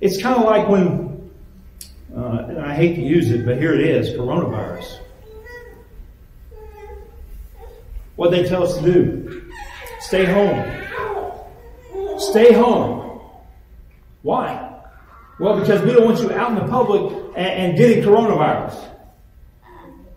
It's 0.00 0.22
kind 0.22 0.36
of 0.36 0.44
like 0.44 0.68
when, 0.68 1.32
uh, 2.16 2.46
and 2.48 2.60
I 2.60 2.76
hate 2.76 2.94
to 2.94 3.02
use 3.02 3.32
it, 3.32 3.44
but 3.44 3.58
here 3.58 3.74
it 3.74 3.80
is 3.80 4.10
coronavirus. 4.10 5.00
What 8.14 8.30
they 8.30 8.46
tell 8.46 8.62
us 8.62 8.78
to 8.78 8.84
do 8.84 9.50
stay 9.98 10.26
home. 10.26 12.20
Stay 12.20 12.52
home. 12.52 13.20
Why? 14.22 14.80
Well, 15.40 15.58
because 15.58 15.82
we 15.82 15.90
don't 15.90 16.04
want 16.04 16.20
you 16.20 16.32
out 16.32 16.50
in 16.52 16.54
the 16.54 16.70
public 16.70 17.12
and, 17.34 17.72
and 17.72 17.76
getting 17.76 18.04
coronavirus. 18.04 18.92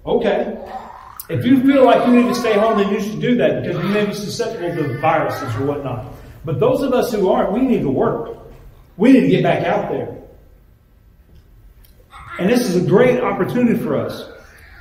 Okay. 0.06 0.58
If 1.30 1.46
you 1.46 1.62
feel 1.62 1.86
like 1.86 2.08
you 2.08 2.14
need 2.14 2.28
to 2.28 2.36
stay 2.36 2.58
home, 2.58 2.80
then 2.80 2.92
you 2.92 3.00
should 3.00 3.22
do 3.22 3.38
that 3.38 3.62
because 3.62 3.84
you 3.84 3.90
may 3.90 4.06
be 4.06 4.14
susceptible 4.14 4.76
to 4.76 5.00
viruses 5.00 5.56
or 5.58 5.66
whatnot. 5.66 6.06
But 6.44 6.60
those 6.60 6.82
of 6.82 6.94
us 6.94 7.12
who 7.14 7.30
aren't, 7.30 7.54
we 7.54 7.62
need 7.62 7.82
to 7.82 7.90
work. 7.90 8.38
We 8.98 9.12
need 9.12 9.22
to 9.22 9.28
get 9.28 9.44
back 9.44 9.66
out 9.66 9.92
there. 9.92 10.18
And 12.40 12.50
this 12.50 12.62
is 12.62 12.84
a 12.84 12.88
great 12.88 13.22
opportunity 13.22 13.78
for 13.78 13.98
us. 13.98 14.28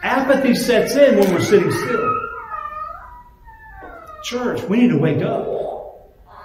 Apathy 0.03 0.55
sets 0.55 0.95
in 0.95 1.19
when 1.19 1.35
we're 1.35 1.43
sitting 1.43 1.71
still. 1.71 2.15
Church, 4.23 4.63
we 4.63 4.79
need 4.79 4.91
to 4.91 4.99
wake 4.99 5.23
up. 5.23 5.47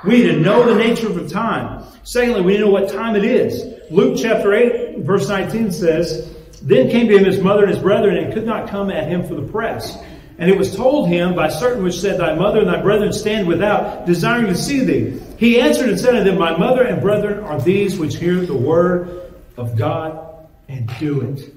We 0.03 0.17
need 0.17 0.31
to 0.33 0.39
know 0.39 0.65
the 0.65 0.75
nature 0.75 1.07
of 1.07 1.15
the 1.15 1.29
time. 1.29 1.85
Secondly, 2.03 2.41
we 2.41 2.53
need 2.53 2.57
to 2.59 2.65
know 2.65 2.71
what 2.71 2.89
time 2.89 3.15
it 3.15 3.23
is. 3.23 3.79
Luke 3.89 4.17
chapter 4.21 4.53
8, 4.53 4.99
verse 4.99 5.29
19 5.29 5.71
says, 5.71 6.35
Then 6.63 6.89
came 6.89 7.07
to 7.09 7.17
him 7.17 7.25
his 7.25 7.41
mother 7.41 7.65
and 7.65 7.73
his 7.73 7.81
brethren, 7.81 8.17
and 8.17 8.33
could 8.33 8.45
not 8.45 8.69
come 8.69 8.89
at 8.89 9.09
him 9.09 9.27
for 9.27 9.35
the 9.35 9.41
press. 9.41 10.01
And 10.37 10.49
it 10.49 10.57
was 10.57 10.75
told 10.75 11.09
him 11.09 11.35
by 11.35 11.49
certain 11.49 11.83
which 11.83 11.99
said, 11.99 12.19
Thy 12.19 12.33
mother 12.35 12.59
and 12.61 12.69
thy 12.69 12.81
brethren 12.81 13.11
stand 13.13 13.47
without, 13.47 14.05
desiring 14.05 14.47
to 14.47 14.55
see 14.55 14.83
thee. 14.83 15.19
He 15.37 15.59
answered 15.59 15.89
and 15.89 15.99
said 15.99 16.15
unto 16.15 16.31
them, 16.31 16.39
My 16.39 16.57
mother 16.57 16.83
and 16.83 17.01
brethren 17.01 17.43
are 17.43 17.61
these 17.61 17.99
which 17.99 18.15
hear 18.15 18.45
the 18.45 18.55
word 18.55 19.33
of 19.57 19.77
God 19.77 20.47
and 20.69 20.89
do 20.99 21.21
it. 21.21 21.53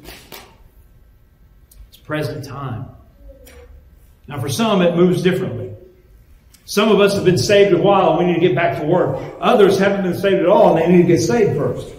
It's 1.89 1.97
present 1.99 2.45
time. 2.45 2.87
Now, 4.29 4.41
for 4.41 4.49
some, 4.49 4.83
it 4.83 4.97
moves 4.97 5.23
differently. 5.23 5.73
Some 6.65 6.91
of 6.91 7.01
us 7.01 7.15
have 7.15 7.25
been 7.25 7.39
saved 7.39 7.73
a 7.73 7.79
while 7.79 8.11
and 8.11 8.19
we 8.19 8.25
need 8.27 8.41
to 8.41 8.47
get 8.49 8.57
back 8.57 8.81
to 8.81 8.87
work. 8.87 9.37
Others 9.41 9.79
haven't 9.79 10.03
been 10.03 10.19
saved 10.19 10.41
at 10.41 10.47
all 10.47 10.77
and 10.77 10.79
they 10.79 10.97
need 10.97 11.03
to 11.03 11.09
get 11.09 11.21
saved 11.21 11.57
first. 11.57 11.95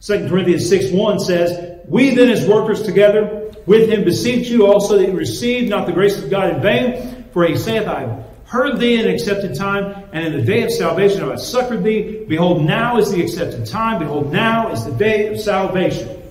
2 0.00 0.28
Corinthians 0.28 0.68
6 0.68 0.90
1 0.90 1.20
says, 1.20 1.75
We 1.88 2.14
then 2.14 2.30
as 2.30 2.46
workers 2.46 2.82
together 2.82 3.52
with 3.66 3.88
him 3.88 4.04
beseech 4.04 4.48
you 4.48 4.66
also 4.66 4.98
that 4.98 5.08
you 5.08 5.16
receive 5.16 5.68
not 5.68 5.86
the 5.86 5.92
grace 5.92 6.22
of 6.22 6.30
God 6.30 6.54
in 6.54 6.62
vain, 6.62 7.24
for 7.32 7.44
he 7.46 7.56
saith, 7.56 7.86
I 7.86 8.00
have 8.00 8.26
heard 8.44 8.78
thee 8.78 9.00
in 9.00 9.08
accepted 9.08 9.54
time, 9.54 10.08
and 10.12 10.26
in 10.26 10.32
the 10.32 10.42
day 10.42 10.62
of 10.62 10.70
salvation 10.70 11.20
have 11.20 11.30
I 11.30 11.36
succored 11.36 11.84
thee. 11.84 12.24
Behold, 12.28 12.64
now 12.64 12.98
is 12.98 13.10
the 13.12 13.22
accepted 13.22 13.66
time. 13.66 13.98
Behold, 13.98 14.32
now 14.32 14.70
is 14.70 14.84
the 14.84 14.92
day 14.92 15.28
of 15.28 15.40
salvation. 15.40 16.22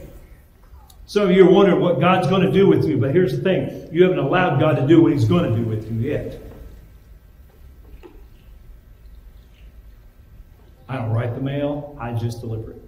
Some 1.08 1.30
of 1.30 1.32
you 1.32 1.48
are 1.48 1.52
wondering 1.52 1.82
what 1.82 2.00
God's 2.00 2.28
going 2.28 2.42
to 2.42 2.52
do 2.52 2.68
with 2.68 2.86
you, 2.86 2.98
but 2.98 3.12
here's 3.12 3.36
the 3.38 3.44
thing. 3.44 3.90
You 3.92 4.04
haven't 4.04 4.20
allowed 4.20 4.60
God 4.60 4.78
to 4.78 4.88
do 4.88 5.02
what 5.02 5.12
he's 5.12 5.26
going 5.26 5.50
to 5.50 5.56
do 5.56 5.64
with 5.64 5.92
you 5.92 6.00
yet. 6.00 6.42
I 10.88 10.98
don't 10.98 11.12
write 11.12 11.36
the 11.36 11.42
mail, 11.42 11.98
I 12.00 12.14
just 12.14 12.42
deliver 12.42 12.72
it. 12.72 12.85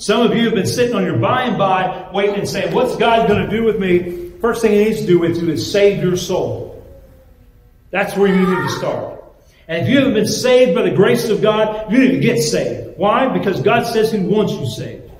Some 0.00 0.22
of 0.22 0.34
you 0.34 0.44
have 0.44 0.54
been 0.54 0.66
sitting 0.66 0.96
on 0.96 1.04
your 1.04 1.18
by 1.18 1.42
and 1.42 1.58
by, 1.58 2.08
waiting 2.14 2.36
and 2.36 2.48
saying, 2.48 2.72
What's 2.72 2.96
God 2.96 3.28
going 3.28 3.44
to 3.44 3.54
do 3.54 3.64
with 3.64 3.78
me? 3.78 4.30
First 4.40 4.62
thing 4.62 4.72
He 4.72 4.78
needs 4.82 5.02
to 5.02 5.06
do 5.06 5.18
with 5.18 5.36
you 5.36 5.50
is 5.50 5.70
save 5.70 6.02
your 6.02 6.16
soul. 6.16 6.82
That's 7.90 8.16
where 8.16 8.28
you 8.28 8.38
need 8.38 8.62
to 8.62 8.68
start. 8.70 9.22
And 9.68 9.82
if 9.82 9.90
you 9.90 9.98
haven't 9.98 10.14
been 10.14 10.26
saved 10.26 10.74
by 10.74 10.88
the 10.88 10.96
grace 10.96 11.28
of 11.28 11.42
God, 11.42 11.92
you 11.92 11.98
need 11.98 12.12
to 12.12 12.18
get 12.18 12.38
saved. 12.38 12.96
Why? 12.96 13.28
Because 13.28 13.60
God 13.60 13.84
says 13.84 14.10
He 14.10 14.20
wants 14.20 14.54
you 14.54 14.66
saved. 14.66 15.10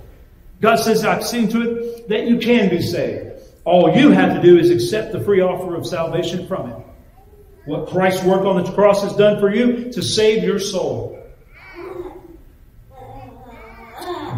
God 0.62 0.76
says, 0.76 1.05
I've 1.05 1.26
seen 1.26 1.49
to 1.51 1.61
it 1.61 2.09
that 2.09 2.26
you 2.26 2.39
can 2.39 2.70
be 2.70 2.81
saved. 2.81 3.39
All 3.66 3.95
you 3.95 4.12
have 4.12 4.35
to 4.35 4.41
do 4.41 4.59
is 4.59 4.70
accept 4.70 5.12
the 5.12 5.20
free 5.20 5.43
offer 5.43 5.74
of 5.74 5.87
salvation 5.87 6.47
from 6.47 6.70
Him. 6.70 6.83
What 7.66 7.91
Christ's 7.91 8.24
work 8.24 8.47
on 8.47 8.64
the 8.64 8.72
cross 8.72 9.03
has 9.03 9.14
done 9.14 9.41
for 9.41 9.55
you 9.55 9.93
to 9.93 10.03
save 10.03 10.43
your 10.43 10.59
soul. 10.59 11.19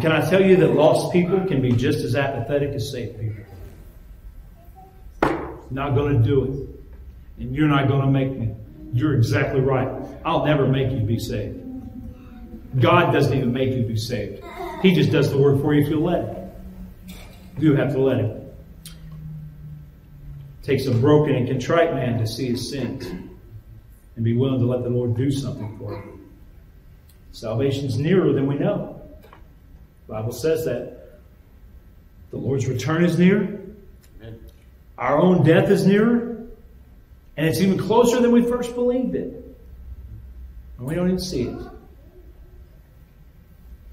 Can 0.01 0.11
I 0.11 0.27
tell 0.29 0.41
you 0.41 0.55
that 0.57 0.73
lost 0.73 1.11
people 1.11 1.45
can 1.45 1.61
be 1.61 1.71
just 1.71 1.99
as 1.99 2.15
apathetic 2.15 2.71
as 2.71 2.91
saved 2.91 3.19
people? 3.19 3.43
Not 5.69 5.95
going 5.95 6.21
to 6.21 6.23
do 6.23 6.43
it. 6.43 7.41
And 7.41 7.55
you're 7.55 7.67
not 7.67 7.87
going 7.87 8.01
to 8.01 8.07
make 8.07 8.31
me. 8.31 8.53
You're 8.93 9.15
exactly 9.15 9.61
right. 9.61 9.89
I'll 10.25 10.45
never 10.45 10.67
make 10.67 10.91
you 10.91 10.99
be 10.99 11.19
saved. 11.19 11.59
God 12.79 13.11
doesn't 13.11 13.35
even 13.35 13.53
make 13.53 13.73
you 13.73 13.83
be 13.83 13.97
saved. 13.97 14.43
He 14.81 14.93
just 14.93 15.11
does 15.11 15.31
the 15.31 15.37
work 15.37 15.61
for 15.61 15.73
you 15.73 15.83
if 15.83 15.89
you'll 15.89 16.03
let 16.03 16.25
him. 16.25 16.51
You 17.57 17.75
have 17.75 17.93
to 17.93 17.99
let 17.99 18.17
him. 18.17 18.31
It 18.31 18.53
takes 20.63 20.85
a 20.85 20.91
broken 20.91 21.35
and 21.35 21.47
contrite 21.47 21.93
man 21.93 22.19
to 22.19 22.27
see 22.27 22.49
his 22.49 22.69
sins 22.69 23.05
and 24.15 24.23
be 24.23 24.35
willing 24.35 24.59
to 24.59 24.65
let 24.65 24.83
the 24.83 24.89
Lord 24.89 25.15
do 25.15 25.31
something 25.31 25.77
for 25.77 25.95
him. 25.95 26.31
Salvation's 27.31 27.97
nearer 27.97 28.33
than 28.33 28.47
we 28.47 28.55
know. 28.55 28.92
The 30.07 30.13
Bible 30.13 30.31
says 30.31 30.65
that 30.65 31.19
the 32.31 32.37
Lord's 32.37 32.67
return 32.67 33.05
is 33.05 33.17
near. 33.17 33.61
Amen. 34.19 34.39
Our 34.97 35.19
own 35.19 35.43
death 35.43 35.69
is 35.69 35.85
nearer. 35.85 36.29
And 37.35 37.47
it's 37.47 37.59
even 37.59 37.77
closer 37.77 38.21
than 38.21 38.31
we 38.31 38.43
first 38.43 38.75
believed 38.75 39.15
it. 39.15 39.33
And 40.77 40.87
we 40.87 40.93
don't 40.95 41.07
even 41.07 41.19
see 41.19 41.43
it. 41.43 41.57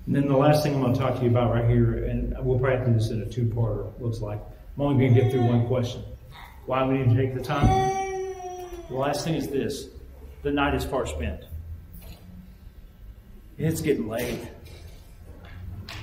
And 0.06 0.16
then 0.16 0.26
the 0.28 0.36
last 0.36 0.62
thing 0.62 0.74
I'm 0.74 0.80
going 0.80 0.92
to 0.92 0.98
talk 0.98 1.16
to 1.16 1.22
you 1.22 1.30
about 1.30 1.54
right 1.54 1.68
here, 1.68 2.04
and 2.04 2.34
we'll 2.44 2.58
probably 2.58 2.84
do 2.86 2.98
this 2.98 3.10
in 3.10 3.22
a 3.22 3.26
two-parter, 3.26 3.92
looks 4.00 4.20
like. 4.20 4.40
I'm 4.76 4.82
only 4.82 5.04
going 5.04 5.14
to 5.14 5.20
get 5.22 5.30
through 5.30 5.44
one 5.46 5.66
question. 5.68 6.02
Why 6.66 6.86
we 6.86 6.98
need 6.98 7.14
to 7.14 7.16
take 7.16 7.34
the 7.34 7.42
time? 7.42 7.68
The 8.88 8.94
last 8.94 9.24
thing 9.24 9.34
is 9.34 9.48
this. 9.48 9.86
The 10.42 10.50
night 10.50 10.74
is 10.74 10.84
far 10.84 11.06
spent. 11.06 11.44
It's 13.56 13.80
getting 13.80 14.08
late. 14.08 14.40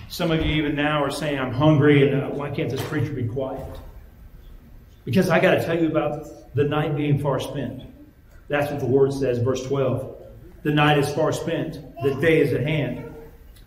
Some 0.09 0.31
of 0.31 0.45
you 0.45 0.53
even 0.55 0.75
now 0.75 1.03
are 1.03 1.11
saying, 1.11 1.37
I'm 1.37 1.51
hungry, 1.51 2.09
and 2.09 2.23
uh, 2.23 2.29
why 2.29 2.49
can't 2.49 2.69
this 2.69 2.81
preacher 2.83 3.11
be 3.11 3.27
quiet? 3.27 3.79
Because 5.03 5.29
I 5.29 5.39
got 5.39 5.55
to 5.55 5.65
tell 5.65 5.77
you 5.77 5.87
about 5.87 6.55
the 6.55 6.63
night 6.63 6.95
being 6.95 7.19
far 7.19 7.39
spent. 7.39 7.83
That's 8.47 8.71
what 8.71 8.79
the 8.79 8.85
word 8.85 9.13
says, 9.13 9.39
verse 9.39 9.65
12. 9.65 10.15
The 10.63 10.71
night 10.71 10.97
is 10.97 11.09
far 11.13 11.33
spent, 11.33 11.81
the 12.01 12.15
day 12.15 12.41
is 12.41 12.53
at 12.53 12.61
hand. 12.61 13.13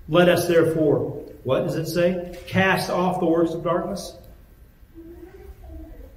Let 0.09 0.28
us 0.28 0.49
therefore, 0.49 1.11
what 1.45 1.61
does 1.64 1.76
it 1.76 1.86
say? 1.86 2.38
Cast 2.47 2.91
off 2.91 3.20
the 3.20 3.26
works 3.26 3.53
of 3.53 3.62
darkness? 3.62 4.16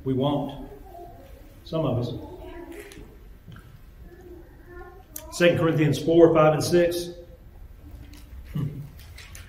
We 0.03 0.13
won't. 0.13 0.69
Some 1.65 1.85
of 1.85 1.99
us. 1.99 2.13
2 5.37 5.57
Corinthians 5.57 6.01
4, 6.01 6.33
5, 6.33 6.53
and 6.53 6.63
6. 6.63 7.09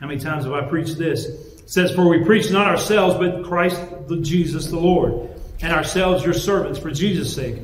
How 0.04 0.08
many 0.08 0.20
times 0.20 0.44
have 0.44 0.52
I 0.52 0.60
preached 0.60 0.98
this? 0.98 1.24
It 1.24 1.70
says, 1.70 1.90
For 1.90 2.06
we 2.06 2.22
preach 2.24 2.50
not 2.50 2.66
ourselves, 2.66 3.16
but 3.16 3.42
Christ 3.42 3.80
the 4.06 4.18
Jesus 4.18 4.66
the 4.66 4.78
Lord, 4.78 5.30
and 5.62 5.72
ourselves 5.72 6.22
your 6.22 6.34
servants 6.34 6.78
for 6.78 6.90
Jesus' 6.90 7.34
sake. 7.34 7.56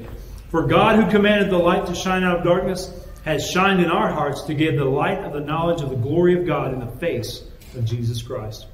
For 0.48 0.66
God, 0.66 0.96
who 0.96 1.10
commanded 1.10 1.50
the 1.50 1.58
light 1.58 1.84
to 1.88 1.94
shine 1.94 2.24
out 2.24 2.38
of 2.38 2.44
darkness, 2.44 2.90
has 3.26 3.46
shined 3.46 3.82
in 3.82 3.90
our 3.90 4.10
hearts 4.10 4.40
to 4.44 4.54
give 4.54 4.76
the 4.76 4.86
light 4.86 5.18
of 5.18 5.34
the 5.34 5.40
knowledge 5.40 5.82
of 5.82 5.90
the 5.90 5.96
glory 5.96 6.40
of 6.40 6.46
God 6.46 6.72
in 6.72 6.80
the 6.80 6.90
face 6.92 7.42
of 7.76 7.84
Jesus 7.84 8.22
Christ. 8.22 8.66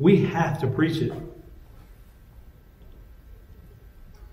We 0.00 0.24
have 0.24 0.58
to 0.62 0.66
preach 0.66 1.00
it. 1.00 1.12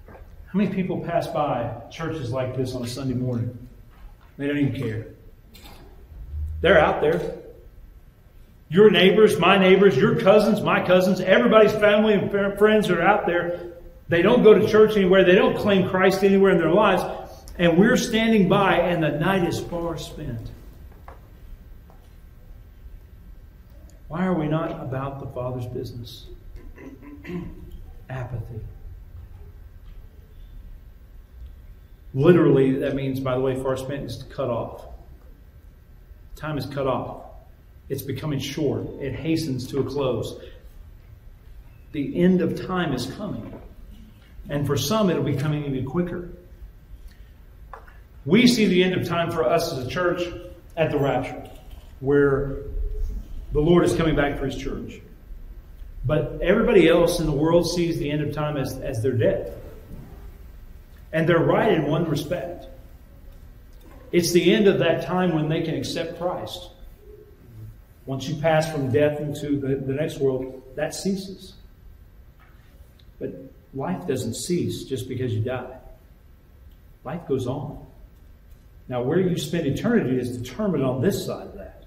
How 0.07 0.57
many 0.57 0.73
people 0.73 1.01
pass 1.01 1.27
by 1.27 1.79
churches 1.91 2.31
like 2.31 2.57
this 2.57 2.73
on 2.73 2.83
a 2.83 2.87
Sunday 2.87 3.13
morning? 3.13 3.55
They 4.37 4.47
don't 4.47 4.57
even 4.57 4.81
care. 4.81 5.09
They're 6.61 6.79
out 6.79 7.01
there. 7.01 7.37
Your 8.69 8.91
neighbors, 8.91 9.39
my 9.39 9.57
neighbors, 9.57 9.97
your 9.97 10.19
cousins, 10.19 10.61
my 10.61 10.85
cousins, 10.85 11.19
everybody's 11.21 11.71
family 11.71 12.13
and 12.13 12.57
friends 12.57 12.89
are 12.89 13.01
out 13.01 13.25
there. 13.25 13.73
They 14.09 14.21
don't 14.21 14.43
go 14.43 14.53
to 14.53 14.67
church 14.67 14.95
anywhere. 14.95 15.23
They 15.23 15.35
don't 15.35 15.57
claim 15.57 15.89
Christ 15.89 16.23
anywhere 16.23 16.51
in 16.51 16.57
their 16.57 16.71
lives. 16.71 17.03
And 17.57 17.77
we're 17.77 17.97
standing 17.97 18.47
by, 18.47 18.77
and 18.77 19.03
the 19.03 19.09
night 19.09 19.47
is 19.47 19.59
far 19.59 19.97
spent. 19.97 20.51
Why 24.07 24.25
are 24.25 24.33
we 24.33 24.47
not 24.47 24.71
about 24.71 25.19
the 25.19 25.27
Father's 25.27 25.67
business? 25.67 26.25
Apathy. 28.09 28.61
Literally, 32.15 32.79
that 32.79 32.95
means, 32.95 33.19
by 33.19 33.35
the 33.35 33.41
way, 33.41 33.61
far 33.61 33.77
spent 33.77 34.03
is 34.05 34.17
to 34.17 34.25
cut 34.25 34.49
off. 34.49 34.85
Time 36.39 36.57
is 36.57 36.65
cut 36.65 36.87
off. 36.87 37.25
It's 37.89 38.01
becoming 38.01 38.39
short. 38.39 38.87
It 39.01 39.13
hastens 39.13 39.67
to 39.67 39.79
a 39.79 39.83
close. 39.83 40.39
The 41.91 42.21
end 42.21 42.41
of 42.41 42.65
time 42.65 42.93
is 42.93 43.07
coming. 43.07 43.59
And 44.47 44.65
for 44.65 44.77
some, 44.77 45.09
it'll 45.09 45.23
be 45.23 45.35
coming 45.35 45.65
even 45.65 45.85
quicker. 45.85 46.29
We 48.25 48.47
see 48.47 48.67
the 48.67 48.81
end 48.83 48.93
of 48.93 49.05
time 49.05 49.31
for 49.31 49.43
us 49.43 49.73
as 49.73 49.85
a 49.85 49.89
church 49.89 50.21
at 50.77 50.91
the 50.91 50.97
rapture, 50.97 51.49
where 51.99 52.59
the 53.51 53.59
Lord 53.59 53.83
is 53.83 53.93
coming 53.95 54.15
back 54.15 54.39
for 54.39 54.45
his 54.45 54.55
church. 54.55 55.01
But 56.05 56.39
everybody 56.41 56.87
else 56.87 57.19
in 57.19 57.25
the 57.25 57.33
world 57.33 57.69
sees 57.69 57.99
the 57.99 58.09
end 58.09 58.21
of 58.21 58.33
time 58.33 58.55
as, 58.55 58.77
as 58.77 59.01
their 59.03 59.11
death. 59.11 59.51
And 61.11 61.27
they're 61.27 61.37
right 61.37 61.73
in 61.73 61.87
one 61.87 62.07
respect. 62.07 62.68
It's 64.11 64.31
the 64.31 64.53
end 64.53 64.67
of 64.67 64.79
that 64.79 65.05
time 65.05 65.35
when 65.35 65.49
they 65.49 65.61
can 65.61 65.75
accept 65.75 66.17
Christ. 66.17 66.69
Once 68.05 68.27
you 68.27 68.35
pass 68.41 68.71
from 68.71 68.91
death 68.91 69.19
into 69.19 69.59
the, 69.59 69.75
the 69.75 69.93
next 69.93 70.17
world, 70.17 70.63
that 70.75 70.95
ceases. 70.95 71.53
But 73.19 73.35
life 73.73 74.07
doesn't 74.07 74.33
cease 74.33 74.83
just 74.83 75.07
because 75.07 75.33
you 75.33 75.41
die. 75.41 75.77
Life 77.03 77.27
goes 77.27 77.45
on. 77.45 77.85
Now, 78.87 79.03
where 79.03 79.19
you 79.19 79.37
spend 79.37 79.67
eternity 79.67 80.19
is 80.19 80.37
determined 80.37 80.83
on 80.83 81.01
this 81.01 81.23
side 81.23 81.45
of 81.45 81.53
that. 81.55 81.83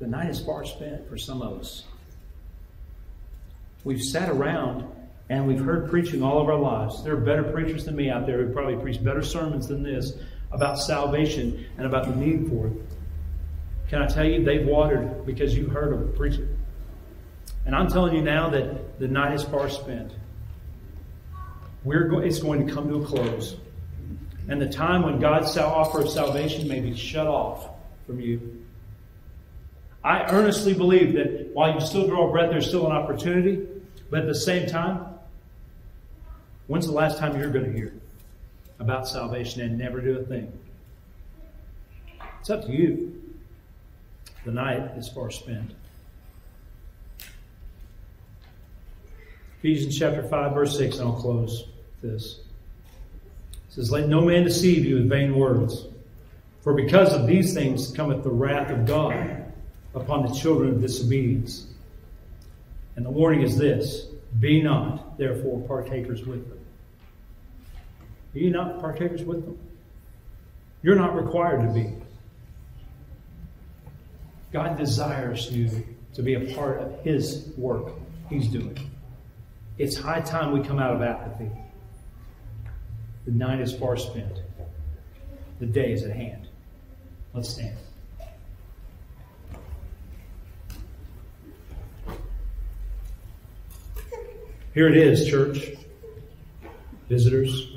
The 0.00 0.06
night 0.06 0.28
is 0.28 0.40
far 0.40 0.66
spent 0.66 1.08
for 1.08 1.16
some 1.16 1.40
of 1.40 1.58
us. 1.58 1.84
We've 3.84 4.02
sat 4.02 4.28
around 4.28 4.86
and 5.30 5.46
we've 5.46 5.60
heard 5.60 5.88
preaching 5.88 6.22
all 6.22 6.40
of 6.40 6.48
our 6.48 6.58
lives. 6.58 7.02
There 7.02 7.14
are 7.14 7.20
better 7.20 7.44
preachers 7.44 7.86
than 7.86 7.96
me 7.96 8.10
out 8.10 8.26
there 8.26 8.44
who 8.44 8.52
probably 8.52 8.76
preach 8.76 9.02
better 9.02 9.22
sermons 9.22 9.68
than 9.68 9.82
this 9.82 10.18
about 10.54 10.78
salvation 10.78 11.66
and 11.76 11.86
about 11.86 12.04
the 12.04 12.14
need 12.14 12.48
for 12.48 12.68
it. 12.68 12.72
Can 13.88 14.00
I 14.00 14.06
tell 14.06 14.24
you, 14.24 14.42
they've 14.42 14.66
watered 14.66 15.26
because 15.26 15.54
you 15.56 15.68
heard 15.68 15.92
them 15.92 16.12
preach 16.16 16.38
it. 16.38 16.48
And 17.66 17.74
I'm 17.74 17.88
telling 17.88 18.14
you 18.14 18.22
now 18.22 18.50
that 18.50 18.98
the 18.98 19.08
night 19.08 19.34
is 19.34 19.42
far 19.42 19.68
spent. 19.68 20.12
We're 21.82 22.08
go- 22.08 22.20
it's 22.20 22.38
going 22.38 22.66
to 22.66 22.72
come 22.72 22.88
to 22.88 23.02
a 23.02 23.04
close. 23.04 23.56
And 24.48 24.60
the 24.60 24.68
time 24.68 25.02
when 25.02 25.20
God's 25.20 25.56
offer 25.56 26.02
of 26.02 26.08
salvation 26.08 26.68
may 26.68 26.80
be 26.80 26.94
shut 26.94 27.26
off 27.26 27.68
from 28.06 28.20
you. 28.20 28.64
I 30.02 30.30
earnestly 30.30 30.74
believe 30.74 31.14
that 31.14 31.50
while 31.54 31.72
you 31.72 31.80
still 31.80 32.06
draw 32.06 32.30
breath, 32.30 32.50
there's 32.50 32.68
still 32.68 32.86
an 32.86 32.92
opportunity. 32.92 33.66
But 34.10 34.20
at 34.20 34.26
the 34.26 34.34
same 34.34 34.68
time, 34.68 35.06
when's 36.66 36.86
the 36.86 36.92
last 36.92 37.18
time 37.18 37.38
you're 37.38 37.50
going 37.50 37.64
to 37.64 37.72
hear 37.72 37.93
about 38.78 39.08
salvation 39.08 39.62
and 39.62 39.78
never 39.78 40.00
do 40.00 40.18
a 40.18 40.24
thing? 40.24 40.52
It's 42.40 42.50
up 42.50 42.64
to 42.66 42.72
you. 42.72 43.22
The 44.44 44.52
night 44.52 44.96
is 44.96 45.08
far 45.08 45.30
spent. 45.30 45.72
Ephesians 49.58 49.98
chapter 49.98 50.22
5, 50.22 50.52
verse 50.52 50.76
6, 50.76 50.98
and 50.98 51.08
I'll 51.08 51.14
close 51.14 51.68
this. 52.02 52.40
It 53.52 53.72
says, 53.72 53.90
Let 53.90 54.08
no 54.08 54.20
man 54.20 54.44
deceive 54.44 54.84
you 54.84 54.96
with 54.96 55.08
vain 55.08 55.34
words. 55.34 55.86
For 56.60 56.74
because 56.74 57.14
of 57.14 57.26
these 57.26 57.54
things 57.54 57.90
cometh 57.92 58.22
the 58.22 58.30
wrath 58.30 58.70
of 58.70 58.84
God 58.84 59.52
upon 59.94 60.26
the 60.26 60.34
children 60.34 60.70
of 60.70 60.80
disobedience. 60.82 61.66
And 62.96 63.06
the 63.06 63.10
warning 63.10 63.42
is 63.42 63.56
this 63.56 64.06
Be 64.38 64.62
not, 64.62 65.16
therefore, 65.16 65.60
partakers 65.66 66.24
with 66.26 66.48
them. 66.48 66.58
Be 68.34 68.50
not 68.50 68.80
partakers 68.80 69.22
with 69.22 69.44
them. 69.44 69.58
You're 70.82 70.96
not 70.96 71.14
required 71.14 71.62
to 71.62 71.72
be. 71.72 71.94
God 74.52 74.76
desires 74.76 75.50
you 75.50 75.86
to 76.14 76.22
be 76.22 76.34
a 76.34 76.54
part 76.54 76.80
of 76.80 77.00
His 77.02 77.48
work 77.56 77.92
He's 78.28 78.48
doing. 78.48 78.90
It's 79.78 79.96
high 79.96 80.20
time 80.20 80.52
we 80.52 80.66
come 80.66 80.78
out 80.78 80.94
of 80.94 81.02
apathy. 81.02 81.50
The 83.24 83.32
night 83.32 83.60
is 83.60 83.72
far 83.72 83.96
spent. 83.96 84.42
The 85.60 85.66
day 85.66 85.92
is 85.92 86.02
at 86.02 86.14
hand. 86.14 86.48
Let's 87.32 87.48
stand. 87.48 87.76
Here 94.74 94.88
it 94.88 94.96
is, 94.96 95.28
church. 95.28 95.70
Visitors. 97.08 97.73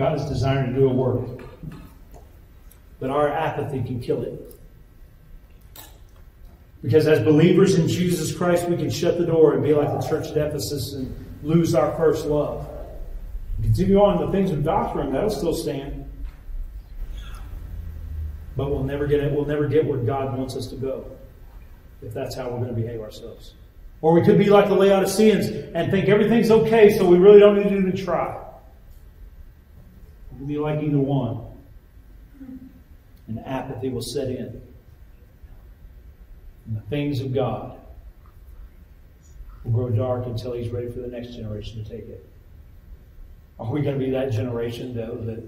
God 0.00 0.18
is 0.18 0.24
desiring 0.24 0.72
to 0.72 0.80
do 0.80 0.88
a 0.88 0.92
work. 0.94 1.42
But 3.00 3.10
our 3.10 3.28
apathy 3.28 3.82
can 3.82 4.00
kill 4.00 4.22
it. 4.22 4.58
Because 6.80 7.06
as 7.06 7.22
believers 7.22 7.74
in 7.74 7.86
Jesus 7.86 8.34
Christ, 8.34 8.66
we 8.66 8.78
can 8.78 8.88
shut 8.88 9.18
the 9.18 9.26
door 9.26 9.52
and 9.52 9.62
be 9.62 9.74
like 9.74 9.88
the 9.88 10.08
church 10.08 10.28
at 10.28 10.38
Ephesus 10.38 10.94
and 10.94 11.14
lose 11.42 11.74
our 11.74 11.94
first 11.98 12.24
love. 12.24 12.66
Continue 13.60 14.00
on 14.00 14.24
the 14.24 14.32
things 14.32 14.50
of 14.50 14.64
doctrine, 14.64 15.12
that'll 15.12 15.28
still 15.28 15.52
stand. 15.52 16.10
But 18.56 18.70
we'll 18.70 18.84
never 18.84 19.06
get 19.06 19.20
it, 19.20 19.30
we'll 19.30 19.44
never 19.44 19.68
get 19.68 19.84
where 19.84 19.98
God 19.98 20.34
wants 20.38 20.56
us 20.56 20.68
to 20.68 20.76
go 20.76 21.04
if 22.00 22.14
that's 22.14 22.34
how 22.34 22.48
we're 22.48 22.64
going 22.64 22.74
to 22.74 22.80
behave 22.80 23.02
ourselves. 23.02 23.52
Or 24.00 24.14
we 24.14 24.22
could 24.22 24.38
be 24.38 24.48
like 24.48 24.68
the 24.68 24.76
Laodiceans 24.76 25.50
and 25.74 25.90
think 25.90 26.08
everything's 26.08 26.50
okay, 26.50 26.88
so 26.96 27.04
we 27.04 27.18
really 27.18 27.40
don't 27.40 27.58
need 27.58 27.94
to 27.94 28.02
try. 28.02 28.46
Could 30.40 30.48
be 30.48 30.56
like 30.56 30.82
either 30.82 30.98
one. 30.98 31.44
And 33.28 33.40
apathy 33.44 33.90
will 33.90 34.00
set 34.00 34.28
in. 34.28 34.62
And 36.66 36.76
the 36.76 36.80
things 36.88 37.20
of 37.20 37.34
God 37.34 37.78
will 39.64 39.72
grow 39.72 39.90
dark 39.90 40.24
until 40.24 40.54
He's 40.54 40.70
ready 40.70 40.90
for 40.90 41.00
the 41.00 41.08
next 41.08 41.34
generation 41.34 41.84
to 41.84 41.90
take 41.90 42.08
it. 42.08 42.26
Are 43.58 43.70
we 43.70 43.82
going 43.82 43.98
to 43.98 44.02
be 44.02 44.10
that 44.12 44.32
generation, 44.32 44.96
though, 44.96 45.16
that 45.26 45.44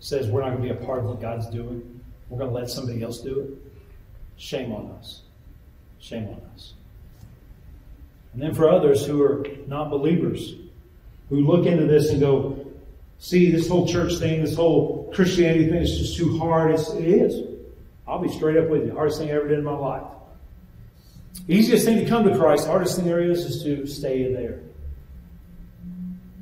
says 0.00 0.28
we're 0.28 0.42
not 0.42 0.50
going 0.50 0.68
to 0.68 0.74
be 0.74 0.82
a 0.82 0.84
part 0.86 0.98
of 0.98 1.06
what 1.06 1.18
God's 1.18 1.48
doing? 1.48 1.98
We're 2.28 2.36
going 2.36 2.50
to 2.50 2.54
let 2.54 2.68
somebody 2.68 3.02
else 3.02 3.22
do 3.22 3.40
it? 3.40 3.72
Shame 4.36 4.70
on 4.70 4.90
us. 4.98 5.22
Shame 5.98 6.28
on 6.28 6.42
us. 6.54 6.74
And 8.34 8.42
then 8.42 8.52
for 8.52 8.68
others 8.68 9.06
who 9.06 9.22
are 9.22 9.46
not 9.66 9.88
believers, 9.88 10.56
who 11.30 11.40
look 11.40 11.64
into 11.64 11.86
this 11.86 12.10
and 12.10 12.20
go, 12.20 12.65
see, 13.18 13.50
this 13.50 13.68
whole 13.68 13.86
church 13.86 14.16
thing, 14.18 14.42
this 14.42 14.54
whole 14.54 15.10
Christianity 15.14 15.68
thing 15.68 15.82
is 15.82 15.98
just 15.98 16.16
too 16.16 16.38
hard. 16.38 16.72
It's, 16.72 16.90
it 16.92 17.06
is. 17.06 17.56
I'll 18.06 18.20
be 18.20 18.28
straight 18.28 18.56
up 18.56 18.68
with 18.68 18.86
you. 18.86 18.94
Hardest 18.94 19.18
thing 19.18 19.30
I 19.30 19.32
ever 19.32 19.48
did 19.48 19.58
in 19.58 19.64
my 19.64 19.76
life. 19.76 20.04
Easiest 21.48 21.84
thing 21.84 21.98
to 21.98 22.06
come 22.06 22.24
to 22.24 22.36
Christ, 22.36 22.66
hardest 22.66 22.96
thing 22.96 23.04
there 23.04 23.20
is, 23.20 23.44
is 23.44 23.62
to 23.62 23.86
stay 23.86 24.32
there. 24.32 24.60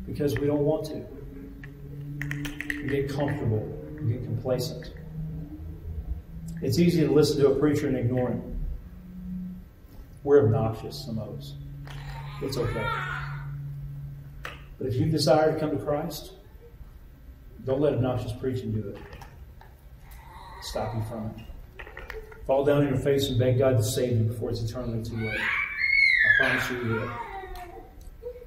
Because 0.07 0.39
we 0.39 0.47
don't 0.47 0.65
want 0.65 0.87
to. 0.87 1.07
We 2.69 2.89
get 2.89 3.09
comfortable. 3.09 3.61
We 4.03 4.13
get 4.13 4.25
complacent. 4.25 4.93
It's 6.63 6.79
easy 6.79 7.07
to 7.07 7.13
listen 7.13 7.41
to 7.41 7.51
a 7.51 7.55
preacher 7.55 7.89
and 7.89 7.97
ignore 7.97 8.29
him. 8.29 8.65
We're 10.23 10.45
obnoxious, 10.47 11.05
some 11.05 11.19
of 11.19 11.39
us. 11.39 11.55
It's 12.43 12.57
okay. 12.57 12.87
But 14.79 14.87
if 14.87 14.95
you 14.95 15.07
desire 15.07 15.53
to 15.53 15.61
come 15.61 15.71
to 15.77 15.83
Christ, 15.83 16.33
don't 17.65 17.81
let 17.81 17.95
obnoxious 17.95 18.33
preaching 18.33 18.73
do 18.73 18.89
it. 18.89 18.99
Stop 20.63 20.95
you 20.95 21.03
from 21.05 21.27
it. 21.37 21.87
Fall 22.47 22.65
down 22.65 22.83
on 22.83 22.89
your 22.89 22.99
face 22.99 23.29
and 23.29 23.39
beg 23.39 23.59
God 23.59 23.77
to 23.79 23.83
save 23.83 24.19
you 24.19 24.25
before 24.25 24.51
it's 24.51 24.63
eternally 24.63 25.03
too 25.03 25.17
late. 25.17 25.41
I 25.41 26.39
promise 26.39 26.71
you 26.71 26.83
he 26.83 26.89
will. 26.89 27.11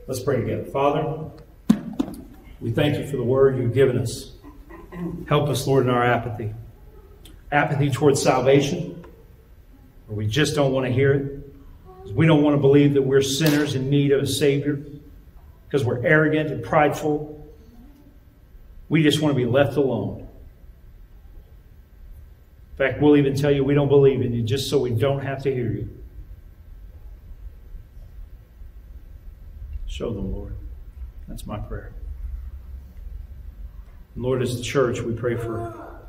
Let's 0.07 0.21
pray 0.21 0.37
together. 0.37 0.65
Father, 0.65 1.31
We 2.59 2.71
thank 2.71 2.97
you 2.97 3.05
for 3.07 3.17
the 3.17 3.23
word 3.23 3.57
you've 3.57 3.73
given 3.73 3.99
us. 3.99 4.31
Help 5.27 5.47
us, 5.49 5.67
Lord, 5.67 5.85
in 5.85 5.91
our 5.91 6.03
apathy. 6.03 6.53
Apathy 7.51 7.91
towards 7.91 8.21
salvation, 8.21 9.05
where 10.07 10.17
we 10.17 10.25
just 10.25 10.55
don't 10.55 10.71
want 10.71 10.87
to 10.87 10.91
hear 10.91 11.13
it. 11.13 12.13
We 12.13 12.25
don't 12.25 12.41
want 12.41 12.55
to 12.55 12.61
believe 12.61 12.93
that 12.95 13.01
we're 13.03 13.21
sinners 13.21 13.75
in 13.75 13.89
need 13.89 14.11
of 14.11 14.23
a 14.23 14.27
Savior 14.27 14.81
because 15.67 15.85
we're 15.85 16.03
arrogant 16.05 16.49
and 16.51 16.63
prideful. 16.63 17.36
We 18.89 19.03
just 19.03 19.21
want 19.21 19.33
to 19.33 19.35
be 19.35 19.45
left 19.45 19.77
alone. 19.77 20.27
In 22.71 22.77
fact, 22.77 23.01
we'll 23.01 23.17
even 23.17 23.35
tell 23.35 23.51
you 23.51 23.63
we 23.63 23.73
don't 23.73 23.89
believe 23.89 24.21
in 24.21 24.33
you 24.33 24.43
just 24.43 24.69
so 24.69 24.79
we 24.79 24.91
don't 24.91 25.21
have 25.21 25.43
to 25.43 25.53
hear 25.53 25.71
you. 25.71 25.89
Show 29.87 30.13
them, 30.13 30.31
Lord. 30.31 30.55
That's 31.27 31.45
my 31.45 31.57
prayer. 31.57 31.91
Lord, 34.15 34.41
as 34.41 34.57
the 34.57 34.63
church, 34.63 35.01
we 35.01 35.13
pray 35.13 35.35
for 35.35 35.99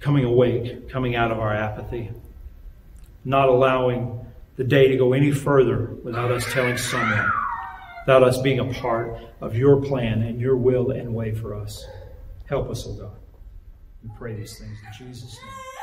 coming 0.00 0.24
awake, 0.24 0.88
coming 0.88 1.16
out 1.16 1.30
of 1.30 1.38
our 1.38 1.54
apathy, 1.54 2.10
not 3.24 3.48
allowing 3.48 4.24
the 4.56 4.64
day 4.64 4.88
to 4.88 4.96
go 4.96 5.12
any 5.12 5.30
further 5.30 5.96
without 6.02 6.30
us 6.30 6.44
telling 6.52 6.76
someone, 6.76 7.30
without 8.10 8.28
us 8.28 8.42
being 8.42 8.58
a 8.58 8.64
part 8.80 9.16
of 9.40 9.54
your 9.54 9.80
plan 9.80 10.22
and 10.22 10.40
your 10.40 10.56
will 10.56 10.90
and 10.90 11.14
way 11.14 11.32
for 11.32 11.54
us. 11.54 11.86
Help 12.48 12.68
us, 12.68 12.84
O 12.84 12.90
oh 12.90 12.94
God. 12.94 13.16
We 14.02 14.10
pray 14.18 14.34
these 14.34 14.58
things 14.58 14.76
in 14.84 15.06
Jesus' 15.06 15.38
name. 15.40 15.79